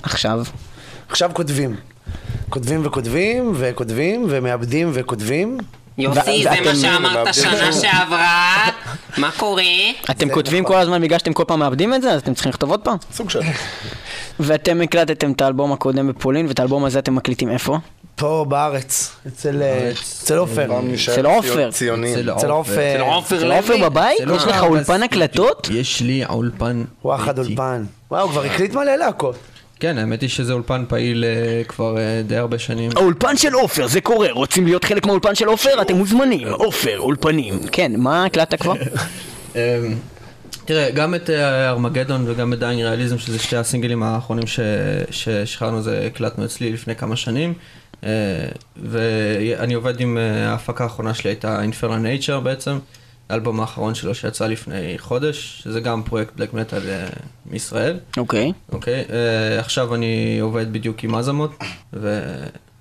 עכשיו? 0.03 0.41
עכשיו 1.09 1.31
כותבים. 1.35 1.77
כותבים 2.51 2.87
וכותבים 2.87 3.53
וכותבים 3.57 4.27
ומאבדים 4.29 4.91
וכותבים. 4.93 5.59
יוסי 5.99 6.43
זה 6.43 6.61
מה 6.65 6.75
שאמרת 6.75 7.35
שנה 7.35 7.73
שעברה 7.83 8.69
מה 9.17 9.31
קורה? 9.37 9.63
אתם 10.11 10.29
כותבים 10.31 10.65
כל 10.65 10.77
הזמן 10.77 11.03
בגלל 11.03 11.19
שאתם 11.19 11.33
כל 11.33 11.45
פעם 11.47 11.59
מאבדים 11.59 11.95
את 11.95 12.03
זה, 12.03 12.13
אז 12.13 12.21
אתם 12.21 12.35
צריכים 12.35 12.51
לכתוב 12.51 12.71
עוד 12.71 12.81
פעם? 12.81 12.97
סוג 13.13 13.31
של... 13.31 13.41
ואתם 14.41 14.81
הקלטתם 14.81 15.33
את 15.33 15.41
האלבום 15.41 15.73
הקודם 15.73 16.09
בפולין, 16.09 16.47
ואת 16.47 16.61
האלבום 16.61 16.85
הזה 16.85 16.99
אתם 16.99 17.15
מקליטים 17.15 17.51
איפה? 17.51 17.79
פה 18.17 18.45
בארץ, 18.49 19.17
אצל 19.27 19.63
אצל 20.23 20.37
עופר. 20.37 20.65
אצל 20.95 21.27
עופר. 21.27 21.69
אצל 21.69 22.31
אצל 22.33 22.51
עופר. 22.51 22.95
אצל 22.97 23.53
עופר? 23.53 23.77
בבית? 23.83 24.21
לא 24.21 24.35
יש 24.35 24.45
לך 24.45 24.63
אולפן 24.63 25.03
הקלטות? 25.03 25.69
יש 25.73 26.01
לי 26.01 26.25
אולפן 26.25 26.85
וואחד. 27.05 27.39
אולפן. 27.39 27.85
וואו, 28.11 28.23
הוא 28.23 28.31
כבר 28.31 28.43
הקליט 28.45 28.75
מלא 28.75 28.97
להקות. 28.97 29.37
כן, 29.81 29.99
האמת 29.99 30.21
היא 30.21 30.29
שזה 30.29 30.53
אולפן 30.53 30.85
פעיל 30.89 31.25
אה, 31.25 31.65
כבר 31.65 31.99
אה, 31.99 32.23
די 32.27 32.37
הרבה 32.37 32.59
שנים. 32.59 32.91
האולפן 32.97 33.37
של 33.37 33.55
עופר, 33.55 33.87
זה 33.87 34.01
קורה, 34.01 34.33
רוצים 34.33 34.65
להיות 34.65 34.85
חלק 34.85 35.07
מהאולפן 35.07 35.35
של 35.35 35.49
עופר? 35.49 35.83
אתם 35.83 35.97
מוזמנים, 35.97 36.49
עופר, 36.49 36.99
אולפנים. 36.99 37.59
כן, 37.73 37.93
מה 37.97 38.25
הקלטת 38.25 38.63
כבר? 38.63 38.75
תראה, 40.69 40.91
גם 40.91 41.15
את 41.15 41.31
אה, 41.31 41.69
ארמגדון 41.69 42.25
וגם 42.27 42.53
את 42.53 42.59
Dying 42.59 42.83
Realism, 42.83 43.19
שזה 43.19 43.39
שתי 43.39 43.57
הסינגלים 43.57 44.03
האחרונים 44.03 44.47
ש- 44.47 44.61
ששחררנו, 45.11 45.83
זה 45.83 46.07
הקלטנו 46.07 46.45
אצלי 46.45 46.73
לפני 46.73 46.97
כמה 46.97 47.17
שנים. 47.17 47.55
אה, 48.05 48.11
ואני 48.77 49.75
עובד 49.75 50.01
עם 50.01 50.19
אה, 50.19 50.51
ההפקה 50.51 50.85
האחרונה 50.85 51.15
שלי 51.15 51.31
הייתה 51.31 51.63
Infernal 51.63 51.97
Nature 51.97 52.41
בעצם, 52.41 52.79
האלבום 53.29 53.61
האחרון 53.61 53.95
שלו 53.95 54.15
שיצא 54.15 54.47
לפני 54.47 54.99
חודש, 54.99 55.61
שזה 55.63 55.81
גם 55.81 56.03
פרויקט 56.03 56.37
בלק 56.37 56.55
מטאל 56.55 56.89
אה, 56.89 57.09
מישראל. 57.47 57.99
אוקיי. 58.17 58.53
אוקיי, 58.73 59.05
uh, 59.09 59.61
עכשיו 59.61 59.95
אני 59.95 60.39
עובד 60.41 60.73
בדיוק 60.73 61.05
עם 61.05 61.15
אזמות, 61.15 61.59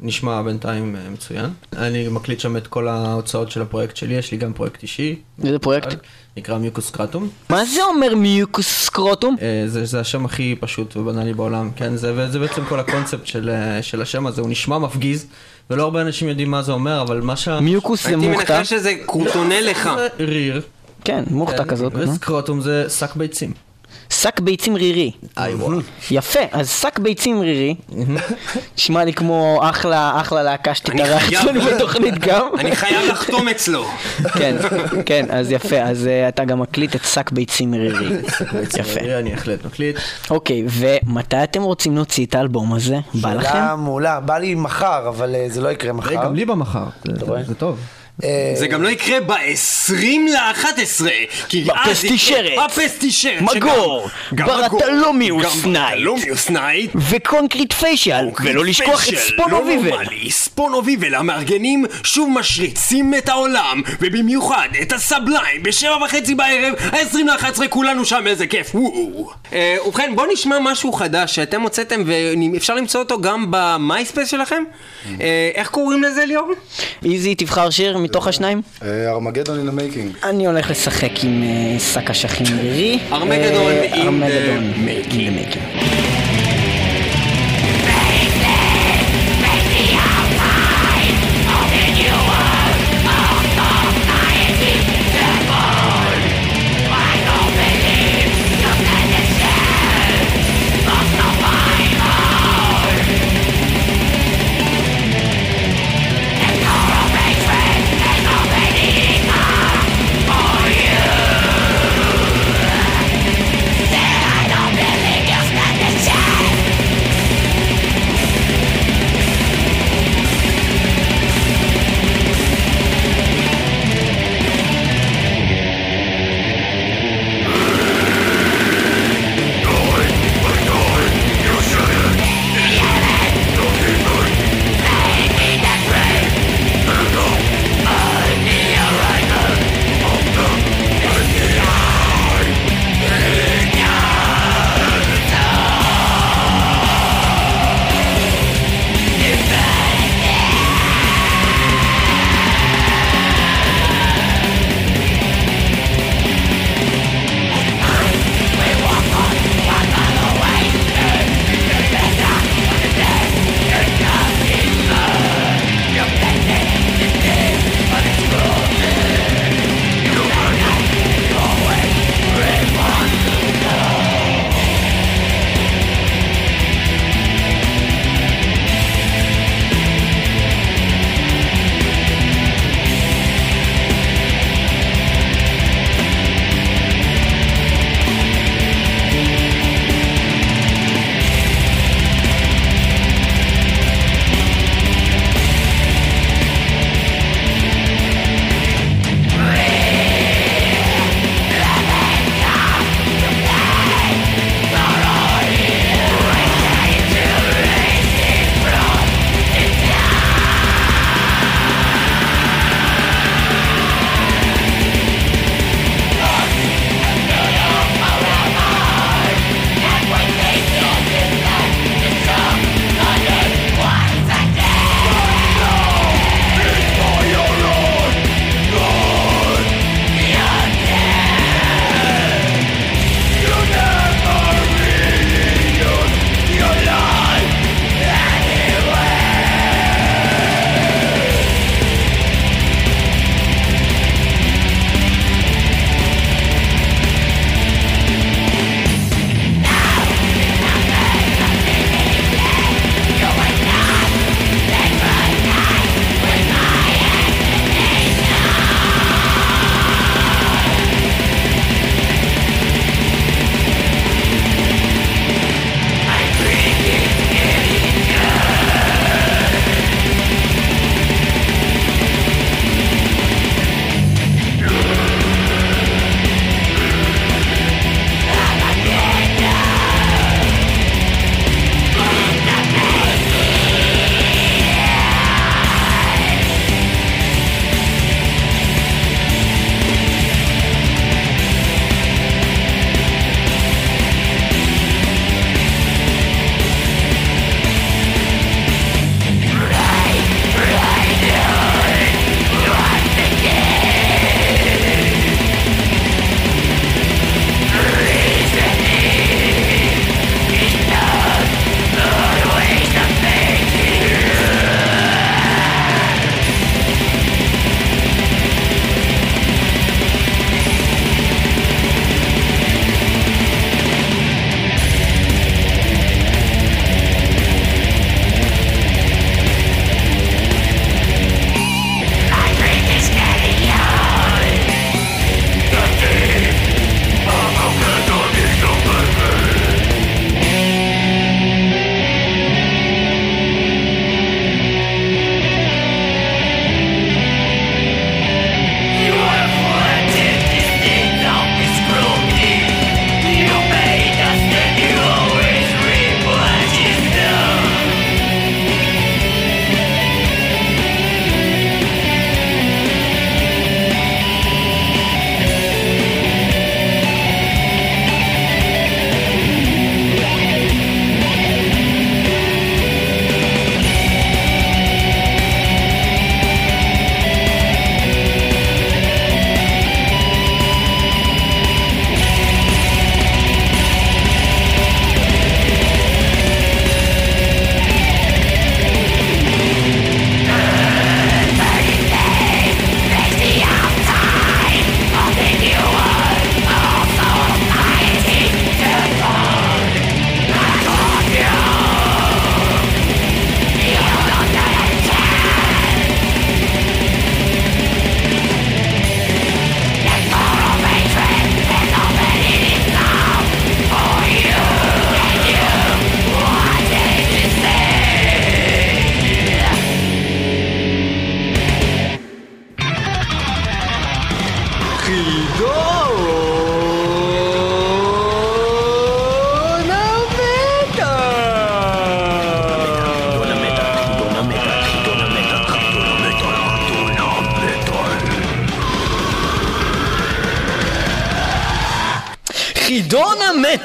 ונשמע 0.02 0.42
בינתיים 0.42 0.96
מצוין. 1.12 1.50
אני 1.78 2.08
מקליט 2.08 2.40
שם 2.40 2.58
את 2.58 2.68
כל 2.68 2.88
ההוצאות 2.88 3.52
של 3.52 3.62
הפרויקט 3.62 3.96
שלי, 3.96 4.14
יש 4.14 4.32
לי 4.32 4.38
גם 4.38 4.54
פרויקט 4.54 4.84
אישי. 4.84 5.20
איזה 5.44 5.60
פרויקט? 5.60 5.96
נקרא 6.38 6.58
מיוקוס 6.58 6.90
קרטום. 6.90 7.30
מה 7.50 7.66
זה 7.66 7.84
אומר 7.84 8.16
מיוקוס 8.16 8.68
סקרוטום? 8.68 9.36
Uh, 9.40 9.42
זה, 9.68 9.86
זה 9.86 10.00
השם 10.00 10.26
הכי 10.26 10.56
פשוט 10.60 10.98
ובנאלי 10.98 11.34
בעולם, 11.34 11.70
כן? 11.76 11.96
זה, 11.96 12.14
וזה 12.16 12.40
בעצם 12.40 12.66
כל 12.70 12.80
הקונספט 12.80 13.26
של, 13.28 13.50
uh, 13.80 13.84
של 13.84 14.02
השם 14.02 14.28
הזה, 14.28 14.42
הוא 14.42 14.50
נשמע 14.50 14.78
מפגיז, 14.78 15.26
ולא 15.70 15.84
הרבה 15.84 16.02
אנשים 16.02 16.30
יודעים 16.30 16.52
מה 16.52 16.62
זה 16.62 16.72
אומר, 16.72 17.02
אבל 17.02 17.22
מה 17.22 17.36
שה... 17.36 17.60
מיוקוס 17.60 18.04
זה 18.04 18.10
הייתי 18.10 18.28
מוכתה. 18.28 18.58
מנחש 18.58 18.70
שזה 18.70 18.94
קורטונה 19.06 19.62
לך 19.62 19.90
זה 19.98 20.08
ריר. 20.20 20.62
כן, 21.04 21.24
מוכתה 21.30 21.64
כן, 21.64 21.70
כזאת. 21.70 21.94
וסקרוטום 21.96 22.62
זה 22.62 22.90
שק 22.90 23.16
ביצים. 23.16 23.67
שק 24.10 24.40
ביצים 24.40 24.76
רירי. 24.76 25.12
איי 25.38 25.54
וואו. 25.54 25.80
יפה, 26.12 26.40
אז 26.52 26.70
שק 26.70 27.00
ביצים 27.00 27.42
רירי, 27.42 27.76
נשמע 28.78 29.04
לי 29.04 29.14
כמו 29.14 29.60
אחלה, 29.64 30.22
אחלה 30.22 30.44
להקה 30.44 30.76
שתתארח 30.76 31.34
אצלנו 31.34 31.62
בתוכנית 31.62 32.18
גם. 32.18 32.48
אני 32.60 32.76
חייב 32.76 33.12
לחתום 33.12 33.48
אצלו 33.48 33.86
כן, 34.34 34.56
כן, 35.06 35.26
אז 35.30 35.52
יפה, 35.52 35.82
אז 35.82 36.08
אה, 36.08 36.30
אתה 36.30 36.46
גם 36.46 36.60
מקליט 36.60 36.96
את 36.96 37.04
שק 37.04 37.32
ביצים 37.32 37.74
רירי. 37.74 38.16
יפה. 38.80 39.00
אני 39.00 39.30
בהחלט 39.30 39.66
מקליט. 39.66 39.98
אוקיי, 40.30 40.64
ומתי 40.68 41.44
אתם 41.44 41.62
רוצים 41.64 41.96
להוציא 41.96 42.26
את 42.26 42.36
האלבום 42.36 42.74
הזה? 42.74 43.00
בא 43.14 43.34
לכם? 43.34 43.50
שאלה 43.50 43.76
מעולה, 43.76 44.20
בא 44.20 44.38
לי 44.38 44.56
מחר, 44.56 45.08
אבל 45.08 45.36
אה, 45.36 45.46
זה 45.50 45.62
לא 45.62 45.70
יקרה 45.70 45.94
מחר. 45.94 46.26
גם 46.26 46.36
לי 46.36 46.46
במחר? 46.46 46.86
זה 47.48 47.56
טוב. 47.56 47.78
זה 48.54 48.68
גם 48.68 48.84
לא 48.84 48.90
יקרה 48.90 49.20
ב-20 49.22 49.94
ל-11, 50.34 51.06
כי 51.50 51.62
אז. 51.62 51.68
יקרה- 52.54 52.68
בפסטישרץ. 52.68 53.42
מגור, 53.42 54.08
Bartholomeus 54.32 55.66
Night. 56.50 56.92
ו 57.10 57.17
Concrete 57.17 57.74
Facial, 57.74 58.26
ולא 58.44 58.66
לשכוח 58.66 59.10
את 59.10 59.14
ספונו 59.18 59.66
ויבל. 59.66 60.06
ספונו 60.30 60.86
ויבל 60.86 61.16
המארגנים 61.16 61.86
שוב 62.04 62.30
משריצים 62.30 63.14
את 63.18 63.30
העולם, 63.30 63.82
ובמיוחד 64.02 64.70
את 64.82 64.94
ה 64.94 65.02
Sublime 65.03 65.64
בשבע 65.64 65.98
וחצי 66.06 66.36
בערב, 66.36 66.74
ה-20 66.92 67.18
ל-11 67.26 67.68
כולנו 67.70 68.06
שם, 68.06 68.24
איזה 68.28 68.48
כיף, 68.48 68.76
וואו. 68.76 69.30
אה, 69.54 69.76
ובכן, 69.88 70.12
בואו 70.16 70.32
נשמע 70.34 70.58
משהו 70.62 70.94
חדש 70.94 71.36
שאתם 71.36 71.62
הוצאתם 71.62 72.04
ואפשר 72.54 72.76
למצוא 72.76 73.00
אותו 73.02 73.22
גם 73.22 73.46
ב 73.50 73.60
MySpace 73.60 74.30
שלכם. 74.32 74.64
אה, 75.22 75.50
איך 75.56 75.70
קוראים 75.70 76.04
לזה 76.04 76.26
ליאור? 76.26 76.52
איזי, 77.06 77.36
תבחר 77.36 77.70
שיר 77.70 77.98
מתוך 78.08 78.28
השניים. 78.28 78.62
אה, 78.82 79.12
Armageddon 79.12 79.60
in 79.60 79.68
the 79.68 79.81
making. 79.81 80.12
אני 80.24 80.48
הולך 80.48 80.70
לשחק 80.70 81.24
עם 81.24 81.44
אה, 81.44 81.80
שק 81.80 82.10
אשכים 82.10 82.60
רירי. 82.60 83.00
Armageddon 83.12 83.72
אה, 83.72 83.94
in 83.94 84.08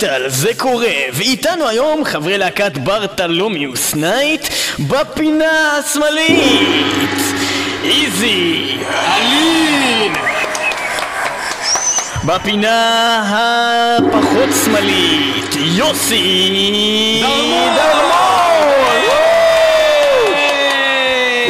המטאל 0.02 0.28
זה 0.28 0.50
קורה, 0.56 0.94
ואיתנו 1.12 1.68
היום 1.68 2.04
חברי 2.04 2.38
להקת 2.38 2.78
Bartholomeus 2.78 3.94
Night 3.94 4.48
בפינה 4.78 5.78
השמאלית 5.78 7.18
איזי 7.84 8.76
אלין. 8.88 10.12
בפינה 12.24 13.22
הפחות 13.28 14.48
שמאלית 14.64 15.54
יוסי 15.56 17.22
דרמון. 17.76 18.42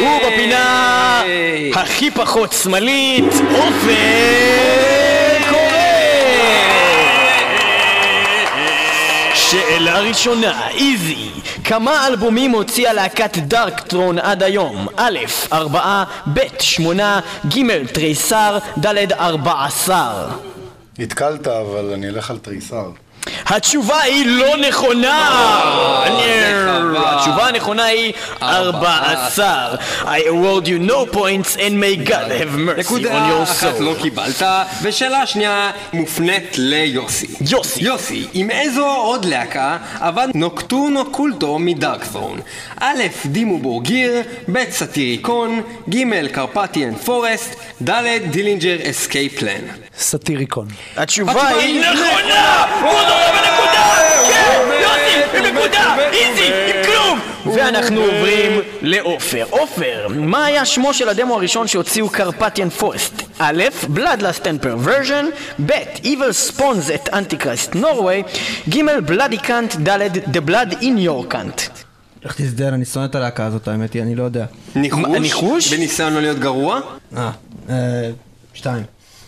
ובפינה 0.01 1.21
הכי 1.75 2.11
פחות 2.11 2.55
שמאלית 2.63 3.33
עופר 3.55 4.72
שאלה 9.53 9.99
ראשונה, 9.99 10.69
איזי, 10.69 11.29
כמה 11.63 12.07
אלבומים 12.07 12.51
הוציאה 12.51 12.93
להקת 12.93 13.37
דארקטרון 13.37 14.19
עד 14.19 14.43
היום? 14.43 14.87
א', 14.95 15.19
ארבעה, 15.53 16.03
ב', 16.33 16.39
שמונה, 16.59 17.19
ג', 17.47 17.85
תריסר, 17.85 18.57
ד', 18.85 19.11
ארבע 19.11 19.65
עשר. 19.65 20.27
התקלת, 20.99 21.47
אבל 21.47 21.93
אני 21.93 22.09
אלך 22.09 22.31
על 22.31 22.37
תריסר. 22.37 22.89
התשובה 23.45 24.01
היא 24.01 24.25
לא 24.25 24.57
נכונה! 24.57 25.29
התשובה 26.95 27.47
הנכונה 27.47 27.83
היא 27.83 28.13
14. 28.41 29.75
I 30.03 30.05
award 30.05 30.67
you 30.67 30.89
no 30.89 31.05
points 31.15 31.55
and 31.55 31.79
may 31.79 31.95
God 32.09 32.31
have 32.31 32.57
mercy 32.57 32.77
on 32.77 32.79
נקודה 32.79 33.29
your 33.29 33.43
אחת 33.43 33.77
soul. 33.77 33.81
לא 33.83 33.95
קיבלת, 34.01 34.41
ושאלה 34.81 35.25
שנייה 35.27 35.71
מופנית 35.93 36.57
ליוסי. 36.57 37.27
יוסי. 37.51 37.83
יוסי, 37.83 38.27
עם 38.33 38.51
איזו 38.51 38.85
עוד 38.87 39.25
להקה 39.25 39.77
עבד 39.99 40.27
Nocturno 40.35 41.11
Culto 41.11 41.59
מ 41.59 41.66
Darkthrone? 41.66 42.39
א', 42.79 43.03
Dimmu 43.25 43.57
Borgir, 43.59 44.21
ב', 44.51 44.63
Satyricon, 44.71 45.61
ג', 45.89 46.27
Carpathian 46.27 46.95
Forest, 46.95 47.55
ד', 47.89 48.17
Dillinger 48.31 48.77
Escape 48.89 49.39
Plan. 49.39 49.61
Satyricon. 49.97 50.67
התשובה 50.97 51.47
היא 51.47 51.81
נכונה! 51.81 53.32
בנקודה! 53.33 53.95
כן! 54.29 54.61
יוסי! 54.81 55.37
עם 55.37 55.55
נקודה! 55.57 55.95
איזי! 56.13 56.47
עם 56.47 56.83
כלום! 56.85 57.19
ואנחנו 57.55 58.01
עוברים 58.01 58.61
לעופר. 58.81 59.45
עופר, 59.49 60.07
מה 60.09 60.45
היה 60.45 60.65
שמו 60.65 60.93
של 60.93 61.09
הדמו 61.09 61.35
הראשון 61.35 61.67
שהוציאו 61.67 62.09
Carpathian 62.09 62.69
Forest? 62.69 63.21
א', 63.39 63.63
Bloodlust 63.95 64.43
and 64.43 64.65
Perversion, 64.65 65.25
ב', 65.65 65.71
Evil 66.03 66.49
Spawns 66.49 66.89
at 66.89 67.13
Antichrist 67.13 67.75
Norway, 67.75 68.23
ג', 68.69 68.79
Bloody 69.07 69.47
Cunt, 69.47 69.87
ד', 69.87 70.35
The 70.35 70.49
Blood 70.49 70.73
in 70.81 71.07
Your 71.07 71.33
Cunt. 71.33 71.83
לך 72.25 72.33
תזדיין, 72.37 72.73
אני 72.73 72.85
שונא 72.85 73.05
את 73.05 73.15
הלהקה 73.15 73.45
הזאת, 73.45 73.67
האמת 73.67 73.93
היא, 73.93 74.01
אני 74.01 74.15
לא 74.15 74.23
יודע. 74.23 74.45
ניחוש? 74.75 75.19
ניחוש? 75.19 75.73
בניסיון 75.73 76.13
לא 76.13 76.21
להיות 76.21 76.39
גרוע? 76.39 76.79
אה, 77.17 77.31
אה, 77.69 78.09
שתיים. 78.53 78.83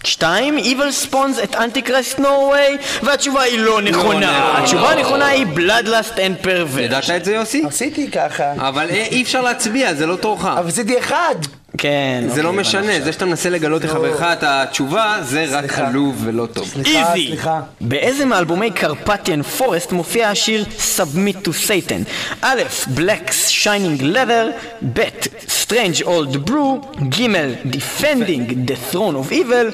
שתיים, 0.05 0.57
Evil 0.57 1.11
Spawns 1.11 1.51
at 1.51 1.55
Antichrist 1.55 2.19
Norway, 2.19 3.03
והתשובה 3.03 3.41
היא 3.41 3.59
לא 3.59 3.81
נכונה. 3.81 4.19
נכונה. 4.19 4.57
התשובה 4.57 4.89
הנכונה 4.91 5.27
היא 5.27 5.45
Bloodlust 5.55 6.15
and 6.15 6.45
Perversion. 6.45 6.81
ידעת 6.81 7.09
את 7.09 7.25
זה 7.25 7.33
יוסי? 7.33 7.63
עשיתי 7.67 8.11
ככה. 8.11 8.53
אבל 8.57 8.89
אה, 8.89 9.05
אי 9.11 9.21
אפשר 9.21 9.41
להצביע, 9.41 9.93
זה 9.93 10.05
לא 10.05 10.15
תורך. 10.15 10.45
אבל 10.45 10.67
עשיתי 10.67 10.99
אחד. 10.99 11.35
כן. 11.77 12.23
זה 12.27 12.43
לא 12.43 12.53
משנה, 12.53 13.01
זה 13.03 13.13
שאתה 13.13 13.25
מנסה 13.25 13.49
לגלות 13.49 13.83
לחברך 13.83 14.21
את 14.21 14.43
התשובה, 14.43 15.17
זה 15.21 15.45
רק 15.51 15.79
עלוב 15.79 16.21
ולא 16.23 16.45
טוב. 16.45 16.67
סליחה, 16.67 17.13
איזי! 17.13 17.27
סליחה. 17.27 17.61
באיזה 17.81 18.25
מאלבומי 18.25 18.71
קרפטיאן 18.71 19.41
פורסט 19.41 19.91
מופיע 19.91 20.29
השיר 20.29 20.65
Submit 20.97 21.47
to 21.47 21.51
Satan? 21.67 22.09
א', 22.41 22.61
Black's 22.95 23.49
Shining 23.63 24.01
Leather, 24.01 24.51
ב', 24.93 24.99
Strange 25.47 26.01
Old 26.01 26.49
Brew, 26.49 26.79
ג', 27.09 27.25
Defending 27.65 28.65
the 28.67 28.75
Throne 28.91 29.15
of 29.15 29.31
Evil, 29.31 29.73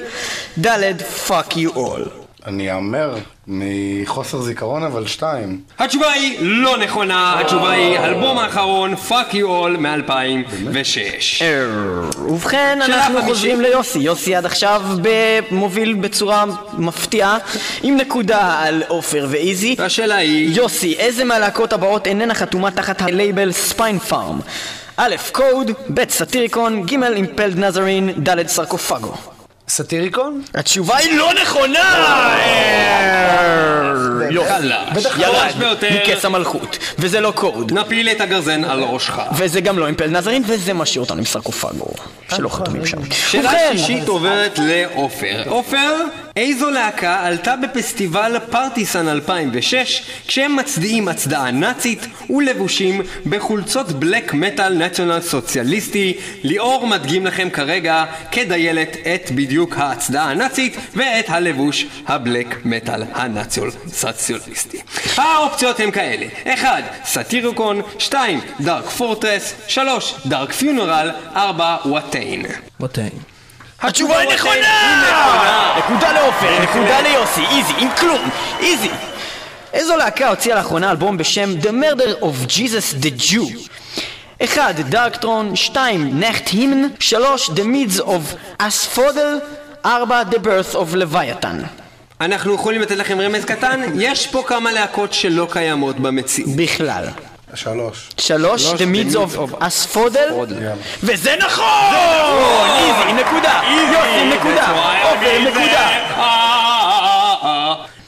ד', 0.60 1.00
Fuck 1.26 1.56
You 1.56 1.70
All. 1.76 2.21
אני 2.46 2.72
אאמר 2.72 3.14
מחוסר 3.46 4.40
זיכרון, 4.40 4.82
אבל 4.82 5.06
שתיים. 5.06 5.60
התשובה 5.78 6.12
היא 6.12 6.36
לא 6.40 6.78
נכונה, 6.78 7.40
התשובה 7.40 7.70
היא 7.70 7.98
אלבום 7.98 8.38
האחרון, 8.38 8.94
Fuck 9.08 9.32
You 9.32 9.46
All 9.46 9.78
מ-2006. 9.78 11.42
ובכן, 12.18 12.78
אנחנו. 12.82 13.22
חוזרים 13.22 13.60
ליוסי. 13.60 13.98
יוסי 13.98 14.34
עד 14.34 14.46
עכשיו 14.46 14.82
מוביל 15.50 15.94
בצורה 15.94 16.44
מפתיעה, 16.78 17.38
עם 17.82 17.96
נקודה 17.96 18.58
על 18.58 18.82
עופר 18.88 19.26
ואיזי. 19.30 19.74
והשאלה 19.78 20.16
היא... 20.16 20.54
יוסי, 20.56 20.94
איזה 20.98 21.24
מהלהקות 21.24 21.72
הבאות 21.72 22.06
איננה 22.06 22.34
חתומה 22.34 22.70
תחת 22.70 23.02
הלייבל 23.02 23.52
Spinefarm? 23.52 24.40
א', 24.96 25.14
Khold, 25.32 25.70
ב', 25.94 26.10
Satyricon, 26.10 26.82
ג', 26.86 27.02
Impaled 27.02 27.58
Nazarene, 27.58 28.10
ד', 28.28 28.46
Sarcofago. 28.46 29.31
Satyricon? 29.72 30.42
התשובה 30.54 30.96
היא 30.96 31.18
לא 31.18 31.30
נכונה! 31.42 32.34
יופי. 34.30 34.48
חלש. 34.48 35.04
ירד 35.18 35.34
חלש 35.34 35.54
ביותר. 35.54 35.88
מכס 35.94 36.24
המלכות. 36.24 36.78
וזה 36.98 37.20
לא 37.20 37.30
Khold. 37.30 37.72
נפיל 37.72 38.08
את 38.08 38.20
הגרזן 38.20 38.64
על 38.64 38.82
ראשך. 38.82 39.18
וזה 39.36 39.60
גם 39.60 39.78
לא 39.78 39.86
אימפלד 39.86 40.10
נזרין, 40.16 40.42
וזה 40.46 40.74
משאיר 40.74 41.00
אותנו 41.04 41.18
עם 41.18 41.24
סרקופגו. 41.24 41.86
שלא 42.36 42.48
חתומים 42.48 42.86
שם. 42.86 42.98
שאלה 43.10 43.42
ובכן, 43.48 43.72
שישית 43.72 44.08
עוברת 44.08 44.58
לעופר. 44.58 45.42
עופר, 45.46 45.94
איזו 46.36 46.70
להקה 46.70 47.26
עלתה 47.26 47.56
בפסטיבל 47.56 48.36
פרטיסן 48.50 49.08
2006 49.08 50.02
כשהם 50.26 50.56
מצדיעים 50.56 51.08
הצדעה 51.08 51.50
נאצית 51.50 52.06
ולבושים 52.30 53.00
בחולצות 53.26 53.92
בלק 53.92 54.34
מטאל 54.34 54.74
נציונל 54.74 55.20
סוציאליסטי? 55.20 56.16
ליאור 56.42 56.86
מדגים 56.86 57.26
לכם 57.26 57.50
כרגע 57.50 58.04
כדיילת 58.30 58.96
את 59.14 59.30
בדיוק 59.30 59.76
ההצדעה 59.76 60.30
הנאצית 60.30 60.76
ואת 60.94 61.30
הלבוש 61.30 61.86
הבלק 62.06 62.64
מטאל 62.64 63.02
הנציונל 63.12 63.70
סוציאליסטי. 63.88 64.78
האופציות 65.16 65.80
הן 65.80 65.90
כאלה 65.90 66.26
1. 66.54 66.84
סאטיריקון 67.04 67.80
2. 67.98 68.40
דארק 68.60 68.84
פורטרס 68.84 69.54
3. 69.68 70.14
דארק 70.26 70.52
פיונרל 70.52 71.10
4. 71.36 71.76
וואטיין 71.84 72.46
ווטיין. 72.80 73.31
התשובה 73.82 74.18
היא 74.18 74.34
נכונה! 74.34 75.74
נקודה 75.78 76.12
לעופר, 76.12 76.62
נקודה 76.62 77.00
ליוסי, 77.00 77.40
איזי, 77.40 77.72
עם 77.78 77.88
כלום, 78.00 78.30
איזי. 78.60 78.90
איזו 79.72 79.96
להקה 79.96 80.28
הוציאה 80.28 80.56
לאחרונה 80.56 80.90
אלבום 80.90 81.16
בשם 81.16 81.54
The 81.62 81.66
Murder 81.70 82.22
of 82.22 82.46
Jesus 82.48 83.04
the 83.04 83.30
Jew? 83.30 83.68
1. 84.44 84.76
דארקטרון 84.76 85.56
2. 85.56 86.20
נכט 86.20 86.48
הימן 86.48 86.88
3. 87.00 87.50
The 87.50 87.52
Mids 87.52 88.00
of 88.00 88.62
Asphodel 88.62 89.40
4. 89.86 90.22
The 90.30 90.38
Birth 90.38 90.74
of 90.74 90.94
Leviathan 90.94 91.66
אנחנו 92.20 92.54
יכולים 92.54 92.80
לתת 92.80 92.96
לכם 92.96 93.20
רמז 93.20 93.44
קטן, 93.44 93.80
יש 94.00 94.26
פה 94.26 94.42
כמה 94.46 94.72
להקות 94.72 95.12
שלא 95.12 95.48
קיימות 95.50 96.00
במציאות. 96.00 96.56
בכלל. 96.56 97.04
שלוש. 97.54 98.10
3. 98.16 98.72
The 98.72 98.78
Mids 98.78 99.14
of 99.14 99.62
Asphodel 99.62 100.32
וזה 101.02 101.34
נכון! 101.38 101.64
איזי, 102.78 103.12
נקודה! 103.12 103.60
יוסי, 103.70 104.36
נקודה! 104.36 105.00
עופר, 105.02 105.38
נקודה! 105.50 105.88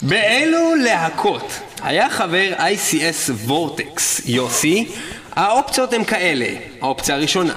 באילו 0.01 0.75
להקות 0.75 1.51
היה 1.81 2.09
חבר 2.09 2.51
ICS 2.57 3.31
וורטקס, 3.31 4.21
יוסי? 4.25 4.87
האופציות 5.35 5.93
הן 5.93 6.03
כאלה, 6.03 6.47
האופציה 6.81 7.15
הראשונה 7.15 7.53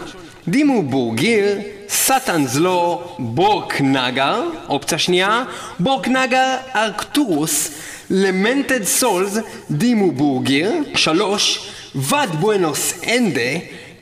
דימו 0.48 0.82
בורגיר, 0.82 1.58
סטאנס 1.88 2.54
לו, 2.54 3.02
בורק 3.18 3.80
נגר, 3.80 4.42
אופציה 4.68 4.98
שנייה, 4.98 5.44
בורק 5.78 6.08
נגר 6.08 6.56
ארקטורוס, 6.76 7.70
למנטד 8.10 8.84
סולס, 8.84 9.38
דימו 9.70 10.12
בורגיר, 10.12 10.72
שלוש, 10.94 11.70
ואד 11.94 12.30
בואנוס 12.30 12.94
אנדה, 13.16 13.50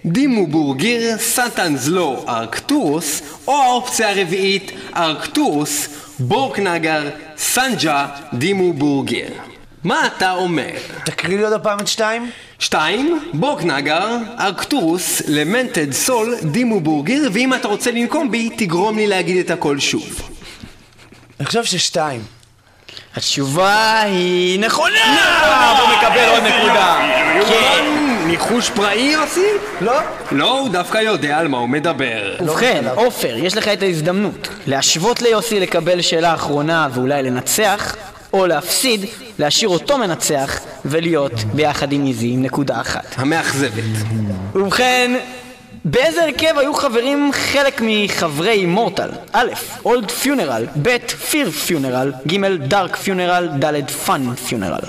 דימו 0.05 0.47
בורגיר, 0.47 1.19
סטאנס 1.19 1.87
לו, 1.87 2.25
ארקטורוס, 2.29 3.23
או 3.49 3.63
האופציה 3.63 4.11
הרביעית, 4.11 4.73
ארקטורוס, 4.97 5.89
בורק 6.19 6.59
נגר, 6.59 7.11
סנג'ה, 7.37 8.07
דימו 8.33 8.73
בורגיר. 8.73 9.29
מה 9.85 10.07
אתה 10.07 10.33
אומר? 10.33 10.71
תקריא 11.05 11.37
לי 11.37 11.45
עוד 11.45 11.53
הפעם 11.53 11.81
את 11.81 11.89
שתיים. 11.89 12.31
שתיים, 12.59 13.21
בורקנגר, 13.35 14.17
ארקטורוס, 14.39 15.23
למנטד 15.29 15.93
סול, 15.93 16.35
דימו 16.43 16.81
בורגר, 16.81 17.23
ואם 17.33 17.55
אתה 17.55 17.69
רוצה 17.69 17.91
לנקום 17.91 18.31
בי, 18.31 18.51
תגרום 18.57 18.97
לי 18.97 19.07
להגיד 19.07 19.37
את 19.37 19.51
הכל 19.51 19.79
שוב. 19.79 20.23
אני 21.41 21.47
חושב 21.47 21.65
ששתיים. 21.65 22.36
התשובה 23.17 24.01
היא 24.01 24.61
נכונה! 24.61 25.79
הוא 25.81 25.89
מקבל 25.97 26.29
עוד 26.29 26.43
נקודה. 26.43 26.99
כן. 27.49 27.85
ניחוש 28.27 28.71
פראי, 28.71 29.01
יוסי? 29.01 29.47
לא. 29.81 29.93
לא, 30.33 30.59
הוא 30.59 30.69
דווקא 30.69 30.99
יודע 30.99 31.39
על 31.39 31.49
מה 31.49 31.59
הוא 31.59 31.69
מדבר. 31.69 32.37
ובכן, 32.41 32.85
עופר, 32.95 33.37
יש 33.37 33.57
לך 33.57 33.69
את 33.69 33.83
ההזדמנות 33.83 34.49
להשוות 34.67 35.23
ליוסי 35.23 35.61
לקבל 35.61 36.01
שאלה 36.01 36.35
אחרונה 36.35 36.89
ואולי 36.95 37.23
לנצח, 37.23 37.97
או 38.33 38.47
להפסיד, 38.47 39.05
להשאיר 39.39 39.69
אותו 39.69 39.99
מנצח 39.99 40.61
ולהיות 40.85 41.33
ביחד 41.55 41.93
עם 41.93 42.07
איזי 42.07 42.31
עם 42.33 42.43
נקודה 42.43 42.81
אחת. 42.81 43.15
המאכזבת. 43.17 43.85
ובכן, 44.55 45.17
באיזה 45.89 46.25
הרכב 46.25 46.59
היו 46.59 46.75
חברים 46.75 47.31
חלק 47.33 47.83
מחברי 47.85 48.51
אימורטל? 48.51 49.09
א', 49.33 49.49
Old 49.85 50.11
Funeral, 50.11 50.67
ב', 50.83 50.97
Fear 51.31 51.51
Funeral, 51.51 52.13
ג', 52.27 52.47
Dark 52.69 52.97
Funeral, 52.97 53.49
ד', 53.65 53.91
Fun 53.91 54.35
Funeral. 54.35 54.81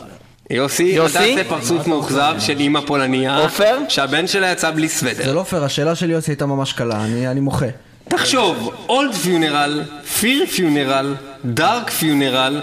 יוסי, 0.49 0.84
יוסי? 0.84 1.18
אתה 1.18 1.26
עושה 1.26 1.44
פרצוף 1.49 1.88
מאוכזב 1.88 2.36
של 2.40 2.60
אימא 2.60 2.80
פולניה. 2.86 3.38
עופר? 3.38 3.78
שהבן 3.90 4.28
שלה 4.28 4.52
יצא 4.52 4.72
בלי 4.72 4.90
סוודר. 4.90 5.24
זה 5.26 5.34
לא 5.34 5.44
פייר, 5.44 5.64
השאלה 5.64 5.95
של 5.95 6.10
יוסי 6.10 6.32
הייתה 6.32 6.45
ממש 6.45 6.74
קלה, 6.74 7.06
אני 7.06 7.28
אני 7.28 7.40
מוחה. 7.40 7.65
תחשוב, 8.07 8.72
Old 8.90 9.14
Funeral, 9.14 9.84
Fear 10.20 10.45
Funeral, 10.45 11.16
Dark 11.45 11.90
Funeral, 11.90 12.62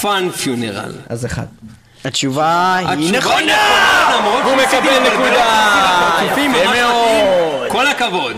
Fun 0.00 0.30
Funeral. 0.30 0.92
אז 1.08 1.26
אחד. 1.26 1.46
התשובה 2.04 2.76
היא 2.76 3.12
נכונה! 3.12 3.56
הוא 4.44 4.56
מקבל 4.56 4.98
נקודה! 5.12 5.78
יפה 6.26 6.48
מאוד! 6.48 7.68
כל 7.68 7.86
הכבוד. 7.86 8.36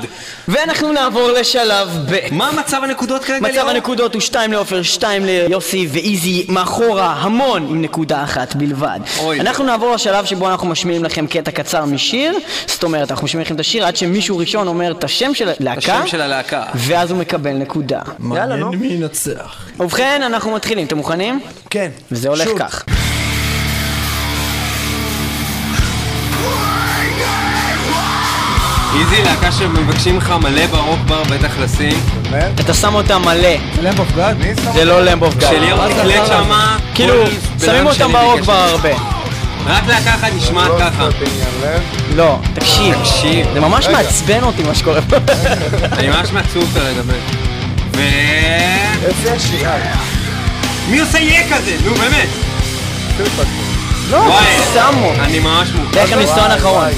ואנחנו 0.49 0.93
נעבור 0.93 1.31
לשלב 1.31 1.89
ב'. 2.11 2.19
מה 2.31 2.51
מצב 2.53 2.81
הנקודות 2.85 3.25
כרגע, 3.25 3.49
מצב? 3.49 3.69
הנקודות 3.69 4.15
הוא 4.15 4.21
2 4.21 4.53
לעופר, 4.53 4.83
2 4.83 5.25
ליוסי 5.25 5.89
ואיזי 5.93 6.47
מאחורה 6.49 7.17
המון 7.21 7.67
עם 7.71 7.83
נקודה 7.83 8.25
אחת 8.25 8.55
בלבד. 8.55 9.01
אנחנו 9.41 9.65
נעבור 9.65 9.95
לשלב 9.95 10.25
שבו 10.25 10.49
אנחנו 10.49 10.69
משמיעים 10.69 11.05
לכם 11.05 11.27
קטע 11.27 11.51
קצר 11.51 11.85
משיר, 11.85 12.35
זאת 12.67 12.83
אומרת 12.83 13.11
אנחנו 13.11 13.25
משמיעים 13.25 13.47
לכם 13.47 13.55
את 13.55 13.61
השיר 13.61 13.87
עד 13.87 13.97
שמישהו 13.97 14.39
ראשון 14.39 14.69
אומר 14.69 14.91
את 14.91 15.05
השם 15.05 15.35
של 15.35 15.49
הלהקה, 15.61 15.95
השם 15.95 16.07
של 16.07 16.21
הלהקה. 16.21 16.63
ואז 16.75 17.11
הוא 17.11 17.19
מקבל 17.19 17.53
נקודה. 17.53 18.01
יאללה, 18.35 18.57
נו. 18.57 18.71
מעניין 18.71 18.81
מי 18.81 18.87
ינצח. 18.87 19.57
ובכן, 19.81 20.23
אנחנו 20.27 20.51
מתחילים, 20.55 20.87
אתם 20.87 20.97
מוכנים? 20.97 21.41
כן. 21.71 21.91
וזה 22.13 22.29
הולך. 22.29 22.49
כך. 22.59 22.85
איזי, 28.99 29.23
להקה 29.23 29.53
שמבקשים 29.53 30.17
לך 30.17 30.35
מלא 30.43 30.67
ברוק 30.67 30.99
בר, 31.07 31.23
בטח 31.23 31.59
לשים. 31.59 32.01
אתה 32.61 32.75
שם 32.75 32.95
אותה 32.95 33.19
מלא. 33.19 33.49
למב 33.83 34.01
אוף 34.01 34.09
גאד? 34.17 34.37
זה 34.75 34.85
לא 34.85 35.05
למב 35.05 35.23
אוף 35.23 35.35
גאד. 35.35 35.51
שליאור 35.51 35.89
תקלט 35.89 36.27
שמה... 36.27 36.77
כאילו, 36.95 37.15
שמים 37.65 37.87
אותם 37.87 38.13
ברוק 38.13 38.41
בר 38.41 38.67
זה. 38.67 38.73
הרבה. 38.73 38.89
רק 39.67 39.87
להקה 39.87 40.15
אחת 40.15 40.29
נשמעת 40.37 40.71
ככה. 40.81 41.09
לא, 42.17 42.39
תקשיב. 42.55 42.95
תקשיב. 43.03 43.47
זה 43.53 43.61
ממש. 43.61 43.87
מעצבן 43.87 44.43
אותי 44.43 44.63
מה 44.63 44.75
שקורה 44.75 45.03
פה. 45.03 45.17
אני 45.99 46.09
ממש 46.09 46.33
מעצוב 46.33 46.71
כרגע, 46.75 47.03
בן. 47.03 47.15
ו... 47.97 48.01
איזה 49.05 49.39
שיר? 49.39 49.69
מי 50.89 51.01
עושה 51.01 51.19
יהיה 51.19 51.57
כזה? 51.57 51.77
נו, 51.85 51.95
באמת. 51.95 52.29
לא, 54.11 54.17
וואי, 54.17 54.45
שמו. 54.75 55.13
אני 55.21 55.39
ממש 55.39 55.69
מוכן. 55.75 56.05
תכף 56.07 56.17
ניסיון 56.17 56.51
אחרון. 56.51 56.89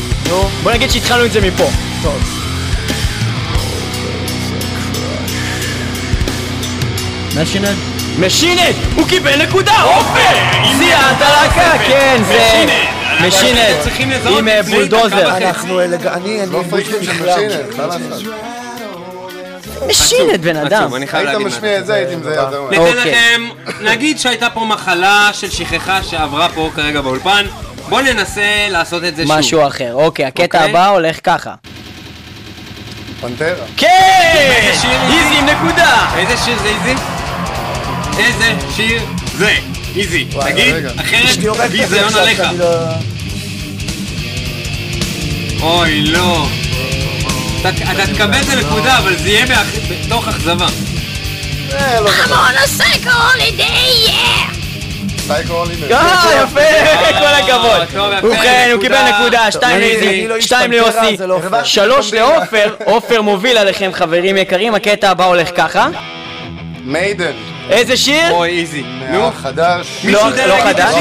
בוא 0.62 0.72
נגיד 0.72 0.90
שהתחלנו 0.90 1.24
את 1.24 1.32
זה 1.32 1.40
מפה. 1.40 1.68
משינד? 7.43 7.76
משינד! 8.18 8.74
הוא 8.97 9.09
קיבל 9.09 9.43
נקודה! 9.43 9.82
עופר! 9.82 10.36
זיעת 10.78 11.16
הלהקה, 11.20 11.78
כן, 11.86 12.22
זה... 12.28 12.64
אנחנו 13.12 13.26
משינד, 13.28 13.76
עם 14.39 14.48
אה, 14.48 14.62
בולדוזר. 14.62 15.36
אנחנו, 15.36 15.80
אלג- 15.80 16.06
אני, 16.06 16.43
אני, 16.43 16.51
לעשות? 19.87 20.19
משינד, 20.19 20.43
בן 20.43 20.57
אדם. 20.57 20.83
עצוב, 20.83 20.95
אני 20.95 21.07
חייב 21.07 21.27
היית 21.27 21.39
להגיד. 21.39 21.57
משמיע 21.57 21.79
את 21.79 21.87
זה, 21.87 21.95
הייתי 21.95 22.17
מזהה 22.17 22.35
יותר 22.35 22.63
מהר. 22.63 22.71
ניתן 22.71 22.99
אוקיי. 22.99 23.13
לכם, 23.13 23.49
נגיד 23.81 24.19
שהייתה 24.19 24.51
פה 24.51 24.65
מחלה 24.65 25.31
של 25.33 25.51
שכחה 25.51 26.03
שעברה 26.03 26.49
פה 26.49 26.71
כרגע 26.75 27.01
באולפן. 27.01 27.47
בואו 27.89 28.03
ננסה 28.03 28.43
לעשות 28.71 29.05
את 29.05 29.17
זה 29.17 29.27
שוב. 29.27 29.39
משהו 29.39 29.67
אחר. 29.67 29.95
אוקיי, 29.95 30.25
הקטע 30.25 30.45
אוקיי. 30.45 30.71
הבא 30.71 30.89
הולך 30.89 31.19
ככה. 31.25 31.55
פנטרה. 33.21 33.67
כן! 33.77 33.89
איזה 34.57 34.81
שיר 34.81 34.91
איזי 35.03 35.39
עם 35.39 35.47
נקודה! 35.47 36.07
איזה 36.17 36.37
שיר 36.45 36.59
זה 36.59 36.69
איזי? 36.69 36.95
איזה 38.19 38.55
שיר 38.77 39.03
זה? 39.39 39.55
איזי. 39.97 40.25
תגיד, 40.41 40.75
רגע. 40.75 40.91
אחרת 41.01 41.25
אשתי 41.25 41.47
הורגת 41.47 41.65
אותי 41.65 41.77
ביזיון 41.79 42.05
עכשיו 42.05 42.21
עליך. 42.23 42.37
שאני 42.37 42.59
לא... 42.59 42.67
אוי, 45.61 46.03
לא. 46.03 46.47
אתה 47.68 48.06
תקבל 48.12 48.40
את 48.40 48.48
הנקודה, 48.48 48.98
אבל 48.98 49.16
זה 49.16 49.28
יהיה 49.28 49.47
בתוך 49.90 50.28
אכזבה. 50.28 50.66
אה, 51.72 52.01
לא 52.01 52.10
זוכר. 52.10 52.34
on 52.34 52.56
a 52.56 52.82
psycho 52.82 53.10
holiday, 53.10 54.09
yeah! 54.09 54.52
סייקו 55.26 55.52
הולידר. 55.52 55.97
אה, 55.97 56.43
יפה, 56.43 56.60
כל 57.18 57.24
הכבוד. 57.24 58.05
ובכן, 58.24 58.70
הוא 58.72 58.80
קיבל 58.80 59.02
נקודה. 59.09 59.52
שתיים 59.52 59.80
לאיזי, 59.80 60.28
לא 60.28 60.40
שתיים 60.40 60.70
ליוסי, 60.70 61.16
לא. 61.26 61.40
שלוש 61.64 62.12
לעופר, 62.14 62.74
עופר 62.84 63.22
מוביל 63.22 63.59
עליכם 63.59 63.90
חברים 63.93 64.36
יקרים, 64.36 64.74
הקטע 64.74 65.10
הבא 65.10 65.24
הולך 65.24 65.51
ככה. 65.56 65.89
מיידן. 66.84 67.32
איזה 67.70 67.97
שיר? 67.97 68.30
אוי, 68.32 68.60
איזי. 68.60 68.82
נו, 69.10 69.20
מהחדש. 69.22 69.86
לא- 70.05 70.12
לא 70.12 70.30
חדש? 70.30 70.47
לא 70.47 70.60
חדש. 70.64 70.94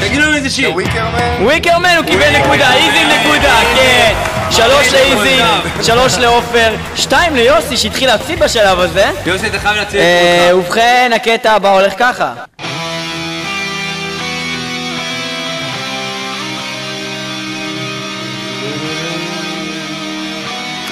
תגידו 0.00 0.22
לנו 0.22 0.34
איזה 0.34 0.50
שיר. 0.50 0.72
וויקרמן. 0.72 1.36
וויקרמן 1.44 1.94
הוא 1.96 2.04
קיבל 2.06 2.36
נקודה, 2.38 2.74
איזי 2.74 3.04
נקודה, 3.04 3.54
כן. 3.76 4.14
שלוש 4.50 4.92
לאיזי, 4.92 5.42
שלוש 5.82 6.18
לעופר, 6.18 6.74
שתיים 6.96 7.36
ליוסי 7.36 7.76
שהתחיל 7.76 8.08
להפסיד 8.08 8.38
בשלב 8.40 8.80
הזה. 8.80 9.10
יוסי, 9.26 9.46
אתה 9.46 9.58
חייב 9.58 9.76
להציל 9.76 10.00
אה, 10.00 10.46
את 10.48 10.52
קולך. 10.52 10.66
ובכן, 10.66 11.10
הקטע 11.14 11.52
הבא 11.52 11.70
הולך 11.72 11.92
ככה. 11.98 12.32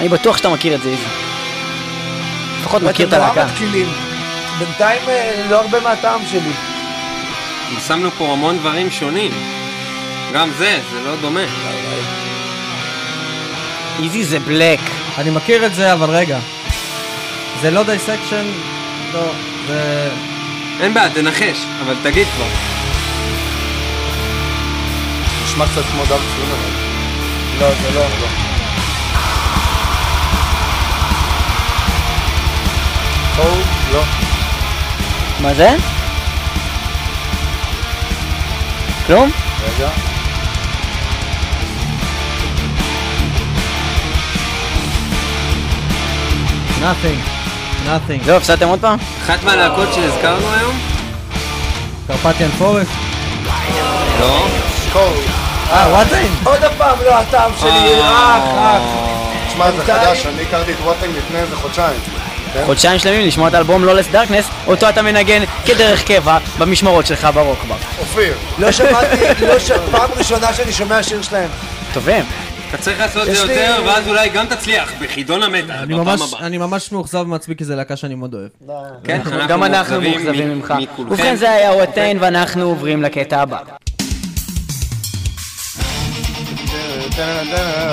אני 0.00 0.08
בטוח 0.08 0.36
שאתה 0.36 0.48
מכיר 0.48 0.74
את 0.74 0.82
זה, 0.82 0.88
איזי. 0.88 1.02
לפחות 2.60 2.82
מכיר 2.82 3.08
את 3.08 3.12
אתם 3.12 3.20
נורא 3.22 3.32
הלהקה. 3.32 3.52
בינתיים 4.58 5.08
אה, 5.08 5.46
לא 5.50 5.60
הרבה 5.60 5.80
מהטעם 5.80 6.20
שלי. 6.26 6.52
שמנו 7.86 8.10
פה 8.10 8.32
המון 8.32 8.58
דברים 8.58 8.90
שונים. 8.90 9.32
גם 10.32 10.50
זה, 10.58 10.80
זה 10.92 11.00
לא 11.00 11.16
דומה. 11.16 11.40
איזי 14.02 14.24
זה 14.24 14.38
black. 14.38 14.80
אני 15.18 15.30
מכיר 15.30 15.66
את 15.66 15.74
זה, 15.74 15.92
אבל 15.92 16.10
רגע. 16.10 16.38
זה 17.60 17.70
לא 17.70 17.82
Dissection? 17.82 18.46
לא, 19.12 19.32
זה... 19.66 20.10
אין 20.80 20.94
בעיה, 20.94 21.10
תנחש, 21.10 21.66
אבל 21.84 21.94
תגיד 22.02 22.26
כבר. 22.36 22.46
נשמע 25.44 25.64
קצת 25.66 25.82
כמו 25.92 26.04
Dark 26.04 26.20
Funeral. 26.20 26.70
לא, 27.60 27.74
זה 27.82 27.90
לא. 27.94 28.06
Khold? 33.36 33.66
לא. 33.92 34.25
מה 35.40 35.54
זה? 35.54 35.76
כלום? 39.06 39.30
רגע. 39.64 39.88
nothing. 46.80 47.18
nothing. 47.86 48.24
זהו, 48.24 48.36
הפסדתם 48.36 48.68
עוד 48.68 48.80
פעם? 48.80 48.98
אחת 49.24 49.44
מהלהקות 49.44 49.94
שהזכרנו 49.94 50.52
היום? 50.52 50.78
קרפטיאן 52.06 52.50
פורסט? 52.50 52.90
לא. 54.20 54.46
אה, 55.72 55.88
וואטין? 55.90 56.32
עוד 56.44 56.60
פעם 56.78 56.98
לא 57.04 57.14
הטעם 57.14 57.50
שלי, 57.60 58.00
אה. 58.00 58.38
אח. 58.38 58.82
תשמע, 59.48 59.70
זה 59.70 59.84
חדש, 59.84 60.26
אני 60.26 60.42
הכרתי 60.42 60.72
את 60.72 60.80
ווטינג 60.84 61.16
לפני 61.16 61.38
איזה 61.38 61.56
חודשיים. 61.56 62.00
כן? 62.52 62.62
חודשיים 62.66 62.98
שלמים 62.98 63.26
לשמוע 63.26 63.48
את 63.48 63.54
האלבום 63.54 63.84
לולס 63.84 64.08
דארקנס, 64.08 64.44
אותו 64.66 64.88
אתה 64.88 65.02
מנגן 65.02 65.42
כדרך 65.66 66.04
קבע 66.06 66.38
במשמרות 66.58 67.06
שלך 67.06 67.28
ברוקבר. 67.34 67.76
אופיר. 67.98 68.34
לא 68.58 68.72
שמעתי, 68.72 69.44
לא 69.46 69.58
ש... 69.58 69.70
פעם 69.90 70.10
ראשונה 70.16 70.52
שאני 70.54 70.72
שומע 70.72 71.02
שיר 71.02 71.22
שלהם. 71.22 71.50
טובים. 71.94 72.24
אתה 72.70 72.78
צריך 72.78 73.00
לעשות 73.00 73.28
את 73.28 73.34
זה 73.34 73.42
יותר, 73.42 73.82
ואז 73.86 74.08
אולי 74.08 74.28
גם 74.28 74.46
תצליח 74.46 74.92
בחידון 75.00 75.42
אני 75.42 75.62
בפעם 75.62 75.90
ממש, 75.90 76.20
הבאה. 76.32 76.46
אני 76.46 76.58
ממש 76.58 76.92
מאוכזב 76.92 77.22
מעצמי 77.22 77.56
כי 77.56 77.64
זה 77.64 77.76
להקה 77.76 77.96
שאני 77.96 78.14
מאוד 78.14 78.34
אוהב. 78.34 78.48
כן, 79.04 79.20
גם 79.48 79.64
אנחנו 79.64 80.00
מאוכזבים 80.00 80.54
ממך. 80.54 80.74
ובכן 80.98 81.36
זה 81.36 81.50
היה 81.50 81.72
וואטיין 81.72 82.18
ואנחנו 82.20 82.62
עוברים 82.62 83.02
לקטע 83.02 83.40
הבא. 83.40 83.58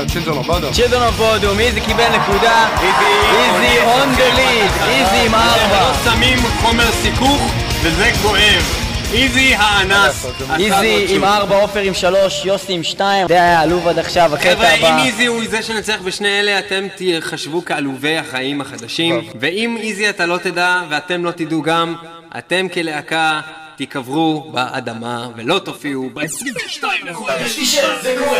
Children 0.07 0.37
of 0.37 0.52
Bo. 0.52 0.73
Children 0.73 1.03
of 1.03 1.15
Bodom, 1.15 1.59
איזי 1.59 1.81
קיבל 1.81 2.09
נקודה, 2.15 2.69
איזי 2.81 3.79
on 3.83 4.15
the 4.15 4.33
lead, 4.35 4.71
איזי 4.87 5.25
עם 5.25 5.35
ארבע. 5.35 5.81
לא 5.81 6.11
שמים 6.11 6.37
חומר 6.61 6.91
סיכוך, 6.91 7.53
וזה 7.81 8.11
כואב. 8.21 8.79
איזי 9.13 9.55
האנס. 9.57 10.25
איזי 10.59 11.05
עם. 11.09 11.23
ארבע, 11.23 11.55
עופר 11.55 11.79
עם 11.79 11.93
שלוש, 11.93 12.45
יוסי 12.45 12.73
עם 12.73 12.83
שתיים. 12.83 13.27
זה 13.27 13.33
היה 13.33 13.61
עלוב 13.61 13.87
עד 13.87 13.99
עכשיו, 13.99 14.35
הקטע 14.35 14.55
חבר'ה, 14.55 14.73
אם 14.73 14.85
הבא. 14.85 15.03
איזי 15.03 15.25
הוא 15.25 15.43
זה 15.49 15.63
שנצח 15.63 16.01
בשני 16.05 16.39
אלה, 16.39 16.59
אתם 16.59 16.87
תחשבו 16.95 17.65
כעלובי 17.65 18.17
החיים 18.17 18.61
החדשים. 18.61 19.21
ואם 19.39 19.77
איזי 19.79 20.09
אתה 20.09 20.25
לא 20.25 20.37
תדע, 20.37 20.81
ואתם 20.89 21.25
לא 21.25 21.31
תדעו 21.31 21.61
גם, 21.61 21.95
אתם 22.37 22.67
כלהקה 22.73 23.41
תיקברו 23.75 24.51
באדמה 24.51 25.27
ולא 25.35 25.59
תופיעו 25.59 26.09
ב-22 26.13 26.83
לחודש. 27.05 27.75
זה 28.01 28.15
קורה, 28.19 28.39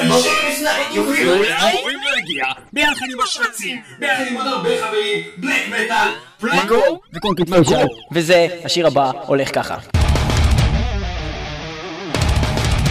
יופיעו. 0.92 1.34
אמורים 1.34 2.00
להגיע, 2.06 2.46
ביחד 2.74 3.06
עם 3.12 3.22
השרצים, 3.24 3.82
ביחד 4.00 4.24
עם 4.28 4.36
עוד 4.38 4.48
הרבה 4.48 4.70
חברים, 4.82 5.24
בלק 5.38 5.68
מטאל, 5.68 6.10
פלנגו 6.40 7.00
וקונקריטיישן. 7.16 7.86
וזה, 8.12 8.48
השיר 8.66 8.88
הבא 8.88 9.12
הולך 9.26 9.56
ככה. 9.56 9.78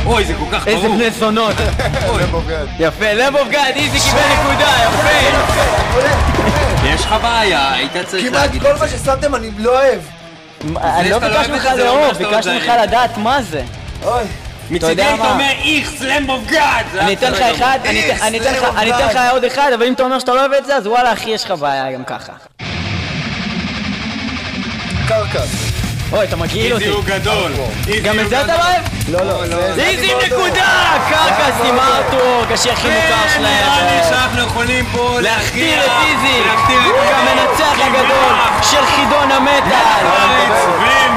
אוי, 0.06 0.24
זה 0.24 0.35
כל 0.35 0.44
כך 0.52 0.69
ברור. 0.69 0.77
איזה 0.77 0.89
בני 0.89 1.10
זונות. 1.10 1.55
יפה, 2.78 3.12
לב 3.12 3.36
אוף 3.36 3.48
גאד, 3.48 3.74
איזי 3.77 3.98
קיבל 3.98 4.20
נקודה, 4.32 4.73
יפה. 4.85 5.09
יש 6.89 7.01
לך 7.01 7.14
בעיה, 7.23 7.73
היית 7.73 7.93
צריך 8.06 8.27
כמעט 8.27 8.40
להגיד 8.43 8.62
כל 8.62 8.69
את 8.69 8.78
זה. 8.78 8.85
מה 8.85 8.90
ששמתם 8.90 9.35
אני 9.35 9.51
לא 9.59 9.70
אוהב. 9.70 10.22
אני 10.84 11.10
לא 11.10 11.16
אוהב 11.16 11.51
ממך 11.51 11.62
זה, 11.62 11.74
זה 11.76 11.84
לא 11.84 12.01
לאהוב, 12.01 12.22
ממך. 12.22 12.72
לדעת 12.82 13.16
מה 13.16 13.43
זה. 13.43 13.62
אוי. 14.05 14.22
אתה 14.22 14.86
מצידי 14.86 15.02
היית 15.02 15.18
מה? 15.20 15.32
אומר 15.32 15.44
איכס 15.64 16.01
Lamb 16.01 16.30
of 16.30 16.40
God. 16.47 16.86
אני 16.98 17.14
אתן 17.14 17.32
לך 17.32 17.40
אחד, 17.40 17.78
אני 17.84 18.10
אתן- 18.12 18.22
אני 18.22 18.40
אתן 18.40 18.52
לך- 18.55 18.68
אני 18.78 18.90
אתן 18.94 19.06
לך 19.06 19.18
עוד 19.30 19.44
אחד, 19.44 19.70
אבל 19.74 19.86
אם 19.86 19.93
אתה 19.93 20.02
אומר 20.02 20.18
שאתה 20.18 20.34
לא 20.34 20.40
אוהב 20.40 20.52
את 20.52 20.66
זה, 20.66 20.76
אז 20.76 20.86
וואלה 20.86 21.12
אחי, 21.12 21.30
יש 21.30 21.44
לך 21.44 21.51
בעיה 21.51 21.93
גם 21.93 22.05
ככה. 22.05 22.32
Carcass. 25.09 25.81
אוי, 26.12 26.24
אתה 26.24 26.36
מגעיל 26.36 26.72
אותי. 26.72 26.84
איזי 26.84 26.94
הוא 26.97 27.05
גדול. 27.05 27.52
איזי 27.89 28.01
גם 28.01 28.14
הוא 28.18 28.24
את 28.24 28.28
זה 28.30 28.40
אתה. 28.40 28.47
לא 28.47 28.62
אוהב? 28.62 28.82
לא, 29.09 29.47
לא, 29.47 29.74
זה 29.74 29.82
איזי. 29.82 30.12
נקודה! 30.26 30.98
Carcass 31.09 31.60
עם 31.64 31.78
Heartwork, 31.80 32.44
הכי 32.72 32.89
מוכר 32.89 33.22
כן, 33.22 33.28
שלהם. 33.34 33.44
נראה 33.44 33.82
לי 33.82 34.09
שאנחנו 34.09 34.43
יכולים 34.43 34.86
פה 34.93 35.20
להכתיר 35.20 35.84
את 35.84 35.90
איזי, 36.06 36.40
להכתיר 36.47 36.78
את 36.78 37.09
כמנצח 37.09 37.76
הגדול 37.86 38.34
של 38.62 38.86
חידון 38.97 39.30
המטאל. 39.32 40.06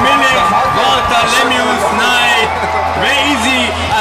ומלך 0.01 0.55
Bartholomeus 0.75 1.83
Night 1.97 2.05
ואיזי, 2.05 2.24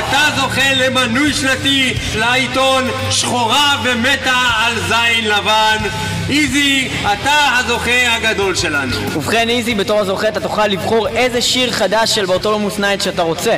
אתה 0.09 0.41
זוכה 0.41 0.75
למנוי 0.75 1.33
שנתי 1.33 1.95
לעיתון 2.15 2.85
שחורה 3.11 3.77
ומתה 3.85 4.41
על 4.57 4.75
זין 4.81 5.25
לבן. 5.25 5.77
איזי, 6.31 6.89
אתה 7.01 7.59
הזוכה 7.59 8.15
הגדול 8.17 8.55
שלנו. 8.55 8.97
ובכן 9.13 9.49
איזי, 9.49 9.75
בתור 9.75 10.01
הזוכה 10.01 10.29
אתה 10.29 10.41
תוכל 10.41 10.67
לבחור 10.67 11.09
איזה 11.09 11.43
שיר 11.43 11.73
חדש 11.73 12.15
של 12.15 12.27
Bartholomeus 12.27 12.79
Night 12.79 13.01
שאתה 13.01 13.23
רוצה. 13.23 13.57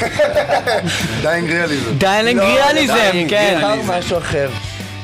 Dying 1.22 1.50
Realism. 1.50 1.92
Dying 1.98 2.40
לא, 2.40 2.44
Realism, 2.44 3.28
כן. 3.28 3.60
משהו 3.86 4.18
אחר. 4.18 4.48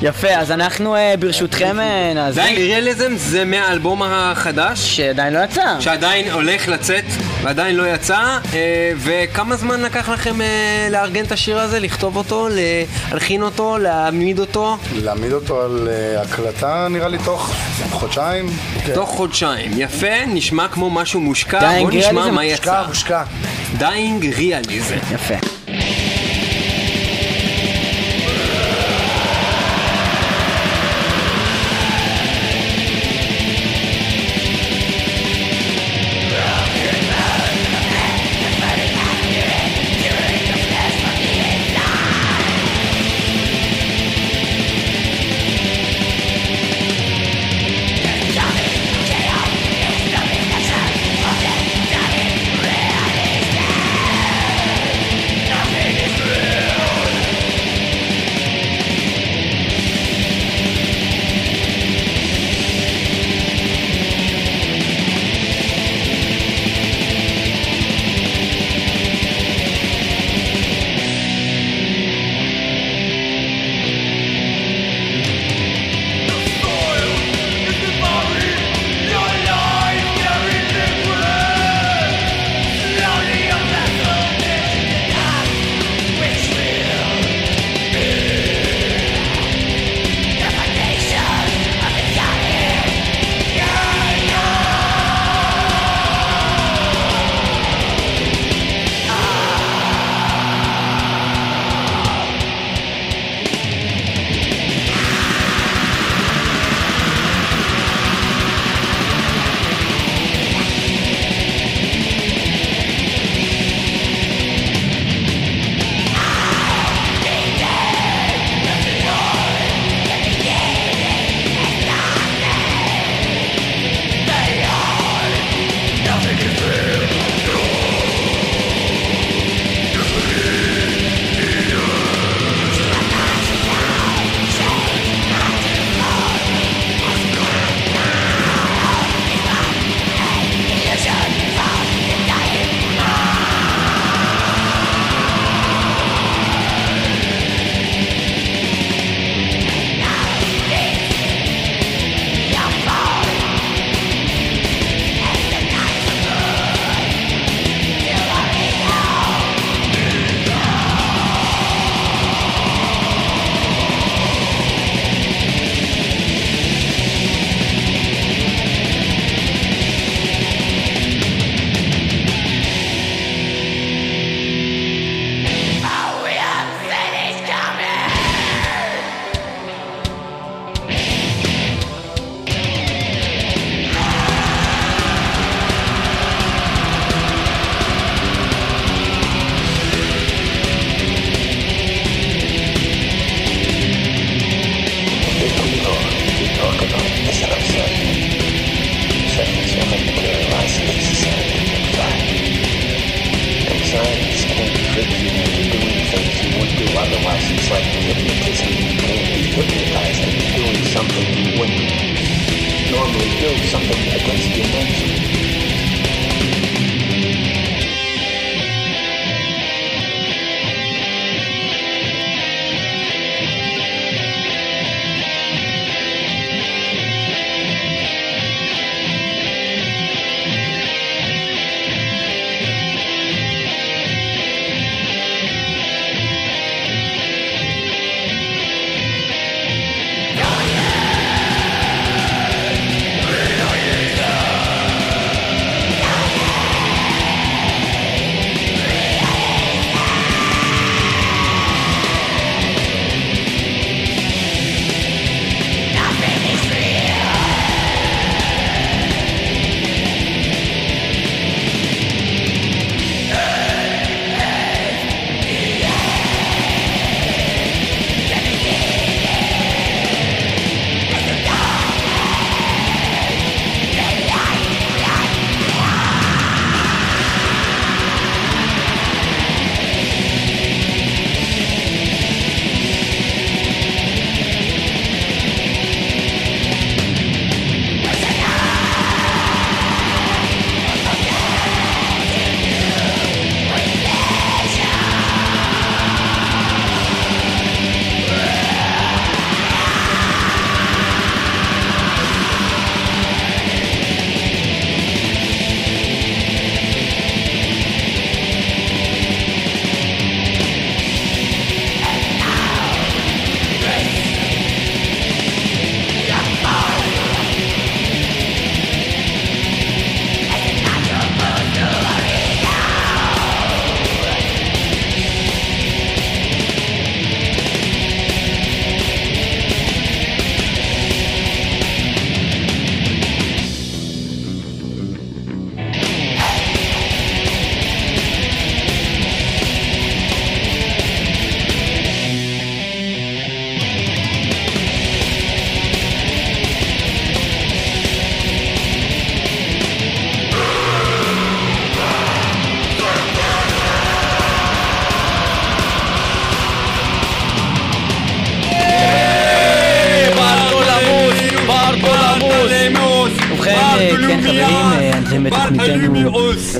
יפה, 0.02 0.28
אז 0.28 0.50
אנחנו 0.50 0.96
אה, 0.96 1.14
ברשותכם 1.18 1.80
אה, 1.80 2.12
נאזין. 2.14 2.44
Dying 2.44 2.58
Realism 2.58 3.12
זה 3.16 3.44
מהאלבום 3.44 4.02
החדש 4.04 4.96
שעדיין 4.96 5.32
לא 5.34 5.38
יצא. 5.44 5.80
שעדיין 5.80 6.30
הולך 6.30 6.68
לצאת 6.68 7.04
ועדיין 7.42 7.76
לא 7.76 7.94
יצא 7.94 8.38
אה, 8.54 8.92
וכמה 8.96 9.56
זמן 9.56 9.80
לקח 9.80 10.08
לכם 10.08 10.40
אה, 10.40 10.88
לארגן 10.90 11.24
את 11.24 11.32
השיר 11.32 11.58
הזה, 11.58 11.80
לכתוב 11.80 12.16
אותו, 12.16 12.48
להלחין 12.50 13.42
אותו, 13.42 13.78
להעמיד 13.78 14.38
אותו? 14.38 14.76
להעמיד 14.94 15.32
אותו 15.32 15.62
על 15.62 15.88
אה, 15.90 16.22
הקלטה 16.22 16.86
נראה 16.90 17.08
לי 17.08 17.18
תוך 17.24 17.54
חודשיים. 17.90 18.46
תוך 18.94 19.10
חודשיים. 19.10 19.70
יפה, 19.76 20.26
נשמע 20.26 20.68
כמו 20.68 20.90
משהו 20.90 21.20
מושקע, 21.20 21.60
Dying 21.60 21.90
בוא 21.90 21.98
נשמע 21.98 22.10
Realism? 22.10 22.34
מה 22.34 22.42
מושקע, 22.42 22.70
יצא. 22.70 22.84
מושקע. 22.88 23.22
Dying 23.78 24.26
Realism. 24.36 24.96
יפה. 25.14 25.55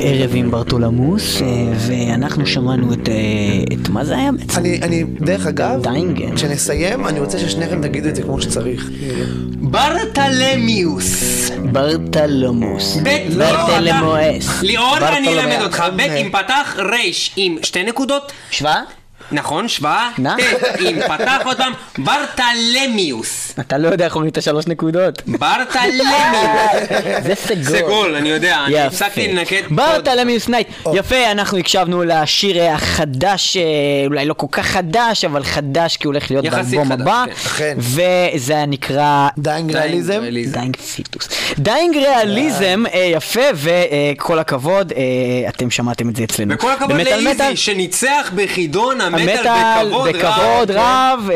ערב 0.09 0.31
עם 0.35 0.51
ברטולמוס, 0.51 1.43
אה, 1.43 1.47
ואנחנו 1.79 2.47
שמענו 2.47 2.93
את... 2.93 3.09
אה, 3.09 3.15
את 3.73 3.89
מה 3.89 4.05
זה 4.05 4.17
היה 4.17 4.33
בעצם? 4.33 4.61
אני, 4.61 4.81
אני, 4.83 5.05
דרך 5.05 5.47
אגב, 5.47 5.83
דיינגן. 5.83 6.37
כשנסיים, 6.37 7.07
אני 7.07 7.21
רוצה 7.21 7.39
ששניכם 7.39 7.83
תגידו 7.83 8.09
את 8.09 8.17
זה 8.17 8.23
כמו 8.23 8.41
שצריך. 8.41 8.91
ברטלמיוס. 9.61 11.51
ברטלמוס. 11.73 12.97
בית 12.97 13.35
ברטלמואס. 13.35 14.63
ליאור, 14.63 14.99
אני. 14.99 15.29
אלמד 15.29 15.63
אותך. 15.63 15.85
בית 15.97 16.13
עם 16.17 16.31
פתח, 16.31 16.77
רייש 16.79 17.33
עם 17.37 17.57
שתי 17.63 17.83
נקודות. 17.83 18.33
שווה? 18.51 18.83
נכון, 19.33 19.69
שווה. 19.69 20.11
ט' 20.17 20.81
עם 20.81 20.97
פתח 21.09 21.41
עוד 21.45 21.57
פעם, 21.57 21.73
ברטלמיוס. 21.99 23.46
אתה 23.61 23.79
לא 23.79 23.89
יודע 23.89 24.05
איך 24.05 24.15
אומרים 24.15 24.31
את 24.31 24.39
השלוש 24.39 24.67
נקודות. 24.67 25.23
Bartholomeus. 25.27 26.07
זה 27.27 27.35
סגול. 27.35 27.79
סגול, 27.79 28.15
אני 28.15 28.29
יודע, 28.29 28.59
אני 28.67 28.75
יפה. 28.75 28.87
הפסקתי 28.87 29.29
לנקד. 29.29 29.63
Bartholomeus 29.71 30.49
Night. 30.49 30.69
יפה, 30.95 31.31
אנחנו 31.31 31.59
הקשבנו 31.59 32.05
לשיר 32.05 32.59
אה, 32.59 32.75
החדש, 32.75 33.57
אה, 33.57 33.63
אולי 34.07 34.27
לא 34.27 34.35
כל 34.35 34.47
כך 34.51 34.67
חדש, 34.67 35.25
אבל 35.25 35.45
חדש 35.45 35.97
כי 35.97 36.07
הוא 36.07 36.13
הולך 36.13 36.31
להיות 36.31 36.45
באלבום 36.45 36.93
הבא. 36.93 37.25
כן. 37.57 37.77
וזה 37.79 38.53
היה 38.53 38.67
נקרא... 38.67 39.29
Dying 39.39 39.77
Realism? 39.77 40.23
Dying 40.53 40.77
Fetus. 40.77 41.29
Dying 41.59 41.97
Realism, 41.97 42.85
אה, 42.95 42.99
יפה, 42.99 43.41
וכל 43.55 44.39
הכבוד, 44.39 44.93
אתם 45.49 45.71
שמעתם 45.71 46.09
את 46.09 46.17
זה 46.17 46.25
אצלנו. 46.25 46.55
וכל 46.55 46.71
הכבוד. 46.71 46.97
לאיזי, 46.97 47.57
שניצח 47.57 48.31
בחידון 48.35 49.01
המטאל 49.01 49.93
בכבוד 50.09 50.71
רב. 50.71 51.31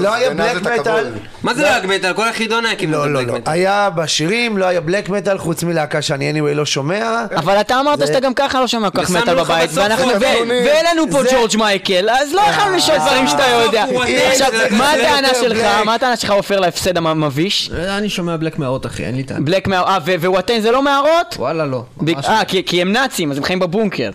לא 0.00 0.14
היה 0.14 0.30
בלק 0.30 0.62
מטאל. 0.62 1.12
מה 1.42 1.54
זה 1.54 1.65
לא 1.66 1.86
היה 1.88 1.98
מטאל? 1.98 2.12
כל 2.12 2.28
החידון 2.28 2.66
היה 2.66 2.76
כמעט 2.76 2.94
לא, 2.94 3.12
לא, 3.12 3.20
בלק 3.20 3.28
לא. 3.28 3.34
מטאל. 3.34 3.52
היה 3.52 3.90
בשירים, 3.90 4.58
לא 4.58 4.64
היה 4.66 4.80
בלק 4.80 5.08
מטאל, 5.08 5.38
חוץ 5.38 5.62
מלהקה 5.62 6.02
שאני 6.02 6.32
anyway 6.32 6.54
לא 6.54 6.66
שומע. 6.66 7.24
אבל 7.36 7.60
אתה 7.60 7.80
אמרת 7.80 8.06
שאתה 8.06 8.20
גם 8.20 8.34
ככה 8.34 8.60
לא 8.60 8.66
שומע 8.66 8.90
כל 8.90 9.04
כך 9.04 9.10
מטאל 9.10 9.34
בבית, 9.34 9.70
ואנחנו, 9.74 10.08
ו-. 10.08 10.20
ואין 10.48 10.86
לנו 10.92 11.10
פה 11.10 11.22
ג'ורג' 11.32 11.56
מייקל, 11.56 12.08
אז 12.10 12.32
לא 12.32 12.40
יכולנו 12.40 12.76
לשאול 12.76 12.98
דברים 12.98 13.28
שאתה 13.28 13.42
יודע. 13.64 13.84
עכשיו, 14.32 14.46
זה- 14.52 14.68
מה 14.70 14.92
זה 14.96 15.08
הטענה 15.10 15.28
יותר 15.28 15.40
שלך? 15.40 15.56
בלק. 15.58 15.84
מה 15.84 15.94
הטענה 15.94 16.16
שלך 16.16 16.30
עופר 16.30 16.60
להפסד 16.60 16.96
המביש? 16.96 17.70
אני 17.88 18.08
שומע 18.08 18.36
בלק 18.36 18.58
מערות 18.58 18.86
אחי, 18.86 19.04
אין 19.04 19.16
לי 19.16 19.22
טעם. 19.22 19.44
בלק 19.44 19.68
מה... 19.68 19.76
אה, 19.80 19.98
ו- 20.06 20.14
ווואטן 20.20 20.60
זה 20.60 20.70
לא 20.70 20.82
מערות? 20.82 21.34
וואלה 21.38 21.66
לא. 21.66 21.82
ב- 21.96 22.10
אה, 22.10 22.44
כי- 22.44 22.62
כי 22.66 22.82
הם 22.82 22.92
נאצים, 22.92 23.30
אז 23.30 23.36
הם 23.38 23.44
חיים 23.44 23.58
בבונקר. 23.58 24.10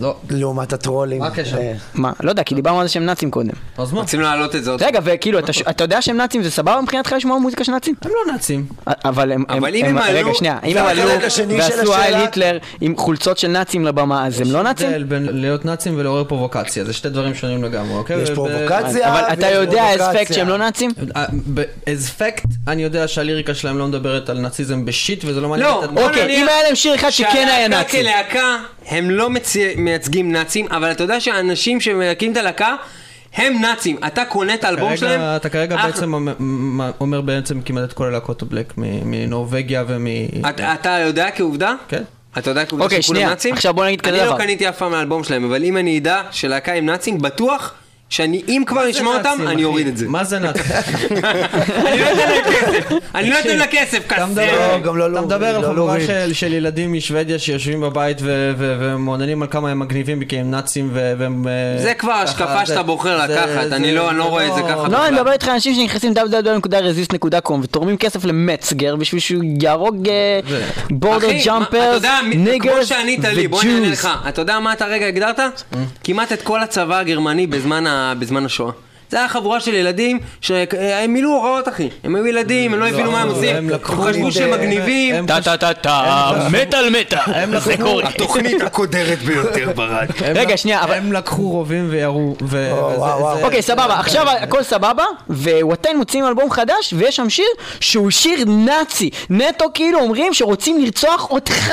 לא. 0.00 0.16
לעומת 0.30 0.72
הטרולים. 0.72 1.18
מה 1.20 1.26
הקשר? 1.26 1.58
אה, 1.58 1.72
מה? 1.94 2.12
לא 2.20 2.30
יודע, 2.30 2.42
כי 2.42 2.54
דיברנו 2.54 2.80
על 2.80 2.86
זה 2.86 2.92
שהם 2.92 3.06
נאצים 3.06 3.30
קודם. 3.30 3.50
אז 3.78 3.92
מה? 3.92 4.00
רוצים 4.00 4.20
להעלות 4.20 4.56
את 4.56 4.64
זה 4.64 4.70
עוד 4.70 4.82
רגע, 4.82 5.00
וכאילו, 5.04 5.38
אתה 5.70 5.84
יודע 5.84 6.02
שהם 6.02 6.16
נאצים 6.16 6.42
זה 6.42 6.50
סבבה 6.50 6.80
מבחינתך 6.80 7.12
לשמוע 7.16 7.38
מוזיקה 7.38 7.64
של 7.64 7.72
נאצים? 7.72 7.94
הם 8.02 8.10
לא 8.26 8.32
נאצים. 8.32 8.66
אבל 8.86 9.32
הם... 9.32 9.44
אבל 9.48 9.74
אם 9.74 9.84
הם 9.84 9.98
רגע, 9.98 10.18
עלו- 10.20 10.34
שנייה, 10.34 10.58
אם 10.64 10.76
הם 10.76 10.86
עלו 10.86 11.02
ועשו 11.58 11.94
השאלה- 11.94 12.20
היטלר 12.20 12.58
עם 12.80 12.96
חולצות 12.96 13.38
של 13.38 13.48
נאצים 13.48 13.84
לבמה, 13.84 14.26
אז 14.26 14.40
הם 14.40 14.52
לא 14.52 14.62
נאצים? 14.62 14.88
הבדל 14.88 15.02
בין 15.04 15.28
להיות 15.30 15.64
נאצים 15.64 15.94
ולעורר 15.98 16.24
פרובוקציה, 16.24 16.84
זה 16.84 16.92
שתי 16.92 17.08
דברים 17.08 17.34
שונים 17.34 17.64
לגמרי, 17.64 17.94
אוקיי? 17.94 18.22
יש 18.22 18.28
וב- 18.30 18.34
פרובוקציה 18.34 19.12
אבל 19.12 19.32
אתה 19.32 19.50
יודע 19.50 19.84
fact 20.12 20.34
שהם 20.34 20.48
לא 20.48 20.58
נאצים? 20.58 20.90
as 21.86 22.20
fact, 22.20 22.46
אני 22.68 22.82
יודע 22.82 23.08
שהליריקה 23.08 23.54
שלהם 23.54 23.78
לא 23.78 23.86
מדברת 23.86 24.28
על 24.28 24.38
נאציזם 24.38 24.84
בשיט 24.84 25.24
וזה 25.26 25.40
לא 25.40 25.48
מעניין 25.48 25.68
לא, 25.70 25.84
את 25.84 25.88
אוקיי, 25.96 26.24
נניח 26.24 26.38
אם 26.42 26.48
היה 26.48 26.62
להם 26.62 26.74
שיר 26.74 26.94
אחד 26.94 27.10
שכן 27.10 27.28
היה 27.34 27.46
שהלהקה 27.46 27.68
נאצי. 27.78 28.00
כלהקה, 28.02 28.56
הם 28.86 29.10
לא 29.10 29.30
מייצגים 29.90 30.32
נאצים, 30.32 30.66
אבל 30.70 30.90
אתה 30.90 31.04
יודע 31.04 31.20
שהאנשים 31.20 31.80
שמייקים 31.80 32.32
את 32.32 32.36
הלהקה, 32.36 32.74
הם 33.34 33.60
נאצים. 33.62 33.96
אתה 34.06 34.24
קונה 34.24 34.54
את 34.54 34.64
האלבום 34.64 34.96
שלהם, 34.96 35.10
כרגע, 35.20 35.36
אתה 35.36 35.48
כרגע 35.48 35.76
אח- 35.76 35.84
בעצם 35.86 36.14
אומר- 36.14 36.34
אומר 37.00 37.20
בעצם 37.20 37.60
כמעט 37.60 37.84
את 37.84 37.92
כל 37.92 38.06
הלהקות 38.06 38.42
הבלק 38.42 38.72
מ- 38.78 39.10
מנורבגיה 39.10 39.84
ומ... 39.88 40.06
אתה- 40.48 40.74
אתה 40.74 40.88
יודע 41.06 41.28
כעובדה? 41.34 41.74
כן. 41.88 42.02
אתה 42.38 42.50
יודע 42.50 42.64
כעובדה 42.66 42.84
אוקיי, 42.84 43.02
שכולם 43.02 43.16
שנייה, 43.16 43.28
נאצים? 43.30 43.54
עכשיו 43.54 43.74
בוא 43.74 43.84
נגיד 43.86 44.00
כזה 44.00 44.10
אני 44.10 44.26
לא 44.26 44.26
דבר. 44.26 44.38
קניתי 44.38 44.68
אף 44.68 44.78
פעם 44.78 44.90
מהאלבום 44.90 45.24
שלהם, 45.24 45.44
אבל 45.44 45.64
אם 45.64 45.76
אני 45.76 45.98
אדע 45.98 46.22
שלהקה 46.30 46.72
הם 46.74 46.86
נאצים, 46.86 47.18
בטוח 47.18 47.74
שאני, 48.10 48.42
אם 48.48 48.62
כבר 48.66 48.86
נשמע 48.88 49.10
אותם, 49.16 49.38
אני? 49.46 49.64
אוריד 49.64 49.86
את 49.86 49.96
זה. 49.96 50.08
מה 50.08 50.24
זה 50.24 50.38
נאצים? 50.38 50.62
אני 51.84 52.00
לא 52.00 52.08
אתן 52.10 52.28
להם 52.28 52.42
כסף, 52.44 53.14
אני 53.14 53.30
לא 53.30 53.38
אתן 53.40 53.58
לה 53.58 53.66
כסף, 53.66 53.98
אתה 54.06 54.14
כסף. 54.14 54.26
גם 54.84 54.96
לא 54.96 55.04
אתה 55.06 55.12
להוריד, 55.12 55.24
מדבר 55.26 55.46
על 55.46 55.62
לא 55.62 55.66
חבורה. 55.68 55.96
של- 56.32 56.52
ילדים 56.52 56.92
משוודיה 56.92 57.38
שיושבים 57.38 57.80
בבית 57.80 58.18
ומעוננים 58.58 59.42
על 59.42 59.48
כמה 59.50 59.70
הם 59.70 59.78
מגניבים 59.78 60.24
כי 60.24 60.38
הם 60.38 60.50
נאצים 60.50 60.90
והם... 60.92 61.46
אה, 61.48 61.82
זה 61.82 61.94
כבר 61.94 62.12
השקפה 62.12 62.66
שאתה 62.66 62.82
בוחר 62.82 63.24
לקחת, 63.24 63.72
אני 63.72 63.94
לא 63.94 64.12
לא 64.14 64.24
רואה 64.24 64.48
את 64.48 64.54
זה 64.54 64.60
ככה. 64.62 64.88
לא, 64.88 65.06
אני. 65.06 65.16
מדבר 65.16 65.32
איתך 65.32 65.48
על 65.48 65.54
אנשים 65.54 65.74
שנכנסים 65.74 66.12
www.resist.com 66.12 67.52
ותורמים 67.62 67.96
כסף 67.96 68.24
למצגר 68.24 68.96
בשביל 68.96 69.20
שהוא 69.20 69.42
יהרוג 69.62 70.08
בורדר 70.90 71.26
אחי, 71.26 71.36
מה- 71.36 71.42
ג'אמפר, 71.44 71.78
אתה 71.78 71.94
יודע, 71.94 72.18
מ- 72.28 72.32
כמו 72.32 72.44
ניגרס 72.44 72.86
שענית 72.86 73.24
לי, 73.24 73.48
בוא 73.48 73.62
אני 73.62 73.70
אענה 73.74 73.82
וג'וז. 73.86 73.92
לך. 73.92 74.08
אתה 74.28 74.40
יודע 74.42 74.58
מה 74.60 74.72
אתה 74.72 74.84
רגע 74.86 75.06
הגדרת? 75.06 75.40
כמעט 76.04 76.32
את 76.32 76.42
כל 76.42 76.62
הצבא 76.62 76.98
הגרמני 76.98 77.46
בזמן 77.46 77.86
ה- 77.86 77.95
בזמן 78.18 78.44
השואה. 78.44 78.72
זה 79.10 79.16
היה 79.18 79.28
חבורה 79.28 79.60
של 79.60 79.74
ילדים 79.74 80.18
שהם 80.40 80.66
מילאו 81.12 81.30
הוראות 81.30 81.68
אחי. 81.68 81.88
הם 82.04 82.14
היו 82.16 82.26
ילדים, 82.26 82.74
הם 82.74 82.80
לא 82.80 82.88
הבינו 82.88 83.12
מה 83.12 83.20
הם 83.22 83.28
עושים. 83.28 83.56
הם 83.56 83.70
חשבו 83.84 84.32
שהם 84.32 84.50
מגניבים. 84.50 85.26
טה 85.26 85.40
טה 85.40 85.56
טה 85.56 85.74
טה, 85.74 86.32
מטאל 86.52 86.90
מטאל, 87.00 87.58
זה 87.60 87.76
קורה. 87.76 88.08
התוכנית 88.08 88.62
הקודרת 88.62 89.18
ביותר 89.18 89.72
ברדיו. 89.74 90.14
הם 90.26 90.36
רגע, 90.36 90.56
שנייה, 90.56 90.82
אבל- 90.84 90.94
הם 90.94 91.12
לקחו 91.12 91.42
רובים 91.50 91.86
וירו. 91.90 92.36
זה- 92.50 92.72
אוקיי, 93.42 93.62
סבבה, 93.62 93.98
עכשיו 94.00 94.26
הכל 94.30 94.62
סבבה, 94.62 95.04
ווואטן 95.30 95.96
מוציאים 95.96 96.26
אלבום 96.26 96.50
חדש, 96.50 96.94
ויש 96.96 97.16
שם 97.16 97.30
שיר 97.30 97.46
שהוא 97.80 98.10
שיר 98.10 98.44
נאצי. 98.46 99.10
נטו 99.30 99.64
כאילו 99.74 100.00
אומרים 100.00 100.34
שרוצים 100.34 100.84
לרצוח 100.84 101.30
אותך 101.30 101.70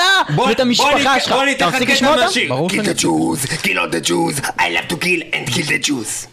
ואת 0.48 0.60
המשפחה 0.60 1.20
שלך. 1.20 1.32
בוא 1.34 1.38
אתה 1.44 1.46
ניתן 1.46 1.68
לך 1.68 1.74
מפסיק 1.74 1.84
קטע 1.88 1.94
לשמוע 1.94 2.12
אותם? 2.12 2.24
מהשיר. 2.26 2.50
ברור 2.50 2.70
Kill 2.70 2.74
שאני... 2.76 2.88
the 2.88 2.98
Jews, 3.00 3.48
kill 3.64 3.78
all 3.78 4.06
the 4.06 4.08
Jews, 4.10 4.46
I 4.60 4.64
love 4.64 4.94
to 4.94 5.04
kill 5.04 5.22
and 5.34 5.54
kill 5.54 5.66
the 5.66 5.88
Jews. 5.88 6.28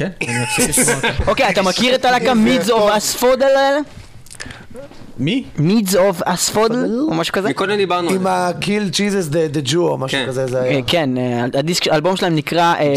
כן, 0.00 0.28
אני 0.28 0.42
מפסיק 0.42 0.68
לשמוע 0.68 0.94
אותם. 0.96 1.08
אוקיי, 1.26 1.48
אתה 1.50 1.62
מכיר 1.62 1.94
את 1.94 2.04
הלהקה 2.04 2.34
Meads 2.34 2.70
of 2.70 2.90
Asphodel 2.90 3.42
האלה? 3.46 3.78
מי? 5.18 5.44
Meads 5.58 5.96
of 5.96 6.22
Asphodel? 6.22 6.98
או 7.08 7.14
משהו 7.14 7.34
כזה? 7.34 7.48
מקודם 7.48 7.76
דיברנו 7.76 8.08
על 8.08 8.14
עם 8.14 8.22
זה. 8.22 8.30
ה-Kill 8.30 8.92
Jesus 8.94 9.32
the 9.32 9.70
Jew 9.72 9.76
או 9.76 9.98
משהו 9.98 10.18
כן. 10.18 10.26
כזה 10.26 10.46
זה 10.46 10.62
היה. 10.62 10.82
כן, 10.86 11.10
אה, 11.18 11.44
הדיסק, 11.58 11.88
האלבום 11.88 12.16
שלהם 12.16 12.34
נקרא 12.34 12.74
אה, 12.74 12.94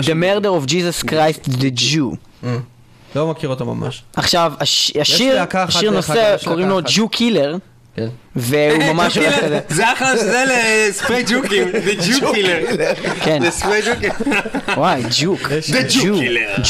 The 0.00 0.14
Murder 0.42 0.66
of 0.66 0.70
Jesus 0.70 1.08
Christ 1.10 1.48
the 1.50 1.80
Jew. 1.80 2.46
לא 3.16 3.26
מכיר 3.30 3.48
אותו 3.50 3.64
ממש. 3.64 4.02
עכשיו, 4.16 4.52
הש- 4.60 4.92
השיר, 5.00 5.42
השיר 5.54 5.90
נושא, 5.90 6.36
קוראים 6.44 6.68
לו. 6.68 6.78
Jew 6.94 7.08
Killer, 7.08 7.56
כן. 7.96 8.08
והוא 8.36 8.84
ממש 8.92 9.18
הולך 9.18 9.38
כזה. 9.44 9.60
זה 9.68 9.92
אחלה, 9.92 10.16
זה 10.16 10.44
לספרי 10.48 11.24
ג'וקים, 11.28 11.68
זה 11.84 11.94
ג'וק 12.08 12.34
killer. 12.34 12.58
כן. 13.22 13.42
זה 13.42 13.50
ספרי 13.50 13.80
ג'וקים. 13.82 14.10
וואי, 14.76 15.02
ג'וק. 15.20 15.40
ג'ו. 15.88 16.20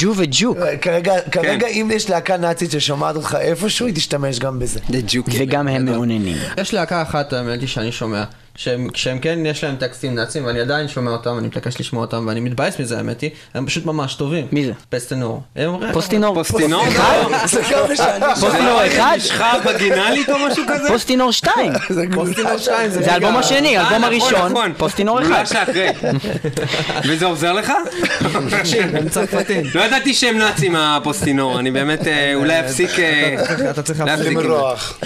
ג'ו 0.00 0.12
וג'וק. 0.16 0.58
כרגע, 0.80 1.12
כרגע 1.32 1.66
כן. 1.66 1.72
אם 1.72 1.90
יש 1.94 2.10
להקה 2.10 2.36
נאצית 2.36 2.70
ששומעת 2.70 3.16
אותך 3.16 3.36
איפשהו, 3.40 3.86
היא 3.86 3.94
תשתמש 3.94 4.38
גם 4.38 4.58
בזה. 4.58 4.80
זה 4.88 5.00
ג'וק 5.06 5.30
קילר. 5.30 5.44
וגם 5.44 5.68
הם 5.68 5.84
מעוננים. 5.84 6.36
יש 6.60 6.74
להקה 6.74 7.02
אחת, 7.02 7.32
האמת 7.32 7.60
היא 7.60 7.68
שאני 7.68 7.92
שומע, 7.92 8.24
שהם, 8.56 8.88
כשהם 8.92 9.18
כן 9.18 9.46
יש 9.46 9.64
להם 9.64 9.76
טקסטים 9.76 10.14
נאצים, 10.14 10.44
ואני 10.44 10.60
עדיין 10.60 10.88
שומע 10.88 11.10
אותם, 11.10 11.38
אני 11.38 11.46
מתעקש 11.46 11.80
לשמוע 11.80 12.02
אותם, 12.04 12.24
ואני 12.28 12.40
מתבאס 12.40 12.80
מזה, 12.80 12.96
האמת 12.96 13.20
היא, 13.20 13.30
הם 13.54 13.66
פשוט 13.66 13.86
ממש 13.86 14.14
טובים. 14.14 14.46
מי 14.52 14.66
זה? 14.66 14.72
פסטנור. 14.88 15.42
פוסטינור. 15.92 16.34
פוסטינור? 16.42 16.84
פוסטינור 18.40 18.86
אחד? 18.86 19.14
משחה 19.16 19.52
וגינלית 19.64 20.30
או 20.30 20.34
משהו 20.38 20.64
כזה? 20.68 20.88
פוסטינור 20.88 21.32
שתיים. 21.32 21.72
פוסטינור 22.14 22.58
שתיים 22.58 22.90
זה 22.90 23.02
זה 23.02 23.12
האלבום 23.12 23.36
השני, 23.36 23.78
אה, 23.78 23.82
האלבום 23.82 23.98
נכון, 23.98 24.04
הראשון, 24.04 24.52
נכון. 24.52 24.72
פוסטינור 24.76 25.20
אחד. 25.22 25.64
וזה 27.08 27.26
עוזר 27.26 27.52
לך? 27.52 27.72
הם 28.94 29.08
צרפתים. 29.08 29.62
לא 29.74 29.82
ידעתי 29.82 30.14
שהם 30.14 30.38
נאצים 30.38 30.76
הפוסטינור, 30.76 31.58
אני 31.58 31.70
באמת 31.70 32.06
אה, 32.06 32.34
אולי 32.34 32.60
אפסיק... 32.60 32.90
אה, 32.98 33.36
אתה 33.70 33.82
צריך 33.82 34.00
להפסיק. 34.00 34.38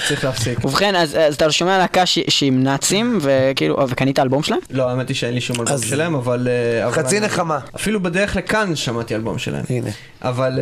צריך. 0.09 0.65
ובכן, 0.65 0.95
אז 0.95 1.17
אז 1.17 1.35
אתה 1.35 1.53
שומע 1.53 1.79
להקה 1.79 2.07
ש- 2.07 2.19
שהיא 2.29 2.47
עם 2.49 2.63
נאצים, 2.63 3.19
וכאילו, 3.41 3.87
וקנית 3.89 4.19
אלבום 4.19 4.43
שלהם? 4.43 4.61
לא, 4.71 4.91
האמת 4.91 5.09
היא 5.09 5.17
שאין 5.17 5.35
לי 5.35 5.41
שום 5.41 5.57
אלבום 5.61 5.75
אז 5.75 5.85
שלהם, 5.85 6.15
אבל... 6.15 6.49
אה, 6.51 6.87
אבל 6.87 6.93
חצי 6.93 7.21
נחמה. 7.21 7.59
אפילו 7.77 8.03
בדרך 8.03 8.37
לכאן 8.37 8.77
שמעתי 8.77 9.15
אלבום 9.15 9.39
שלהם. 9.39 9.65
הנה. 9.71 9.91
אבל... 10.23 10.59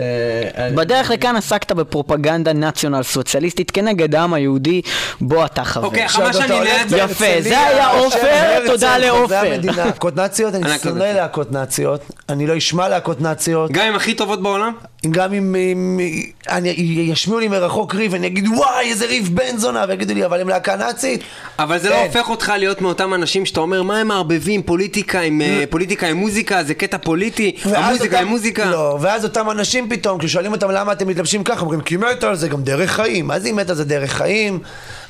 אה, 0.57 0.71
בדרך 0.75 1.11
לכאן 1.11 1.37
עסקת 1.37 1.73
בפרופגנדה 1.73 2.53
נציונל 2.53 3.03
סוציאליסטית 3.03 3.71
כנגד 3.71 4.15
העם 4.15 4.35
היהודי 4.35 4.83
בו 5.21 5.45
אתה 5.45 5.65
חבר. 5.65 5.87
אוקיי, 5.87 6.07
אתה 6.07 6.33
שאני 6.33 6.61
ליד... 6.61 6.87
יפה, 6.87 6.97
בהרצליה, 6.97 7.43
זה 7.43 7.59
היה 7.61 7.91
עופר, 7.91 8.67
תודה 8.67 8.99
לעופר. 8.99 9.37
המדינה. 9.37 9.77
להקות 9.87 10.17
נאציות, 10.17 10.55
אני 10.55 10.79
שונא. 10.83 11.05
להקות 11.05 11.53
נאציות, 11.53 12.01
אני 12.29 12.47
לא 12.47 12.59
אשמע 12.59 12.89
להקות 12.89 13.21
נאציות. 13.21 13.71
גם 13.73 13.87
עם 13.87 13.95
הכי 13.95 14.15
טובות 14.15 14.43
בעולם? 14.43 14.73
גם 15.11 15.33
אם, 15.35 15.55
אם 15.55 16.01
אני, 16.49 16.69
ישמיעו 17.13 17.41
לי 17.41 17.49
מרחוק 17.49 17.95
ריב, 17.95 18.15
אני 18.15 18.27
אגיד 18.27 18.49
וואי 18.49 18.91
איזה 18.91 19.07
ריב 19.07 19.31
בן 19.35 19.57
זונה, 19.57 19.85
ויגידו 19.89 20.15
לי 20.15 20.25
אבל 20.27 20.41
הם 20.41 20.49
להקה 20.49 20.77
נאצית. 20.77 21.21
אבל 21.59 21.79
זה 21.79 21.89
לא 21.91 21.95
אין. 21.95 22.07
הופך 22.07 22.29
אותך 22.31 22.53
להיות 22.59 22.81
מאותם 22.81 23.15
אנשים 23.15 23.47
שאתה 23.47 23.61
אומר, 23.61 23.83
מה 23.83 23.99
הם 24.01 24.09
מערבבים 24.09 24.63
פוליטיקה 24.63 25.21
עם 25.21 25.41
אה, 25.41 25.65
פוליטיקה 25.71 26.07
עם 26.07 26.17
מוזיקה, 26.17 26.65
זה 26.65 26.75
קטע 26.75 26.99
פוליטי, 26.99 27.57
המוזיקה 27.65 28.05
אותם- 28.17 28.27
עם 28.27 28.29
מוזיקה. 28.29 28.71
לא, 28.71 28.99
ואז 29.01 29.25
אותם 29.25 29.51
אנשים 29.51 29.89
פתאום, 29.89 30.19
כששואלים 30.19 30.53
אותם 30.53 30.71
למה 30.71 30.93
אתם 30.93 31.09
מתלבשים 31.09 31.45
ככה, 31.45 31.61
אומרים 31.61 31.81
כי 31.81 31.97
מטאל 31.97 32.35
זה 32.35 32.49
גם 32.49 32.63
דרך 32.63 32.91
חיים. 32.91 33.27
מה 33.27 33.39
זה 33.41 33.49
אם 33.49 33.57
מטאל 33.57 33.75
זה 33.75 33.85
דרך 33.85 34.13
חיים? 34.13 34.59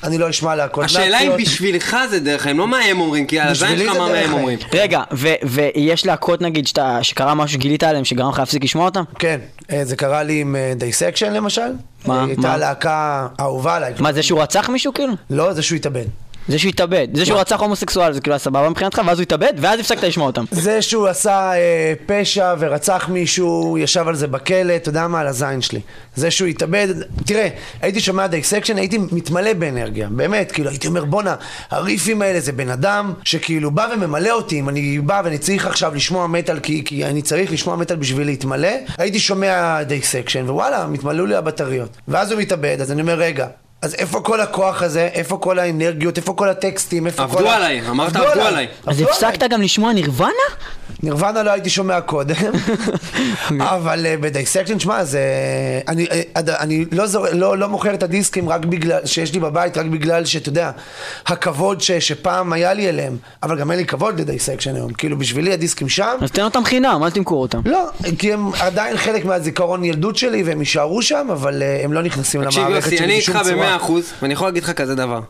אני 0.04 0.18
לא 0.18 0.30
אשמע 0.30 0.54
להקות 0.54 0.84
השאלה 0.84 1.18
אם 1.20 1.30
נאציות. 1.30 1.40
בשבילך 1.40 1.96
זה 2.10 2.20
דרך 2.20 2.42
חיים, 2.42 2.58
לא 2.58 2.68
מה 2.68 2.78
הם 2.78 3.00
אומרים, 3.00 3.26
כי 3.26 3.38
על 3.40 3.48
הזין 3.48 3.78
שלך 3.78 3.96
מה 3.96 4.06
הם 4.06 4.12
חיים. 4.12 4.32
אומרים. 4.32 4.58
רגע, 4.72 5.02
ו- 5.12 5.34
ויש 5.44 6.06
להקות 6.06 6.40
נגיד 6.40 6.66
שאתה- 6.66 6.98
שקרה 7.02 7.34
משהו 7.34 7.54
שגילית 7.54 7.82
עליהם 7.84 8.04
שגרם 8.04 8.30
לך 8.30 8.38
להפסיק 8.38 8.64
לשמוע 8.64 8.84
אותם? 8.84 9.02
כן, 9.18 9.38
אה, 9.72 9.84
זה 9.84 9.96
קרה 9.96 10.22
לי 10.22 10.40
עם 10.40 10.56
Dissection 10.76 11.32
למשל. 11.32 11.60
מה? 12.06 12.20
היא 12.20 12.28
הייתה? 12.28 12.56
להקה 12.56 13.26
אהובה 13.40 13.76
עליי. 13.76 13.92
מה, 13.98 14.12
זה 14.12 14.22
שהוא 14.22 14.42
רצח 14.42 14.68
מישהו 14.68 14.94
כאילו? 14.94 15.12
לא, 15.30 15.52
זה 15.52 15.62
שהוא 15.62 15.76
התאבד. 15.76 16.04
זה 16.48 16.58
שהוא 16.58 16.68
התאבד. 16.68 17.08
זה 17.14 17.26
שהוא 17.26 17.38
רצח 17.38 17.60
הומוסקסואל 17.60 18.12
זה 18.12 18.20
כאילו 18.20 18.34
היה 18.34 18.38
סבבה 18.38 18.68
מבחינתך, 18.70 19.00
ואז 19.06 19.18
הוא 19.18 19.22
התאבד, 19.22 19.52
ואז 19.56 19.80
הפסקת 19.80 20.02
לשמוע 20.02 20.26
אותם. 20.26 20.44
זה 20.50 20.82
שהוא 20.82 21.06
עשה 21.06 21.52
אה, 21.54 21.92
פשע 22.06 22.54
ורצח 22.58 23.08
מישהו, 23.08 23.78
ישב 23.78 24.08
על 24.08 24.14
זה 24.14 24.26
בכלא, 24.26 24.76
אתה 24.76 24.88
יודע 24.88 25.08
מה, 25.08 25.20
על 25.20 25.26
הזין 25.26 25.60
שלי. 25.62 25.80
זה 26.14 26.30
שהוא 26.30 26.48
התאבד, 26.48 26.88
תראה, 27.26 27.48
הייתי 27.82 28.00
שומע 28.00 28.26
Dissection, 28.26 28.76
הייתי 28.76 28.98
מתמלא 28.98 29.52
באנרגיה, 29.52 30.08
באמת, 30.10 30.52
כאילו, 30.52 30.70
הייתי 30.70 30.86
אומר, 30.86 31.04
בואנה, 31.04 31.34
הריפים 31.70 32.22
האלה 32.22 32.40
זה 32.40 32.52
בן 32.52 32.68
אדם 32.70 33.12
שכאילו 33.24 33.70
בא 33.70 33.88
וממלא 33.94 34.30
אותי, 34.30 34.60
אם 34.60 34.68
אני 34.68 34.98
בא 34.98 35.22
ואני 35.24 35.38
צריך 35.38 35.66
עכשיו 35.66 35.94
לשמוע 35.94 36.26
מטאל, 36.26 36.60
כי, 36.60 36.84
כי 36.84 37.04
אני 37.04 37.22
צריך 37.22 37.52
לשמוע 37.52 37.76
מטאל 37.76 37.96
בשביל 37.96 38.26
להתמלא, 38.26 38.72
הייתי 38.98 39.18
שומע 39.18 39.82
Dissection, 39.82 40.50
ווואלה, 40.50 40.86
מתמלאו 40.86 41.26
לי 41.26 41.34
הבטריות. 41.34 41.96
ואז 42.08 42.32
הוא 42.32 42.40
מתאבד, 42.40 42.76
אז 42.80 42.92
אני 42.92 43.00
אומר, 43.00 43.14
רגע. 43.14 43.46
אז 43.86 43.94
איפה 43.94 44.20
כל 44.20 44.40
הכוח 44.40 44.82
הזה? 44.82 45.08
איפה 45.12 45.38
כל 45.38 45.58
האנרגיות? 45.58 46.16
איפה 46.16 46.34
כל 46.34 46.48
הטקסטים? 46.48 47.06
איפה 47.06 47.22
עבדו 47.22 47.38
כל 47.38 47.46
ה- 47.46 47.56
עליי, 47.56 47.88
אמרת 47.90 48.16
עבדו 48.16 48.40
עליי. 48.40 48.66
אז 48.86 49.00
עבדו 49.00 49.10
הפסקת 49.10 49.50
גם 49.50 49.62
לשמוע 49.62 49.92
נירוונה? 49.92 50.32
נירוונה 51.02 51.42
לא 51.42 51.50
הייתי 51.50 51.70
שומע 51.70 52.00
קודם, 52.00 52.34
אבל 53.60 54.06
אה, 54.06 54.16
ב 54.20 54.25
Dissection, 54.25 54.78
שמע, 54.78 55.04
זה... 55.04 55.20
אני, 55.88 56.06
אה, 56.36 56.42
אני 56.60 56.84
לא, 56.92 57.06
זור... 57.06 57.26
לא, 57.32 57.58
לא 57.58 57.68
מוכר 57.68 57.94
את 57.94 58.02
הדיסקים 58.02 58.48
רק 58.48 58.64
בגלל, 58.64 59.00
שיש 59.04 59.32
לי 59.34 59.40
בבית, 59.40 59.78
רק 59.78 59.86
בגלל 59.86 60.24
שאתה 60.24 60.48
יודע, 60.48 60.70
הכבוד 61.26 61.80
ש... 61.80 61.92
שפעם 61.92 62.52
היה 62.52 62.74
לי 62.74 62.88
אליהם, 62.88 63.16
אבל 63.42 63.58
גם 63.58 63.70
אין 63.70 63.78
לי 63.78 63.86
כבוד 63.86 64.20
לדיסקשן 64.20 64.74
היום. 64.74 64.92
כאילו, 64.92 65.18
בשבילי 65.18 65.52
הדיסקים 65.52 65.88
שם. 65.88 66.16
אז 66.20 66.30
תן 66.30 66.42
אותם 66.42 66.64
חינם, 66.64 67.00
אל 67.04 67.10
תמכור 67.10 67.42
אותם. 67.42 67.60
לא, 67.64 67.88
כי 68.18 68.32
הם 68.32 68.50
עדיין 68.60 68.96
חלק 68.96 69.24
מהזיכרון 69.24 69.84
ילדות 69.84 70.16
שלי 70.16 70.42
והם 70.42 70.60
יישארו 70.60 71.02
שם, 71.02 71.28
אבל 71.32 71.62
אה, 71.62 71.80
הם 71.84 71.92
לא 71.92 72.02
נכנסים 72.02 72.44
תקשיב 72.44 72.62
למערכת 72.62 72.92
יוסי, 72.92 72.96
שלי 72.96 73.06
אני 73.06 73.18
בשום 73.18 73.36
איתך 73.36 73.48
צורה. 73.48 73.56
במאה 73.76 73.84
אחוז, 73.84 74.12
ואני 74.22 74.32
יכול 74.32 74.48
להגיד 74.48 74.62
לך 74.62 74.70
כזה 74.70 74.94
דבר. 74.94 75.20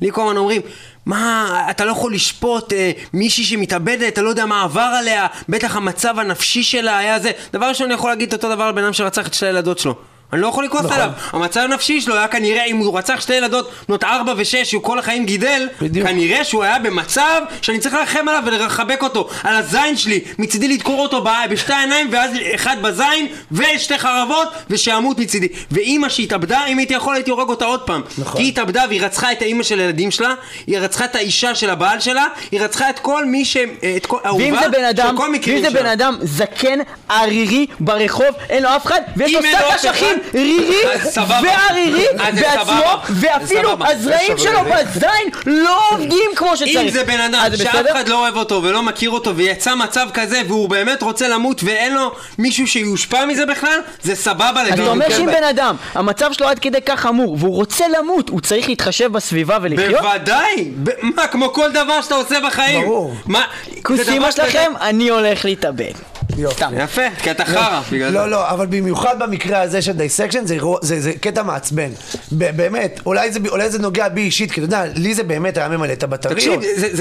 לי 0.00 0.12
כל 0.12 0.22
הזמן 0.22 0.36
אומרים, 0.36 0.62
מה, 1.06 1.66
אתה 1.70 1.84
לא 1.84 1.90
יכול 1.90 2.14
לשפוט 2.14 2.72
אה, 2.72 2.90
מישהי 3.12 3.44
שמתאבדת, 3.44 4.12
אתה 4.12 4.22
לא 4.22 4.28
יודע 4.28 4.46
מה 4.46 4.62
עבר 4.62 4.92
עליה, 4.98 5.26
בטח 5.48 5.76
המצב 5.76 6.18
הנפשי 6.18 6.62
שלה 6.62 6.98
היה 6.98 7.18
זה. 7.18 7.30
דבר 7.52 7.66
ראשון, 7.66 7.86
אני 7.86 7.94
יכול 7.94 8.10
להגיד 8.10 8.32
אותו 8.32 8.54
דבר 8.54 8.64
על 8.64 8.72
בן 8.72 8.84
אדם 8.84 8.92
שרצח 8.92 9.26
את 9.26 9.34
שתי 9.34 9.46
הילדות 9.46 9.78
שלו. 9.78 9.94
אני 10.34 10.42
לא 10.42 10.46
יכול 10.48 10.64
לכעוס 10.64 10.84
נכון. 10.84 10.96
עליו. 10.96 11.10
המצב 11.32 11.60
הנפשי 11.60 12.00
שלו 12.00 12.14
היה 12.16 12.28
כנראה, 12.28 12.64
אם 12.64 12.76
הוא 12.76 12.98
רצח 12.98 13.20
שתי 13.20 13.34
ילדות 13.34 13.70
בנות 13.88 14.04
ארבע 14.04 14.34
ושש, 14.36 14.70
שהוא 14.70 14.82
כל 14.82 14.98
החיים 14.98 15.24
גידל, 15.26 15.68
כנראה 16.02 16.44
שהוא 16.44 16.64
היה 16.64 16.78
במצב 16.78 17.42
שאני 17.62 17.78
צריך 17.78 17.94
לרחם 17.94 18.28
עליו 18.28 18.42
ולחבק 18.46 19.02
אותו. 19.02 19.28
על 19.42 19.56
הזין 19.56 19.96
שלי, 19.96 20.20
מצידי 20.38 20.68
לדקור 20.68 21.00
אותו 21.00 21.24
בשתי 21.50 21.72
העיניים, 21.72 22.08
ואז 22.12 22.30
אחד 22.54 22.76
בזין, 22.82 23.26
ושתי 23.52 23.98
חרבות, 23.98 24.48
ושימות 24.70 25.18
מצידי. 25.18 25.48
ואימא 25.70 26.08
שהתאבדה, 26.08 26.66
אם 26.66 26.78
הייתי 26.78 26.94
יכול 26.94 27.14
הייתי 27.14 27.30
הורג 27.30 27.48
אותה 27.48 27.64
עוד 27.64 27.80
פעם. 27.80 28.02
נכון. 28.18 28.36
כי 28.40 28.42
היא 28.46 28.52
התאבדה 28.52 28.84
והיא 28.88 29.02
רצחה 29.02 29.32
את 29.32 29.42
האימא 29.42 29.62
של 29.62 29.80
הילדים 29.80 30.10
שלה, 30.10 30.34
היא 30.66 30.78
רצחה 30.78 31.04
את 31.04 31.14
האישה 31.16 31.54
של 31.54 31.70
הבעל 31.70 32.00
שלה, 32.00 32.26
היא 32.50 32.60
רצחה 32.60 32.90
את 32.90 32.98
כל 32.98 33.24
מי 33.24 33.44
ש... 33.44 33.56
את 33.96 34.06
כל... 34.06 34.16
ואם 34.24 34.54
אהובה 34.54 34.62
זה 34.62 34.68
בן 34.68 34.84
אדם, 34.84 35.08
של 35.10 35.16
כל 35.16 35.22
ואם 35.22 35.32
מכירים 35.32 35.62
זה 35.62 35.70
שלה. 35.70 35.80
בן 35.80 35.86
אדם 35.86 36.16
זקן, 36.22 36.78
ערירי, 37.08 37.66
ברחוב, 37.80 38.26
אין 38.50 38.62
לו 38.62 38.68
אף 38.76 38.86
אחד, 38.86 39.00
ויש 39.16 39.34
לו 39.34 39.40
שק 39.42 39.84
אשכים 39.84 40.18
רירי 40.34 41.00
סבבה. 41.10 41.40
וערירי 41.42 42.06
אז 42.20 42.34
זה 42.34 42.42
בעצמו. 42.56 42.74
ואפילו. 43.10 43.76
הזרעים 43.80 44.38
שלו. 44.38 44.60
בזין 44.64 45.30
לא 45.46 45.80
עובדים 45.90 46.30
כמו 46.36 46.56
שצריך. 46.56 46.76
אם 46.76 46.88
זה 46.88 47.04
בן 47.04 47.20
אדם 47.20 47.40
שאף 47.56 47.68
בסדר? 47.74 47.92
אחד 47.92 48.08
לא 48.08 48.18
אוהב 48.20 48.36
אותו 48.36 48.62
ולא 48.62 48.82
מכיר 48.82 49.10
אותו 49.10 49.36
ויצא 49.36 49.74
מצב 49.74 50.06
כזה 50.14 50.42
והוא 50.48 50.68
באמת 50.68 51.02
רוצה 51.02 51.28
למות 51.28 51.60
ואין 51.64 51.94
לו 51.94 52.12
מישהו 52.38 52.66
שיושפע 52.66 53.24
מזה 53.24 53.46
בכלל, 53.46 53.80
זה 54.02 54.14
סבבה 54.16 54.50
אז 54.60 54.66
לגמרי. 54.66 54.82
אתה 54.82 54.90
אומר 54.90 55.10
שאם 55.10 55.26
בן 55.26 55.44
אדם, 55.44 55.76
המצב 55.94 56.32
שלו 56.32 56.48
עד 56.48 56.58
כדי 56.58 56.80
כך 56.86 57.00
חמור, 57.00 57.36
והוא 57.40 57.54
רוצה 57.54 57.84
למות, 57.88 58.28
הוא 58.28 58.40
צריך 58.40 58.68
להתחשב 58.68 59.12
בסביבה 59.12 59.58
ולחיות? 59.62 60.02
בוודאי! 60.02 60.70
מה, 61.02 61.26
כמו 61.26 61.52
כל 61.52 61.70
דבר 61.72 62.02
שאתה 62.02 62.14
עושה 62.14 62.40
בחיים. 62.46 62.84
ברור. 62.84 63.14
מה, 63.26 63.42
כוס 63.82 64.08
אימא 64.08 64.30
שלכם, 64.30 64.72
אני 64.80 65.08
הולך 65.08 65.44
להתאבד. 65.44 66.13
סתם. 66.52 66.72
יפה, 66.78 67.02
כי 67.22 67.30
אתה 67.30 67.44
חרא. 67.44 67.80
לא, 67.92 68.30
לא, 68.30 68.50
אבל 68.50 68.66
במיוחד 68.66 69.18
במקרה 69.18 69.60
הזה 69.60 69.82
של 69.82 69.92
דיסקשן 69.92 70.46
זה, 70.46 70.54
אירוע- 70.54 70.78
זה, 70.82 71.00
זה 71.00 71.12
קטע 71.20 71.42
מעצבן. 71.42 71.88
באמת, 72.32 73.00
אולי 73.06 73.32
זה, 73.32 73.38
אולי 73.48 73.70
זה 73.70 73.78
נוגע 73.78 74.08
בי 74.08 74.20
אישית, 74.20 74.52
כי 74.52 74.60
אתה 74.60 74.76
יודע, 74.76 74.84
לי 74.94 75.14
זה 75.14 75.22
באמת 75.22 75.56
היה 75.56 75.68
ממלא 75.68 75.92
את 75.92 76.02
הבטריות. 76.02 76.38
תקשיב, 76.38 76.60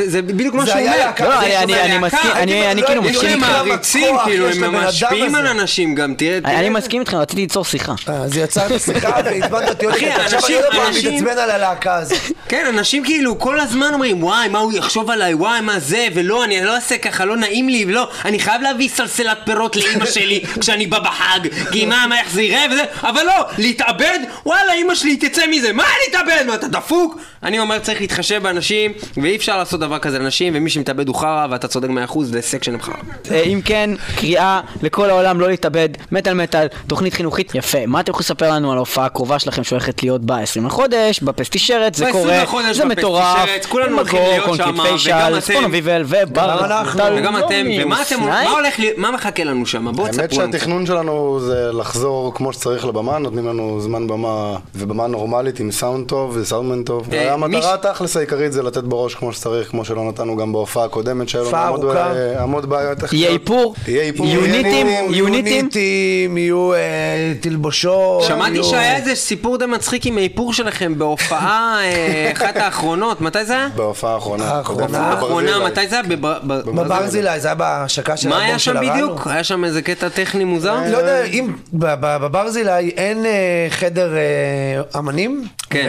זה- 0.09 0.21
בדיוק 0.21 0.55
מה 0.55 0.65
שהוא 0.65 0.79
אומר. 0.81 0.91
לא, 1.19 1.39
אני- 1.41 1.97
מסכים- 1.97 2.31
אני- 2.35 2.81
לא 2.81 2.87
כאילו 2.87 3.01
מסכים 3.01 3.29
כמה 3.39 3.63
מעריצים, 3.63 4.15
כוח 4.15 4.23
כאילו, 4.25 4.47
הם 4.49 4.75
משפיעים 4.75 5.35
על. 5.35 5.47
אנשים 5.47 5.95
גם, 5.95 6.13
תראה. 6.17 6.37
אני. 6.45 6.69
מסכים 6.69 6.99
איתכם, 7.01 7.17
רציתי 7.17 7.41
ליצור 7.41 7.65
שיחה. 7.65 7.93
אה, 8.09 8.13
אז 8.13 8.37
יצרת 8.37 8.81
שיחה 8.85 9.09
והזמנת 9.25 9.69
אותי 9.69 9.85
עוד 9.85 9.95
אחי, 9.95 10.09
פעם. 10.11 10.21
עכשיו 10.21 10.39
אני 10.45 10.55
עוד 10.55 10.65
פעם 10.71 10.91
מתעצבן 10.99 11.37
על 11.37 11.49
הלהקה 11.51 11.95
הזאת. 11.95 12.17
כן, 12.47 12.65
אנשים 12.69 13.03
כאילו 13.05 13.39
כל 13.39 13.59
הזמן 13.59 13.89
אומרים, 13.93 14.23
וואי, 14.23 14.47
מה 14.49 14.59
הוא 14.59 14.73
יחשוב 14.73 15.09
עליי, 15.11 15.33
וואי, 15.33 15.61
מה 15.61 15.79
זה, 15.79 16.07
ולא, 16.13 16.43
אני 16.43 16.63
לא 16.65 16.75
אעשה 16.75 16.97
ככה, 16.97 17.25
לא 17.25 17.37
נעים 17.37 17.69
לי, 17.69 17.85
ולא, 17.87 18.07
אני 18.25 18.39
חייב 18.39 18.61
להביא 18.61 18.89
סלסלת 19.13 19.37
פירות 19.45 19.75
לאימא 19.75 20.05
שלי 20.05 20.41
כשאני 20.61 20.87
בא 20.87 20.99
בחג, 20.99 21.39
כי 21.71 21.85
מה, 21.85 22.05
מה, 22.09 22.19
איך 22.19 22.31
זה 22.31 22.41
יראה 22.41 22.65
וזה, 22.71 22.83
אבל 23.03 23.23
לא, 23.25 23.33
להתאבד, 23.57 24.19
וואלה, 24.45 24.73
אימא 24.73 24.95
שלי 24.95 25.15
תצא 25.17 25.41
מזה, 25.49 25.73
מה 25.73 25.83
להתאבד, 26.05 26.43
מה, 26.47 26.55
אתה 26.55 26.67
דפוק? 26.67 27.17
אני 27.43 27.59
אומר, 27.59 27.79
צריך 27.79 28.01
להתחשב 28.01 28.43
באנשים, 28.43 28.91
ואי 29.17 29.35
אפשר 29.35 29.57
לעשות 29.57 29.79
דבר 29.79 29.99
כזה 29.99 30.19
לאנשים, 30.19 30.53
ומי 30.55 30.69
שמתאבד 30.69 31.07
הוא 31.07 31.15
חרא, 31.15 31.47
ואתה 31.49 31.67
צודק 31.67 31.89
מאה 31.89 32.03
אחוז, 32.03 32.31
זה 32.31 32.41
סקשן 32.41 32.81
חרא. 32.81 32.93
אה, 33.31 33.41
אם 33.43 33.61
כן, 33.65 33.89
קריאה 34.15 34.61
לכל 34.81 35.09
העולם 35.09 35.39
לא 35.39 35.47
להתאבד, 35.49 35.89
מטאל 36.11 36.33
מטאל, 36.33 36.67
תוכנית 36.87 37.13
חינוכית, 37.13 37.51
יפה. 37.55 37.85
מה 37.87 37.99
אתם 37.99 38.11
יכולים 38.11 38.23
לספר 38.25 38.51
לנו 38.51 38.71
על 38.71 38.77
ההופעה 38.77 39.05
הקרובה 39.05 39.39
שלכם 39.39 39.63
שהולכת 39.63 40.03
להיות 40.03 40.21
ב-20 40.25 40.65
לחודש, 40.65 41.19
בפסטישרת, 41.19 41.95
זה 41.95 42.05
ב- 42.05 42.07
20 42.07 42.45
קורה, 42.45 42.73
זה 42.73 42.85
מטורף, 42.85 43.49
כולנו 43.69 43.97
הולכים 43.97 44.19
מגור, 44.19 44.31
להיות 44.31 44.45
פיישל, 44.81 45.11
וגם 45.11 45.37
אתם. 45.37 47.15
וגם 47.17 47.37
אתם, 47.37 47.65
ומה 47.81 48.01
אתם, 48.01 48.15
אסנאי. 48.15 48.45
מה 48.45 48.51
הולך, 48.51 48.79
להיות- 48.79 48.97
מה 49.03 49.11
מחכה 49.11 49.43
לנו 49.43 49.65
שם? 49.65 49.91
בואו 49.95 50.07
האמת 50.07 50.19
תספרו 50.19 50.41
לנו. 50.41 50.51
שהתכנון 50.51 50.85
שלנו 50.85 51.39
זה 51.39 51.71
לחזור 51.73 52.33
כמו 52.35 52.53
שצריך 52.53 52.85
לבמה, 52.85 53.17
נותנים 53.17 53.47
לנו 53.47 53.81
זמן 53.81 54.07
במה 54.07 54.55
ובמה 54.75 55.07
נורמלית 55.07 55.59
עם 55.59 55.71
סאונד 55.71 56.07
טוב 56.07 56.37
וסאונדמן 56.37 56.83
טוב. 56.83 57.13
אה, 57.13 57.33
המטרה 57.33 57.73
התכלס 57.73 58.17
העיקרית 58.17 58.53
זה 58.53 58.63
לתת 58.63 58.83
בראש 58.83 59.15
כמו 59.15 59.33
שצריך, 59.33 59.69
כמו 59.69 59.85
שלא 59.85 60.09
נתנו 60.09 60.37
גם 60.37 60.53
בהופעה 60.53 60.85
הקודמת 60.85 61.29
שהיו 61.29 61.51
לנו 61.51 61.57
המון 61.57 61.97
המון 62.35 62.69
בעיות. 62.69 62.97
יהיה 63.13 63.29
איפור, 63.29 63.75
יהיה 63.87 64.03
איפור. 64.03 64.27
יוניטים. 64.27 64.87
יוניטים. 65.09 65.13
יוניטים, 65.13 66.37
יהיו 66.37 66.73
אה, 66.73 67.33
תלבושות. 67.39 68.23
שמעתי 68.23 68.63
שהיה 68.63 68.95
איזה 68.95 69.15
סיפור 69.15 69.57
די 69.57 69.65
מצחיק 69.65 70.05
עם 70.05 70.17
האיפור 70.17 70.53
שלכם 70.53 70.97
בהופעה, 70.97 71.79
אה, 71.83 72.31
אחת 72.33 72.57
האחרונות, 72.57 73.21
מתי 73.21 73.45
זה 73.45 73.53
היה? 73.53 73.67
בהופעה 73.75 74.13
האחרונה. 74.13 74.45
האחרונה. 74.45 75.59
מתי 75.65 75.87
זה 75.87 75.95
היה? 75.95 76.17
בברזילי, 76.43 77.39
זה 77.39 77.47
היה 77.47 77.55
בהשקה 77.55 78.17
של 78.17 78.29
מה 78.29 78.41
היה 78.41 78.59
שם 78.59 78.77
הרנו. 78.77 78.92
בדיוק? 78.93 79.27
היה 79.27 79.43
שם 79.43 79.65
איזה 79.65 79.81
קטע 79.81 80.09
טכני 80.09 80.43
מוזר? 80.43 80.77
לא 80.91 80.97
יודע, 80.97 81.23
אם 81.23 81.53
בברזילי 81.73 82.89
אין 82.89 83.25
אה, 83.25 83.67
חדר 83.69 84.15
אה, 84.15 84.99
אמנים, 84.99 85.47
כן. 85.69 85.87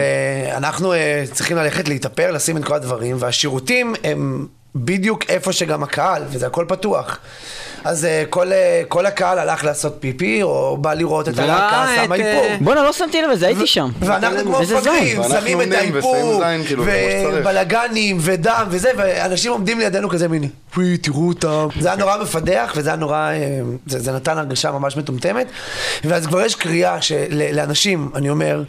ואנחנו 0.51 0.93
אה, 0.93 1.23
צריכים 1.31 1.57
ללכת 1.57 1.87
להתאפר, 1.87 2.31
לשים 2.31 2.57
את 2.57 2.65
כל 2.65 2.73
הדברים, 2.73 3.15
והשירותים 3.19 3.95
הם 4.03 4.47
בדיוק 4.75 5.23
איפה 5.29 5.53
שגם 5.53 5.83
הקהל, 5.83 6.23
וזה 6.29 6.47
הכל 6.47 6.65
פתוח. 6.67 7.19
אז 7.85 8.05
אה, 8.05 8.23
כל, 8.29 8.51
אה, 8.51 8.81
כל 8.87 9.05
הקהל 9.05 9.39
הלך 9.39 9.63
לעשות 9.63 9.95
פיפי, 9.99 10.43
או 10.43 10.77
בא 10.77 10.93
לראות 10.93 11.29
את 11.29 11.39
הלהקה, 11.39 11.83
את, 11.83 12.05
שם 12.05 12.13
אה, 12.13 12.17
איפור. 12.17 12.45
בואנה, 12.61 12.83
לא 12.83 12.93
שמתי 12.93 13.21
לב 13.21 13.29
לזה, 13.29 13.47
הייתי 13.47 13.67
שם. 13.67 13.89
ואנחנו 13.99 14.39
כמו 14.43 14.57
ואנחנו 14.57 15.29
שמים 15.29 15.61
את 15.61 15.71
האיפור, 15.71 16.43
כאילו. 16.67 16.83
ובלאגנים, 17.33 18.17
ודם, 18.19 18.65
וזה, 18.69 18.91
ואנשים 18.97 19.51
עומדים 19.51 19.79
לידינו 19.79 20.09
כזה 20.09 20.27
מיני, 20.27 20.49
וואי, 20.75 20.97
תראו 20.97 21.27
אותם. 21.27 21.67
זה 21.79 21.87
היה 21.87 21.97
נורא 21.97 22.17
מפדח, 22.17 22.73
וזה 22.75 22.89
היה 22.89 22.95
נורא, 22.95 23.17
אה, 23.17 23.59
זה, 23.87 23.99
זה 23.99 24.11
נתן 24.11 24.37
הרגשה 24.37 24.71
ממש 24.71 24.97
מטומטמת. 24.97 25.47
ואז 26.03 26.27
כבר 26.27 26.41
יש 26.41 26.55
קריאה 26.55 26.97
לאנשים, 27.53 28.09
אני 28.15 28.29
אומר, 28.29 28.63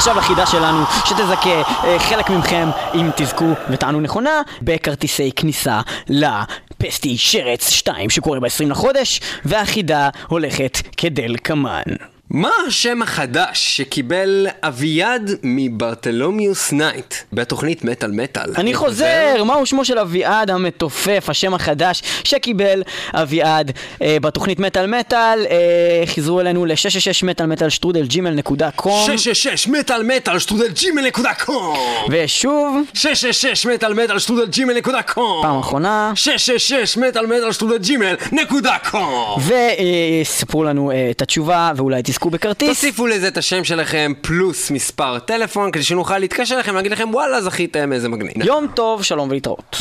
ועכשיו 0.00 0.18
החידה 0.18 0.46
שלנו, 0.46 0.84
שתזכה 1.04 1.62
אה, 1.84 1.98
חלק 1.98 2.30
מכם, 2.30 2.68
אם 2.94 3.10
תזכו 3.16 3.54
ותענו 3.70 4.00
נכונה, 4.00 4.42
בכרטיסי 4.62 5.32
כניסה 5.36 5.80
לפסטישרץ 6.08 7.70
2 7.70 8.10
שקורה 8.10 8.40
ב-20 8.40 8.66
לחודש, 8.66 9.20
והחידה 9.44 10.08
הולכת 10.28 10.78
כדלקמן. 10.96 12.09
מה 12.30 12.50
השם 12.66 13.02
החדש 13.02 13.76
שקיבל 13.76 14.46
אביעד 14.62 15.30
מ 15.42 15.52
Bartholomeus 15.52 16.72
Night 16.72 17.14
בתוכנית 17.32 17.84
מטאל 17.84 18.10
מטאל? 18.10 18.52
אני 18.56 18.74
חוזר, 18.74 19.44
מהו 19.44 19.66
שמו 19.66 19.84
של 19.84 19.98
אביעד 19.98 20.50
המתופף, 20.50 21.24
השם 21.28 21.54
החדש 21.54 22.02
שקיבל 22.24 22.82
אביעד 23.14 23.72
אה, 24.02 24.16
בתוכנית 24.22 24.58
מטאל 24.60 24.86
מטאל, 24.86 25.46
אה, 25.50 26.02
חזרו 26.06 26.40
אלינו 26.40 26.66
ל-666 26.66 27.26
מטאל 27.26 27.46
מטאל 27.46 27.68
שטרודל 27.68 28.06
Gmail 28.06 28.30
נקודה 28.30 28.70
com. 28.70 29.06
666 29.06 29.68
מטאל 29.68 30.02
מטאל 30.02 30.38
שטרודל 30.38 30.68
ג'ימל 30.68 31.06
נקודה 31.06 31.34
קום! 31.34 31.76
ושוב 32.10 32.76
666 32.94 33.66
מטאל 33.66 33.94
מטאל 33.94 34.18
שטרודל 34.18 34.46
ג'ימל 34.46 34.74
נקודה 34.76 35.02
קום! 35.02 35.42
פעם 35.42 35.58
אחרונה. 35.58 36.12
666 36.14 36.96
מטאל 36.96 37.26
מטאל 37.26 37.52
שטרודל 37.52 37.78
ג'ימל 37.78 38.14
נקודה 38.32 38.76
קום! 38.90 39.40
וספרו 40.22 40.64
לנו 40.64 40.90
אה, 40.90 41.08
את 41.10 41.22
התשובה 41.22 41.72
ואולי 41.76 42.00
תזכו 42.04 42.19
בכרטיס 42.28 42.68
תוסיפו 42.68 43.06
לזה 43.06 43.28
את 43.28 43.36
השם 43.36 43.64
שלכם 43.64 44.12
פלוס 44.20 44.70
מספר 44.70 45.18
טלפון 45.18 45.70
כדי 45.70 45.82
שנוכל 45.82 46.18
להתקשר 46.18 46.54
אליכם 46.54 46.72
ולהגיד 46.72 46.92
לכם 46.92 47.08
וואלה 47.12 47.40
זכיתם 47.40 47.92
איזה 47.92 48.08
מגניב. 48.08 48.46
יום 48.46 48.66
טוב, 48.74 49.02
שלום 49.02 49.30
ולהתראות 49.30 49.76